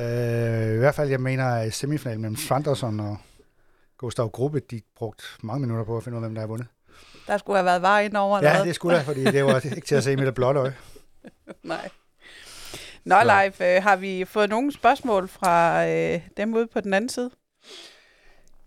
Øh, 0.00 0.74
I 0.74 0.78
hvert 0.78 0.94
fald, 0.94 1.10
jeg 1.10 1.20
mener, 1.20 1.46
at 1.46 1.74
semifinalen 1.74 2.20
mellem 2.20 2.36
Fanderson 2.36 3.00
og 3.00 3.16
Gustav 3.98 4.30
Gruppe, 4.30 4.60
de 4.60 4.80
brugte 4.96 5.24
mange 5.42 5.60
minutter 5.60 5.84
på 5.84 5.96
at 5.96 6.04
finde 6.04 6.18
ud 6.18 6.22
af, 6.22 6.28
hvem 6.28 6.34
der 6.34 6.42
har 6.42 6.46
vundet. 6.46 6.66
Der 7.26 7.38
skulle 7.38 7.56
have 7.56 7.64
været 7.66 7.82
vej 7.82 8.04
ind 8.04 8.16
over. 8.16 8.38
eller 8.38 8.56
Ja, 8.56 8.64
det 8.64 8.74
skulle 8.74 8.96
da, 8.98 9.02
fordi 9.02 9.24
det 9.24 9.44
var 9.44 9.60
ikke 9.74 9.86
til 9.86 9.94
at 9.94 10.04
se 10.04 10.16
med 10.16 10.26
det 10.26 10.34
blotte 10.34 10.60
øje. 10.60 10.76
Nej. 11.62 11.88
Nå, 13.04 13.16
Så- 13.20 13.24
Leif, 13.26 13.60
øh, 13.60 13.82
har 13.82 13.96
vi 13.96 14.24
fået 14.24 14.50
nogle 14.50 14.72
spørgsmål 14.72 15.28
fra 15.28 15.86
øh, 15.88 16.20
dem 16.36 16.54
ude 16.54 16.66
på 16.66 16.80
den 16.80 16.94
anden 16.94 17.08
side? 17.08 17.30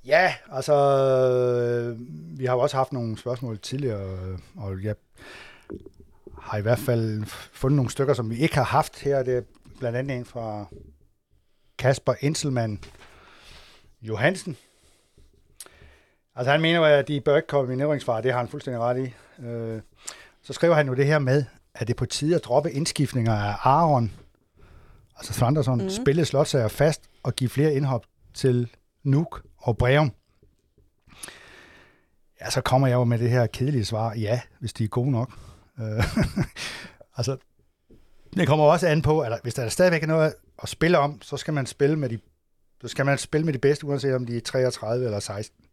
Ja, 0.06 0.34
altså, 0.52 0.74
øh, 0.74 1.98
vi 2.40 2.46
har 2.46 2.54
jo 2.54 2.60
også 2.60 2.78
haft 2.78 2.94
nogle 2.94 3.18
spørgsmål 3.18 3.60
tidligere, 3.60 4.12
øh, 4.28 4.38
og 4.58 4.84
jeg 4.84 4.96
har 6.42 6.58
i 6.58 6.62
hvert 6.62 6.80
fald 6.80 7.26
fundet 7.54 7.76
nogle 7.76 7.92
stykker, 7.92 8.13
som 8.13 8.30
vi 8.30 8.38
ikke 8.38 8.56
har 8.56 8.63
haft 8.63 9.00
her. 9.00 9.24
Det 9.24 9.38
er 9.38 9.42
blandt 9.80 9.98
andet 9.98 10.18
en 10.18 10.26
fra 10.26 10.66
Kasper 11.80 12.13
Inselmann 12.20 12.80
Johansen. 14.02 14.58
Altså 16.38 16.52
han 16.52 16.62
mener, 16.62 16.82
at 16.82 17.08
de 17.08 17.21
bør 17.21 17.36
ikke 17.36 17.47
komme 17.47 17.73
i 17.73 17.76
nedrykningsfare. 17.76 18.21
Det 18.21 18.32
har 18.32 18.39
han 18.39 18.47
fuldstændig 18.47 18.82
ret 18.82 19.08
i. 19.08 19.13
Øh, 19.45 19.82
Så 20.41 20.54
skriver 20.54 20.76
han 20.76 20.88
jo 20.88 20.93
det 20.93 21.06
her 21.06 21.19
med, 21.19 21.45
at 21.76 21.88
det 21.88 21.93
er 21.93 21.97
på 21.97 22.06
tide 22.06 22.36
at 22.36 22.43
droppe 22.45 22.71
indskiftninger 22.71 23.34
af 23.34 23.56
Aaron, 23.63 24.12
altså 25.17 25.34
Thunderson, 25.34 25.78
Mhm. 25.78 25.84
mm. 25.84 25.89
spille 25.89 26.26
slotsager 26.26 26.67
fast 26.67 27.02
og 27.23 27.36
give 27.36 27.50
flere 27.50 27.73
indhop 27.73 28.06
til 28.34 28.69
Nuuk 29.04 29.41
og 29.58 29.78
Breum. 29.78 30.12
Ja, 32.41 32.50
så 32.50 32.62
kommer 32.62 32.88
jeg 32.88 32.95
jo 32.95 33.04
med 33.04 33.17
det 33.19 33.30
her 33.30 33.47
kedelige 33.47 33.86
svar. 33.86 34.13
Ja, 34.13 34.41
hvis 34.60 34.73
de 34.73 34.84
er 34.84 34.88
gode 34.88 35.12
nok. 35.12 35.32
Øh, 35.80 35.86
altså, 37.17 37.38
det 38.36 38.47
kommer 38.47 38.65
også 38.65 38.88
an 38.88 39.02
på, 39.02 39.19
at 39.19 39.39
hvis 39.43 39.54
der 39.54 39.69
stadigvæk 39.69 40.04
er 40.04 40.08
noget 40.08 40.34
at 40.63 40.69
spille 40.69 40.97
om, 40.97 41.21
så 41.21 41.38
skal 41.38 41.54
man 41.54 41.65
spille 41.65 41.95
med 41.95 42.10
de, 42.10 42.19
så 42.82 42.88
skal 42.88 43.06
man 43.06 43.17
spille 43.17 43.45
med 43.45 43.54
de 43.54 43.60
bedste, 43.60 43.86
uanset 43.86 44.15
om 44.15 44.26
de 44.26 44.38
er 44.38 44.41
33 44.41 45.06
eller 45.06 45.19
16. 45.19 45.63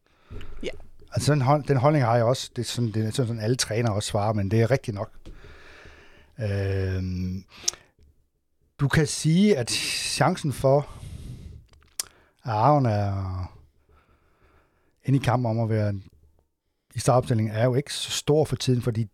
Ja. 0.63 0.71
Altså, 1.13 1.33
den, 1.33 1.43
hold, 1.43 1.65
den 1.65 1.77
holdning 1.77 2.05
har 2.05 2.17
jeg 2.17 2.25
også. 2.25 2.51
Det 2.57 2.63
er 2.63 2.67
sådan, 2.67 2.91
det 2.91 3.07
er 3.07 3.11
sådan, 3.11 3.27
sådan 3.27 3.43
alle 3.43 3.57
trænere 3.57 3.95
også 3.95 4.09
svarer, 4.09 4.33
men 4.33 4.51
det 4.51 4.63
er 4.63 4.71
rigtigt 4.71 4.95
nok. 4.95 5.11
Øhm, 6.39 7.45
du 8.81 8.89
kan 8.89 9.07
sige, 9.07 9.57
at 9.57 9.71
chancen 9.71 10.53
for, 10.53 10.89
at 12.45 12.51
Aaron 12.51 12.87
er 12.87 13.53
inde 15.05 15.19
i 15.19 15.23
kampen 15.23 15.51
om 15.51 15.61
at 15.61 15.69
være 15.69 15.95
i 16.95 16.99
startopstillingen, 16.99 17.55
er 17.55 17.65
jo 17.65 17.75
ikke 17.75 17.95
så 17.95 18.11
stor 18.11 18.45
for 18.45 18.57
tiden, 18.57 18.83
fordi 18.83 19.09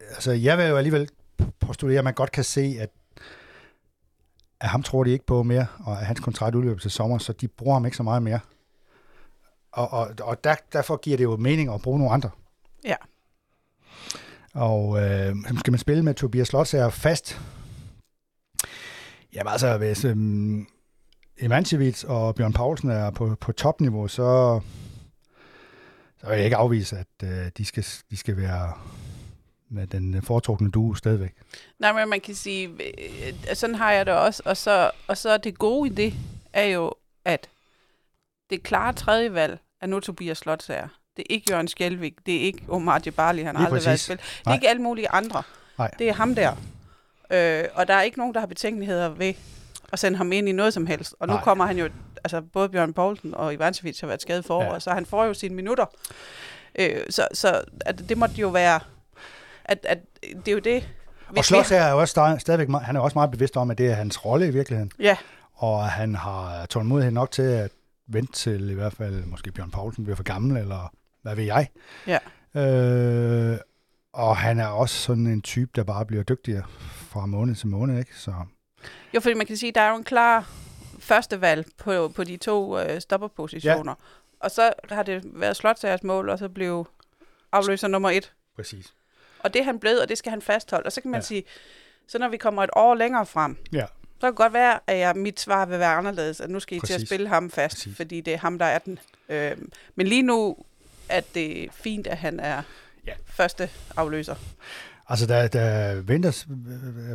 altså, 0.00 0.32
jeg 0.32 0.58
vil 0.58 0.66
jo 0.66 0.76
alligevel 0.76 1.08
postulere, 1.60 1.98
at 1.98 2.04
man 2.04 2.14
godt 2.14 2.32
kan 2.32 2.44
se, 2.44 2.76
at, 2.80 2.90
at 4.60 4.68
ham 4.68 4.82
tror 4.82 5.04
de 5.04 5.10
ikke 5.10 5.26
på 5.26 5.42
mere, 5.42 5.66
og 5.78 6.00
at 6.00 6.06
hans 6.06 6.20
kontrakt 6.20 6.54
udløber 6.54 6.80
til 6.80 6.90
sommer, 6.90 7.18
så 7.18 7.32
de 7.32 7.48
bruger 7.48 7.74
ham 7.74 7.84
ikke 7.84 7.96
så 7.96 8.02
meget 8.02 8.22
mere. 8.22 8.40
Og, 9.74 9.92
og, 9.92 10.08
og 10.22 10.44
der, 10.44 10.54
derfor 10.72 10.96
giver 10.96 11.16
det 11.16 11.24
jo 11.24 11.36
mening 11.36 11.74
at 11.74 11.82
bruge 11.82 11.98
nogle 11.98 12.14
andre. 12.14 12.30
Ja. 12.84 12.96
Og 14.54 15.02
øh, 15.02 15.36
skal 15.58 15.70
man 15.70 15.78
spille 15.78 16.02
med 16.02 16.14
Tobias 16.14 16.48
Slotsager 16.48 16.90
fast? 16.90 17.40
Jamen 19.34 19.52
altså, 19.52 19.78
hvis 19.78 20.04
øhm, 20.04 20.66
Ivancevic 21.40 22.04
og 22.04 22.34
Bjørn 22.34 22.52
Poulsen 22.52 22.90
er 22.90 23.10
på, 23.10 23.36
på 23.40 23.52
topniveau, 23.52 24.08
så, 24.08 24.60
så 26.20 26.26
vil 26.26 26.36
jeg 26.36 26.44
ikke 26.44 26.56
afvise, 26.56 26.96
at 26.98 27.28
øh, 27.28 27.50
de, 27.56 27.64
skal, 27.64 27.84
de 28.10 28.16
skal 28.16 28.36
være 28.36 28.72
med 29.70 29.86
den 29.86 30.22
foretrukne 30.22 30.70
duo 30.70 30.94
stadigvæk. 30.94 31.32
Nej, 31.78 31.92
men 31.92 32.08
man 32.08 32.20
kan 32.20 32.34
sige, 32.34 32.68
øh, 32.68 33.54
sådan 33.54 33.74
har 33.74 33.92
jeg 33.92 34.06
det 34.06 34.14
også. 34.14 34.42
Og 34.44 34.56
så, 34.56 34.90
og 35.08 35.16
så 35.16 35.36
det 35.36 35.58
gode 35.58 35.90
i 35.90 35.94
det 35.94 36.14
er 36.52 36.64
jo, 36.64 36.94
at 37.24 37.48
det 38.50 38.62
klare 38.62 38.92
tredje 38.92 39.34
valg 39.34 39.58
er 39.84 39.88
nu 39.88 40.00
Tobias 40.00 40.38
Slotsager. 40.38 40.88
Det 41.16 41.22
er 41.30 41.34
ikke 41.34 41.46
Jørgen 41.52 41.68
Skjelvik, 41.68 42.14
det 42.26 42.36
er 42.36 42.40
ikke 42.40 42.62
Omar 42.68 42.98
Djibali, 42.98 43.42
han 43.42 43.56
har 43.56 43.64
aldrig 43.64 43.72
været 43.84 43.86
i 43.86 43.88
præcis. 43.88 44.04
spil. 44.04 44.16
Det 44.16 44.24
er 44.24 44.42
Nej. 44.46 44.54
ikke 44.54 44.68
alle 44.68 44.82
mulige 44.82 45.10
andre. 45.10 45.42
Nej. 45.78 45.90
Det 45.98 46.08
er 46.08 46.12
ham 46.12 46.34
der. 46.34 46.50
Øh, 47.30 47.64
og 47.74 47.88
der 47.88 47.94
er 47.94 48.02
ikke 48.02 48.18
nogen, 48.18 48.34
der 48.34 48.40
har 48.40 48.46
betænkeligheder 48.46 49.08
ved 49.08 49.34
at 49.92 49.98
sende 49.98 50.16
ham 50.18 50.32
ind 50.32 50.48
i 50.48 50.52
noget 50.52 50.74
som 50.74 50.86
helst. 50.86 51.14
Og 51.20 51.28
nu 51.28 51.34
Nej. 51.34 51.42
kommer 51.42 51.66
han 51.66 51.78
jo, 51.78 51.88
altså 52.24 52.40
både 52.40 52.68
Bjørn 52.68 52.92
Poulsen 52.92 53.34
og 53.34 53.54
Ivancevic 53.54 54.00
har 54.00 54.06
været 54.06 54.22
skadet 54.22 54.44
for, 54.44 54.62
Ja. 54.62 54.80
så 54.80 54.90
han 54.90 55.06
får 55.06 55.24
jo 55.24 55.34
sine 55.34 55.54
minutter. 55.54 55.86
Øh, 56.78 57.00
så 57.10 57.28
så 57.34 57.62
at 57.80 58.08
det 58.08 58.18
måtte 58.18 58.34
jo 58.34 58.48
være, 58.48 58.80
at, 59.64 59.78
at 59.88 59.98
det 60.22 60.48
er 60.48 60.52
jo 60.52 60.58
det. 60.58 60.88
Og 61.36 61.44
Slotsager 61.44 61.82
er 61.82 61.90
jo 61.90 62.00
også 62.00 62.10
stadig- 62.12 62.40
stadigvæk, 62.40 62.68
han 62.82 62.96
er 62.96 63.00
også 63.00 63.18
meget 63.18 63.30
bevidst 63.30 63.56
om, 63.56 63.70
at 63.70 63.78
det 63.78 63.86
er 63.90 63.94
hans 63.94 64.24
rolle 64.24 64.46
i 64.46 64.50
virkeligheden. 64.50 64.92
Ja, 64.98 65.16
Og 65.54 65.84
han 65.84 66.14
har 66.14 66.66
tålmodighed 66.66 67.12
nok 67.12 67.30
til 67.30 67.42
at 67.42 67.70
vente 68.06 68.32
til 68.32 68.70
i 68.70 68.74
hvert 68.74 68.92
fald, 68.92 69.24
måske 69.24 69.52
Bjørn 69.52 69.70
Poulsen 69.70 70.04
bliver 70.04 70.16
for 70.16 70.22
gammel, 70.24 70.56
eller 70.56 70.92
hvad 71.22 71.34
ved 71.36 71.44
jeg. 71.44 71.68
Ja. 72.06 72.18
Øh, 72.60 73.58
og 74.12 74.36
han 74.36 74.58
er 74.58 74.66
også 74.66 74.96
sådan 74.96 75.26
en 75.26 75.42
type, 75.42 75.70
der 75.74 75.84
bare 75.84 76.06
bliver 76.06 76.22
dygtigere 76.22 76.64
fra 76.92 77.26
måned 77.26 77.54
til 77.54 77.68
måned, 77.68 77.98
ikke? 77.98 78.18
Så 78.18 78.34
Jo, 79.14 79.20
fordi 79.20 79.34
man 79.34 79.46
kan 79.46 79.56
sige, 79.56 79.68
at 79.68 79.74
der 79.74 79.80
er 79.80 79.90
jo 79.90 79.96
en 79.96 80.04
klar 80.04 80.50
første 80.98 81.40
valg 81.40 81.66
på, 81.78 82.08
på 82.08 82.24
de 82.24 82.36
to 82.36 82.78
øh, 82.78 83.00
stopperpositioner. 83.00 83.92
Ja. 83.92 84.04
Og 84.40 84.50
så 84.50 84.72
har 84.90 85.02
det 85.02 85.22
været 85.24 85.56
Slotsagers 85.56 86.02
mål, 86.02 86.28
og 86.28 86.38
så 86.38 86.48
blev 86.48 86.86
afløser 87.52 87.88
nummer 87.88 88.10
et. 88.10 88.32
præcis. 88.56 88.94
Og 89.38 89.54
det 89.54 89.60
er 89.60 89.64
han 89.64 89.78
blevet, 89.80 90.02
og 90.02 90.08
det 90.08 90.18
skal 90.18 90.30
han 90.30 90.42
fastholde. 90.42 90.86
Og 90.86 90.92
så 90.92 91.00
kan 91.00 91.10
man 91.10 91.20
ja. 91.20 91.24
sige, 91.24 91.44
så 92.08 92.18
når 92.18 92.28
vi 92.28 92.36
kommer 92.36 92.62
et 92.64 92.70
år 92.76 92.94
længere 92.94 93.26
frem, 93.26 93.56
Ja. 93.72 93.86
Så 94.24 94.28
kan 94.28 94.32
det 94.32 94.36
godt 94.38 94.52
være, 94.52 94.78
at 94.86 94.98
jeg, 94.98 95.16
mit 95.16 95.40
svar 95.40 95.66
vil 95.66 95.78
være 95.78 95.94
anderledes, 95.94 96.40
at 96.40 96.50
nu 96.50 96.60
skal 96.60 96.76
I 96.76 96.80
til 96.86 96.92
at 96.92 96.96
Præcis. 96.96 97.08
spille 97.08 97.28
ham 97.28 97.50
fast, 97.50 97.76
Præcis. 97.76 97.96
fordi 97.96 98.20
det 98.20 98.34
er 98.34 98.38
ham, 98.38 98.58
der 98.58 98.64
er 98.66 98.78
den. 98.78 98.98
Øh, 99.28 99.52
men 99.94 100.06
lige 100.06 100.22
nu 100.22 100.56
er 101.08 101.20
det 101.34 101.68
fint, 101.72 102.06
at 102.06 102.16
han 102.18 102.40
er 102.40 102.62
Ja. 103.06 103.12
første 103.26 103.68
afløser. 103.96 104.34
Altså, 105.08 105.26
da, 105.26 105.46
da, 105.48 105.94
vinters, 105.94 106.46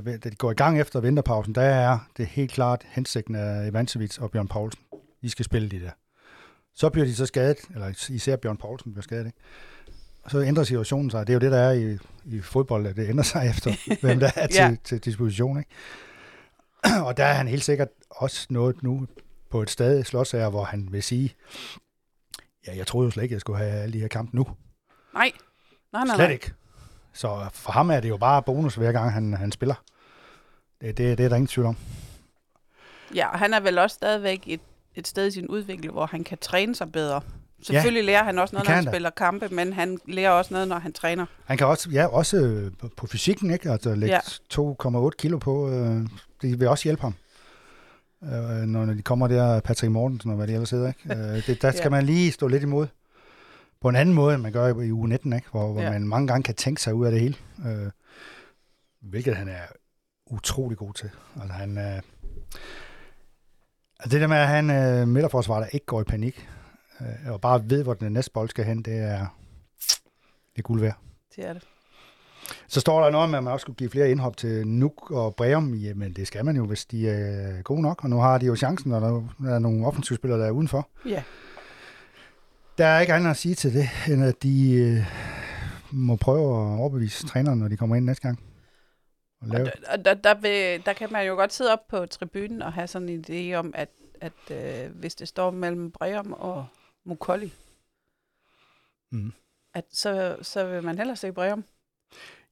da 0.05 0.29
de 0.29 0.35
går 0.35 0.51
i 0.51 0.53
gang 0.53 0.81
efter 0.81 0.99
vinterpausen, 0.99 1.55
der 1.55 1.61
er 1.61 1.99
det 2.17 2.25
helt 2.25 2.51
klart 2.51 2.81
hensigten 2.89 3.35
af 3.35 3.67
Ivancevic 3.67 4.17
og 4.17 4.31
Bjørn 4.31 4.47
Poulsen. 4.47 4.81
De 5.21 5.29
skal 5.29 5.45
spille 5.45 5.69
de 5.69 5.79
der. 5.79 5.91
Så 6.75 6.89
bliver 6.89 7.05
de 7.05 7.15
så 7.15 7.25
skadet, 7.25 7.57
eller 7.73 8.09
især 8.09 8.35
Bjørn 8.35 8.57
Poulsen 8.57 8.91
bliver 8.93 9.03
skadet, 9.03 9.25
ikke? 9.25 9.37
Og 10.23 10.31
så 10.31 10.41
ændrer 10.41 10.63
situationen 10.63 11.11
sig. 11.11 11.27
Det 11.27 11.33
er 11.33 11.35
jo 11.35 11.39
det, 11.39 11.51
der 11.51 11.57
er 11.59 11.71
i, 11.71 11.97
i 12.25 12.41
fodbold, 12.41 12.87
at 12.87 12.95
det 12.95 13.09
ændrer 13.09 13.23
sig 13.23 13.47
efter, 13.49 13.97
hvem 14.01 14.19
der 14.19 14.31
er 14.35 14.47
til, 14.47 14.55
Ja. 14.55 14.75
til 14.83 14.99
disposition. 14.99 15.57
Ikke? 15.59 15.69
Og 17.07 17.17
der 17.17 17.25
er 17.25 17.33
han 17.33 17.47
helt 17.47 17.63
sikkert 17.63 17.87
også 18.09 18.47
nået 18.49 18.83
nu 18.83 19.07
på 19.49 19.61
et 19.61 19.69
sted 19.69 20.03
slåsager, 20.03 20.49
hvor 20.49 20.63
han 20.63 20.87
vil 20.91 21.03
sige, 21.03 21.35
ja, 22.67 22.77
jeg 22.77 22.87
troede 22.87 23.05
jo 23.05 23.11
slet 23.11 23.23
ikke, 23.23 23.33
jeg 23.33 23.41
skulle 23.41 23.59
have 23.59 23.71
alle 23.71 23.93
de 23.93 23.99
her 23.99 24.07
kampe 24.07 24.35
nu. 24.35 24.47
Nej, 25.13 25.31
nej, 25.93 26.05
nej. 26.05 26.15
Slet 26.15 26.31
ikke. 26.31 26.53
Så 27.13 27.49
for 27.53 27.71
ham 27.71 27.89
er 27.89 27.99
det 27.99 28.09
jo 28.09 28.17
bare 28.17 28.43
bonus 28.43 28.75
hver 28.75 28.91
gang, 28.91 29.11
han, 29.11 29.33
han 29.33 29.51
spiller. 29.51 29.75
Det, 30.81 30.97
det, 30.97 31.17
det 31.17 31.25
er 31.25 31.29
der 31.29 31.35
ingen 31.35 31.47
tvivl 31.47 31.67
om. 31.67 31.77
Ja, 33.15 33.27
og 33.27 33.39
han 33.39 33.53
er 33.53 33.59
vel 33.59 33.77
også 33.77 33.93
stadigvæk 33.93 34.43
et, 34.47 34.61
et 34.95 35.07
sted 35.07 35.27
i 35.27 35.31
sin 35.31 35.47
udvikling, 35.47 35.93
hvor 35.93 36.05
han 36.05 36.23
kan 36.23 36.37
træne 36.37 36.75
sig 36.75 36.91
bedre. 36.91 37.21
Selvfølgelig 37.61 38.03
lærer 38.03 38.23
han 38.23 38.39
også 38.39 38.55
noget, 38.55 38.67
når 38.67 38.75
han 38.75 38.83
han 38.83 38.93
spiller 38.93 39.09
kampe, 39.09 39.47
men 39.51 39.73
han 39.73 39.97
lærer 40.05 40.29
også 40.31 40.53
noget, 40.53 40.67
når 40.67 40.79
han 40.79 40.93
træner. 40.93 41.25
Han 41.45 41.57
kan 41.57 41.67
også, 41.67 41.89
ja, 41.89 42.05
også 42.05 42.37
øh, 42.37 42.71
på, 42.97 43.07
fysikken, 43.07 43.51
ikke? 43.51 43.71
Altså 43.71 43.95
lægge 43.95 44.15
Ja. 44.15 44.59
2,8 45.09 45.09
kilo 45.17 45.37
på. 45.37 45.69
Øh, 45.71 46.01
det 46.41 46.59
vil 46.59 46.67
også 46.67 46.83
hjælpe 46.83 47.01
ham. 47.01 47.13
Øh, 48.23 48.29
når, 48.65 48.85
de 48.85 49.01
kommer 49.01 49.27
der, 49.27 49.59
Patrick 49.59 49.91
Mortensen 49.91 50.29
og 50.31 50.37
hvad 50.37 50.47
det 50.47 50.53
ellers 50.53 50.69
hedder, 50.69 50.87
ikke? 50.87 51.13
Øh, 51.13 51.45
det, 51.47 51.61
der 51.61 51.71
skal 51.77 51.83
Ja. 51.83 51.89
man 51.89 52.05
lige 52.05 52.31
stå 52.31 52.47
lidt 52.47 52.63
imod 52.63 52.87
på 53.81 53.89
en 53.89 53.95
anden 53.95 54.15
måde, 54.15 54.33
end 54.35 54.43
man 54.43 54.51
gør 54.51 54.67
i 54.81 54.91
uge 54.91 55.09
19, 55.09 55.33
ikke? 55.33 55.47
hvor, 55.51 55.71
hvor 55.71 55.81
Ja. 55.81 55.87
ja. 55.87 55.91
man 55.93 56.07
mange 56.07 56.27
gange 56.27 56.43
kan 56.43 56.55
tænke 56.55 56.81
sig 56.81 56.93
ud 56.93 57.05
af 57.05 57.11
det 57.11 57.21
hele. 57.21 57.35
Øh, 57.65 57.91
hvilket 59.01 59.35
han 59.35 59.47
er 59.49 59.61
utrolig 60.31 60.77
god 60.77 60.93
til. 60.93 61.09
Altså 61.41 61.53
han, 61.53 61.77
øh, 61.77 61.95
altså 63.99 64.09
det 64.11 64.21
der 64.21 64.27
med 64.27 64.37
at 64.37 64.47
have 64.47 64.59
en 64.59 64.69
øh, 65.01 65.07
midterforsvar, 65.07 65.59
der 65.59 65.67
ikke 65.67 65.85
går 65.85 66.01
i 66.01 66.03
panik, 66.03 66.49
øh, 67.01 67.31
og 67.33 67.41
bare 67.41 67.69
ved, 67.69 67.83
hvor 67.83 67.93
den 67.93 68.13
næste 68.13 68.31
bold 68.31 68.49
skal 68.49 68.65
hen, 68.65 68.81
det 68.81 68.97
er, 68.97 69.25
det 70.55 70.57
er 70.57 70.61
guld 70.61 70.81
værd. 70.81 70.97
Det 71.35 71.45
er 71.45 71.53
det. 71.53 71.63
Så 72.67 72.79
står 72.79 73.03
der 73.03 73.09
noget 73.11 73.29
med, 73.29 73.37
at 73.37 73.43
man 73.43 73.53
også 73.53 73.61
skulle 73.63 73.75
give 73.77 73.89
flere 73.89 74.11
indhop 74.11 74.37
til 74.37 74.67
Nuk 74.67 75.11
og 75.11 75.35
Breum. 75.35 75.73
Jamen, 75.73 76.13
det 76.13 76.27
skal 76.27 76.45
man 76.45 76.55
jo, 76.55 76.65
hvis 76.65 76.85
de 76.85 77.09
er 77.09 77.61
gode 77.61 77.81
nok. 77.81 78.03
Og 78.03 78.09
nu 78.09 78.19
har 78.19 78.37
de 78.37 78.45
jo 78.45 78.55
chancen, 78.55 78.91
og 78.91 79.01
der 79.01 79.21
er 79.49 79.59
nogle 79.59 79.87
offensivspillere, 79.87 80.39
der 80.39 80.45
er 80.47 80.51
udenfor. 80.51 80.89
Ja. 81.05 81.23
Der 82.77 82.85
er 82.85 82.99
ikke 82.99 83.13
andet 83.13 83.29
at 83.29 83.37
sige 83.37 83.55
til 83.55 83.73
det, 83.73 83.89
end 84.07 84.23
at 84.23 84.43
de 84.43 84.71
øh, 84.73 85.05
må 85.91 86.15
prøve 86.15 86.41
at 86.73 86.79
overbevise 86.79 87.27
træneren, 87.27 87.59
når 87.59 87.67
de 87.67 87.77
kommer 87.77 87.95
ind 87.95 88.05
næste 88.05 88.21
gang. 88.21 88.39
Og 89.41 89.47
Og 89.47 89.53
lave. 89.53 89.65
der, 89.65 89.71
og 89.91 90.05
der, 90.05 90.13
der, 90.13 90.33
vil, 90.35 90.85
der 90.85 90.93
kan 90.93 91.11
man 91.11 91.27
jo 91.27 91.33
godt 91.35 91.53
sidde 91.53 91.73
op 91.73 91.87
på 91.89 92.05
tribunen 92.05 92.61
og 92.61 92.73
have 92.73 92.87
sådan 92.87 93.09
en 93.09 93.25
idé 93.29 93.55
om, 93.55 93.71
at, 93.75 93.89
at 94.21 94.33
øh, 94.51 94.91
hvis 94.95 95.15
det 95.15 95.27
står 95.27 95.51
mellem 95.51 95.91
Breum 95.91 96.33
og 96.33 96.65
Mukolli, 97.09 97.53
Mm. 99.11 99.33
at 99.73 99.85
så, 99.93 100.37
så 100.41 100.65
vil 100.65 100.83
man 100.83 100.97
hellere 100.97 101.15
se 101.15 101.31
Breum 101.31 101.63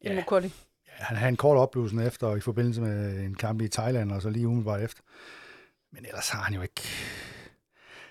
end 0.02 0.14
Ja. 0.14 0.16
Mukolli. 0.16 0.54
Ja, 0.88 0.92
han 1.04 1.18
havde 1.18 1.30
en 1.30 1.38
kort 1.38 1.58
oplevelse 1.58 2.04
efter 2.06 2.36
i 2.36 2.40
forbindelse 2.40 2.82
med 2.82 3.20
en 3.26 3.36
kamp 3.36 3.62
i 3.62 3.68
Thailand, 3.68 4.12
og 4.12 4.22
så 4.22 4.30
lige 4.30 4.48
umiddelbart 4.48 4.82
efter. 4.82 5.02
Men 5.92 6.06
ellers 6.06 6.30
har 6.30 6.42
han 6.42 6.54
jo 6.54 6.62
ikke... 6.62 6.82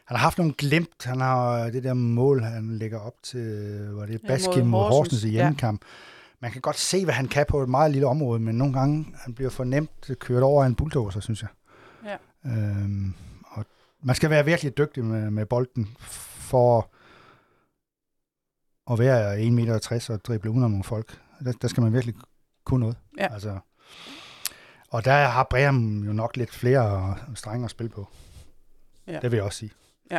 Han 0.05 0.17
har 0.17 0.23
haft 0.23 0.39
nogle 0.39 0.55
glemt. 0.59 1.05
Han 1.05 1.21
har 1.21 1.71
det 1.71 1.85
der 1.85 1.95
mål, 1.95 2.43
han 2.43 2.79
lægger 2.79 3.01
op 3.01 3.23
til, 3.23 3.89
var 3.93 4.07
det 4.07 4.21
Ja, 4.57 4.65
mod 4.65 4.81
Horsens, 4.89 5.25
i 5.25 5.29
ja. 5.29 5.33
hjemmekamp. 5.33 5.83
Man 6.41 6.53
kan 6.53 6.61
godt 6.61 6.77
se, 6.79 7.05
hvad 7.05 7.15
han 7.15 7.29
kan 7.29 7.47
på 7.49 7.63
et 7.63 7.69
meget 7.69 7.91
lille 7.91 8.07
område, 8.07 8.41
men 8.41 8.59
nogle 8.59 8.75
gange 8.75 9.07
han 9.15 9.35
bliver 9.35 9.51
for 9.51 9.65
nemt 9.65 10.11
kørt 10.19 10.43
over 10.43 10.63
af 10.63 10.67
en 10.67 10.75
bulldozer, 10.75 11.21
synes 11.21 11.43
jeg. 11.43 11.49
Ja. 12.05 12.51
Øhm, 12.51 13.15
og 13.45 13.65
man 14.03 14.17
skal 14.17 14.31
være 14.31 14.45
virkelig 14.45 14.79
dygtig 14.79 15.05
med, 15.05 15.31
med 15.31 15.47
bolden 15.47 15.97
for 16.47 16.91
at 18.93 18.99
være 18.99 19.39
1,60 19.39 19.51
meter 19.51 20.07
og 20.11 20.25
drible 20.25 20.51
under 20.51 20.69
nogle 20.69 20.85
folk. 20.85 21.21
Der, 21.45 21.53
der 21.53 21.69
skal 21.69 21.83
man 21.83 21.93
virkelig 21.93 22.15
kunne 22.65 22.81
noget. 22.81 22.97
Ja. 23.19 23.33
Altså, 23.33 23.59
og 24.91 25.05
der 25.05 25.13
har 25.13 25.47
Breum 25.51 26.03
jo 26.03 26.13
nok 26.13 26.37
lidt 26.37 26.51
flere 26.51 27.17
strenge 27.35 27.65
at 27.65 27.71
spille 27.71 27.91
på. 27.91 28.09
Ja. 29.07 29.19
Det 29.21 29.31
vil 29.31 29.37
jeg 29.37 29.45
også 29.45 29.59
sige. 29.59 29.73
Ja. 30.11 30.19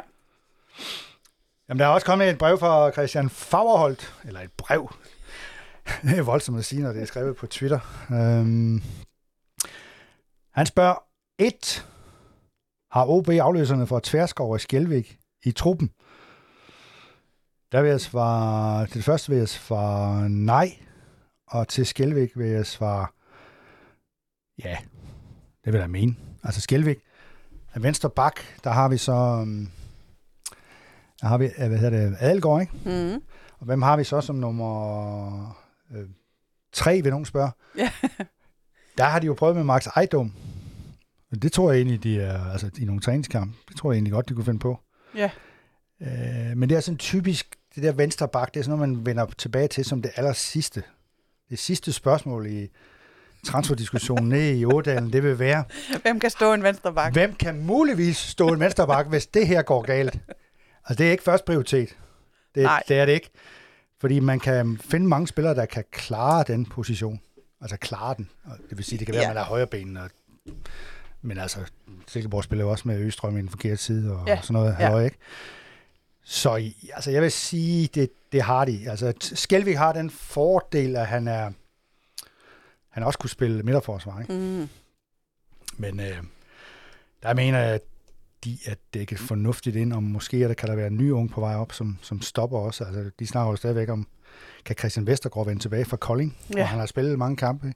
Jamen, 1.70 1.80
der 1.80 1.86
er 1.86 1.90
også 1.90 2.06
kommet 2.06 2.30
et 2.30 2.38
brev 2.38 2.60
fra 2.60 2.92
Christian 2.92 3.30
Fagerholt, 3.30 4.14
eller 4.26 4.42
et 4.42 4.52
brev. 4.52 4.94
Det 6.04 6.18
er 6.18 6.22
voldsomt 6.22 6.58
at 6.58 6.66
sige, 6.66 6.82
når 6.82 6.94
det 6.94 7.02
er 7.02 7.06
skrevet 7.06 7.36
på 7.36 7.48
Twitter. 7.48 7.80
Øhm, 8.12 8.84
han 10.52 10.66
spørger, 10.66 10.96
1. 11.38 11.88
Har 12.92 13.06
OB 13.06 13.30
afløserne 13.30 13.88
for 13.88 14.00
Tverskov 14.04 14.52
og 14.52 14.62
Skjelvik 14.62 15.18
i 15.44 15.52
truppen? 15.52 15.92
Der 17.72 17.82
vil 17.82 17.90
jeg 17.90 18.02
svare, 18.02 18.88
til 18.88 18.96
det 18.96 19.04
første 19.04 19.30
vil 19.30 19.38
jeg 19.38 19.50
svare 19.50 20.30
nej, 20.30 20.78
og 21.48 21.68
til 21.68 21.86
Skjelvik 21.86 22.38
vil 22.38 22.48
jeg 22.48 22.66
svare 22.66 23.08
ja, 24.64 24.78
det 25.66 25.74
vil 25.74 25.80
jeg 25.80 25.90
mene. 25.90 26.16
Altså 26.44 26.62
Skjelvik, 26.62 26.98
af 27.74 27.84
venstre 27.84 28.10
bak, 28.10 28.40
der 28.64 28.70
har 28.70 28.90
vi 28.90 28.98
så, 28.98 29.14
um, 29.42 29.72
der 31.22 31.28
har 31.28 31.38
vi, 31.38 31.50
hvad 31.58 31.78
hedder 31.78 32.10
det, 32.10 32.18
Adelgaard, 32.20 32.62
ikke? 32.62 32.74
Mm. 32.86 33.22
Og 33.60 33.66
hvem 33.66 33.82
har 33.82 33.98
vi 33.98 34.04
så 34.04 34.22
som 34.22 34.36
nummer 34.36 35.58
øh, 35.92 36.10
tre, 36.74 37.02
vil 37.02 37.10
nogen 37.10 37.26
spørge? 37.26 37.52
Der 38.98 39.04
har 39.04 39.20
de 39.20 39.26
jo 39.26 39.34
prøvet 39.34 39.56
med 39.56 39.64
Max 39.64 39.88
Ejdom. 39.88 40.34
Det 41.42 41.52
tror 41.52 41.72
jeg 41.72 41.78
egentlig, 41.78 42.04
de 42.04 42.22
er, 42.22 42.52
altså 42.52 42.70
i 42.78 42.86
nogle 42.86 43.02
træningskamp, 43.02 43.56
det 43.68 43.78
tror 43.78 43.92
jeg 43.92 43.96
egentlig 43.96 44.14
godt, 44.14 44.30
de 44.30 44.34
kunne 44.34 44.46
finde 44.46 44.60
på. 44.60 44.80
Ja. 45.16 45.32
Øh, 46.02 46.08
men 46.58 46.70
det 46.70 46.76
er 46.76 46.80
sådan 46.80 46.98
typisk, 46.98 47.56
det 47.76 47.84
der 47.84 47.92
venstre 47.92 48.28
bak, 48.28 48.54
det 48.54 48.60
er 48.60 48.64
sådan 48.64 48.78
noget, 48.80 48.90
man 48.94 49.06
vender 49.06 49.26
tilbage 49.38 49.68
til 49.68 49.86
som 49.86 50.02
det 50.02 50.12
aller 50.16 50.34
sidste. 50.34 50.84
Det 51.50 51.60
sidste 51.60 51.94
spørgsmål 51.94 52.46
i 52.48 52.70
transferdiskussionen 53.46 54.30
nede 54.30 54.60
i 54.60 54.66
Ådalen, 54.66 55.14
det 55.14 55.24
vil 55.24 55.40
være, 55.40 55.64
Hvem 56.02 56.20
kan 56.20 56.30
stå 56.30 56.54
en 56.54 56.64
venstre 56.64 56.94
bak? 56.94 57.14
Hvem 57.14 57.36
kan 57.36 57.60
muligvis 57.66 58.18
stå 58.18 58.48
en 58.54 58.60
venstre 58.60 58.88
bak, 58.88 59.08
hvis 59.08 59.28
det 59.28 59.48
her 59.48 59.62
går 59.62 59.82
galt? 59.82 60.14
Altså, 60.86 60.96
det 61.04 61.08
er 61.08 61.12
ikke 61.12 61.24
først 61.24 61.46
prioritet. 61.46 61.98
Det, 62.56 62.64
Nej. 62.64 62.84
det 62.88 62.98
er 63.00 63.06
det 63.06 63.14
ikke. 63.14 63.30
Fordi 64.00 64.20
man 64.20 64.40
kan 64.40 64.78
finde 64.82 65.08
mange 65.08 65.28
spillere, 65.28 65.56
der 65.56 65.66
kan 65.66 65.84
klare 65.92 66.44
den 66.48 66.66
position. 66.66 67.22
Altså 67.62 67.78
klare 67.78 68.16
den. 68.18 68.30
Det 68.70 68.78
vil 68.78 68.86
sige, 68.86 69.00
det 69.00 69.08
kan 69.08 69.14
være, 69.16 69.24
Ja. 69.24 69.30
at 69.30 69.36
man 69.36 69.44
har 69.44 69.50
højre 69.50 69.68
ben. 69.68 69.98
Og, 69.98 70.10
men 71.22 71.38
altså, 71.38 71.60
Silkeborg 72.08 72.44
spiller 72.44 72.66
jo 72.66 72.72
også 72.72 72.88
med 72.88 73.00
Østrøm 73.00 73.38
i 73.38 73.42
den 73.42 73.50
forkerte 73.50 73.78
side 73.78 74.14
og, 74.16 74.28
Ja. 74.28 74.40
sådan 74.42 74.54
noget. 74.54 74.76
Ja. 74.80 74.92
Ja. 74.92 75.00
Ikke? 75.00 75.18
Så 76.30 76.72
altså, 76.94 77.12
jeg 77.12 77.22
vil 77.22 77.32
sige, 77.32 77.88
det, 77.88 78.10
det 78.32 78.42
har 78.42 78.66
de. 78.66 78.90
Altså, 78.90 79.14
Skelvik 79.22 79.76
har 79.76 79.94
den 79.94 80.10
fordel, 80.10 80.96
at 80.96 81.08
han 81.08 81.28
er 81.28 81.52
han 82.90 83.04
også 83.04 83.20
kunne 83.20 83.30
spille 83.30 83.64
midterforsvar. 83.64 84.20
Ikke? 84.22 84.34
Mm. 84.34 84.70
Men 85.78 86.00
øh, 86.00 86.24
der 87.24 87.34
mener 87.34 87.60
jeg, 87.60 87.74
at 87.74 87.82
de 88.44 88.58
at 88.66 88.78
dække 88.94 89.18
fornuftigt 89.18 89.76
ind, 89.76 89.94
om 89.94 90.04
måske 90.04 90.44
er 90.44 90.48
der, 90.48 90.54
kan 90.54 90.70
der 90.70 90.76
være 90.76 90.88
en 90.88 90.98
ny 90.98 91.12
ung 91.12 91.32
på 91.32 91.42
vej 91.42 91.56
op, 91.56 91.74
som, 91.74 91.98
som 92.02 92.22
stopper 92.22 92.60
også. 92.60 92.84
Altså, 92.84 93.12
de 93.20 93.28
snakker 93.28 93.52
jo 93.52 93.56
stadigvæk 93.56 93.90
om, 93.90 94.08
kan 94.66 94.76
Christian 94.76 95.08
Vestergaard 95.08 95.48
vende 95.48 95.62
tilbage 95.62 95.86
fra 95.86 95.98
Kolding, 95.98 96.38
ja. 96.50 96.56
Hvor 96.56 96.64
han 96.64 96.80
har 96.80 96.86
spillet 96.86 97.20
mange 97.20 97.38
kampe. 97.38 97.74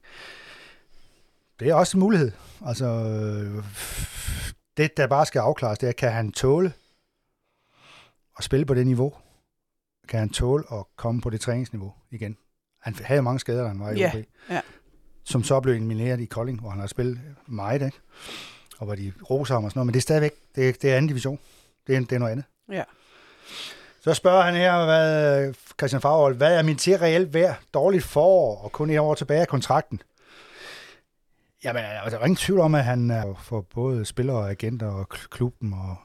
Det 1.60 1.70
er 1.70 1.74
også 1.74 1.98
en 1.98 2.00
mulighed. 2.00 2.32
Altså, 2.66 2.86
øh, 2.86 3.64
det, 4.78 4.98
der 4.98 5.08
bare 5.08 5.26
skal 5.26 5.40
afklares, 5.40 5.78
det 5.78 5.90
er, 5.90 5.94
kan 5.94 6.12
han 6.12 6.32
tåle 6.32 6.74
at 8.38 8.44
spille 8.44 8.65
på 8.65 8.74
det 8.74 8.88
niveau? 8.88 9.13
Kan 10.08 10.20
han 10.20 10.30
tåle 10.30 10.63
at 10.74 10.84
komme 10.96 11.22
på 11.22 11.30
det 11.30 11.41
træningsniveau 11.41 11.94
igen? 12.12 12.38
Han 12.82 12.96
havde 12.96 13.17
jo 13.17 13.22
mange 13.22 13.39
skader, 13.39 13.62
da 13.62 13.67
han 13.67 13.80
var 13.80 13.91
i 13.91 13.98
Ja, 13.98 14.12
OB. 14.15 14.26
ja. 14.50 14.62
Som 15.24 15.44
så 15.44 15.60
blev 15.60 15.74
elimineret 15.74 16.20
i 16.20 16.26
Kolding, 16.26 16.60
hvor 16.60 16.70
han 16.70 16.80
har 16.80 16.88
spillet 16.88 17.20
meget, 17.48 17.82
ikke? 17.82 17.98
og 18.80 18.86
hvor 18.86 18.96
de 18.96 19.13
roser 19.30 19.54
ham 19.54 19.63
og 19.63 19.72
sådan 19.72 19.80
noget, 19.80 19.86
men 19.86 19.94
det 19.94 20.00
er 20.00 20.02
stadigvæk, 20.02 20.32
det 20.56 20.70
er, 20.70 20.74
det 20.74 20.91
er 20.91 20.96
anden 20.98 21.08
division. 21.08 21.39
Det 21.88 21.96
er, 21.96 22.00
det 22.00 22.12
er 22.12 22.20
noget 22.20 22.32
andet. 22.32 22.46
Ja. 22.72 22.84
Så 24.02 24.13
spørger 24.13 24.41
han 24.41 24.54
her, 24.56 24.86
hvad, 24.86 25.54
Christian 25.80 26.02
Faghold, 26.02 26.36
hvad 26.36 26.58
er 26.58 26.63
min 26.63 26.76
til 26.78 26.98
reelt 26.98 27.34
værd? 27.34 27.60
Dårligt 27.74 28.04
forår 28.04 28.58
og 28.63 28.72
kun 28.72 28.89
et 28.89 29.00
år 29.00 29.15
tilbage 29.15 29.41
af 29.41 29.48
kontrakten. 29.48 30.02
Jamen, 31.63 31.84
altså, 31.84 32.10
der 32.17 32.22
er 32.22 32.26
ingen 32.26 32.36
tvivl 32.36 32.60
om, 32.60 32.76
at 32.76 32.84
han 32.84 33.12
er 33.12 33.34
for 33.44 33.62
både 33.62 34.06
spillere 34.06 34.38
og 34.38 34.50
agenter 34.50 34.88
og 34.88 35.08
kl- 35.13 35.28
klubben 35.28 35.74
og 35.74 35.96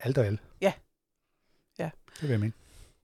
alt 0.00 0.18
og 0.18 0.26
alt. 0.26 0.40
Ja. 0.60 0.72
Det 2.20 2.22
vil 2.22 2.30
jeg 2.30 2.40
mene. 2.40 2.52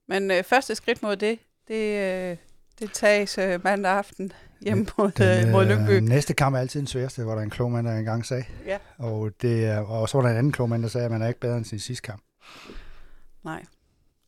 Men 0.09 0.31
øh, 0.31 0.45
første 0.45 0.75
skridt 0.75 1.03
mod 1.03 1.17
det, 1.17 1.39
det, 1.69 1.99
øh, 1.99 2.37
det 2.79 2.93
tages 2.93 3.39
øh, 3.39 3.65
mandag 3.65 3.93
aften 3.93 4.33
hjemme 4.61 4.87
mod, 4.99 5.11
Den, 5.11 5.47
øh, 5.47 5.53
mod 5.53 5.65
øh, 5.65 5.71
Lyngby. 5.71 6.09
Næste 6.09 6.35
kamp 6.35 6.57
er 6.57 6.61
altid 6.61 6.81
den 6.81 6.87
sværeste, 6.87 7.27
var 7.27 7.35
der 7.35 7.43
en 7.43 7.51
klog 7.51 7.73
mand, 7.73 7.87
der 7.87 7.97
engang 7.97 8.27
sagde. 8.27 8.45
Ja. 8.67 8.79
Og, 8.99 9.31
det, 9.43 9.79
og 9.79 10.09
så 10.09 10.19
var 10.19 10.23
der 10.23 10.31
en 10.31 10.37
anden 10.37 10.53
klog 10.53 10.69
mand, 10.69 10.83
der 10.83 10.89
sagde, 10.89 11.05
at 11.05 11.11
man 11.11 11.23
er 11.23 11.29
ikke 11.29 11.41
bedre 11.41 11.57
end 11.57 11.65
sin 11.65 11.79
sidste 11.79 12.03
kamp. 12.03 12.23
Nej. 13.45 13.63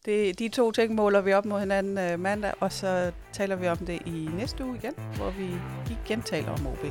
Det, 0.05 0.39
de 0.39 0.49
to 0.49 0.73
ting 0.73 0.95
måler 0.95 1.21
vi 1.21 1.33
op 1.33 1.45
mod 1.45 1.61
hinanden 1.61 1.99
øh, 1.99 2.21
mandag, 2.21 2.53
og 2.61 2.73
så 2.73 3.13
taler 3.33 3.57
vi 3.57 3.69
om 3.69 3.77
det 3.77 4.03
i 4.07 4.29
næste 4.37 4.65
uge 4.65 4.77
igen, 4.77 4.95
hvor 5.17 5.31
vi 5.31 5.51
igen 5.91 6.23
taler 6.23 6.51
om 6.51 6.67
OB. 6.67 6.85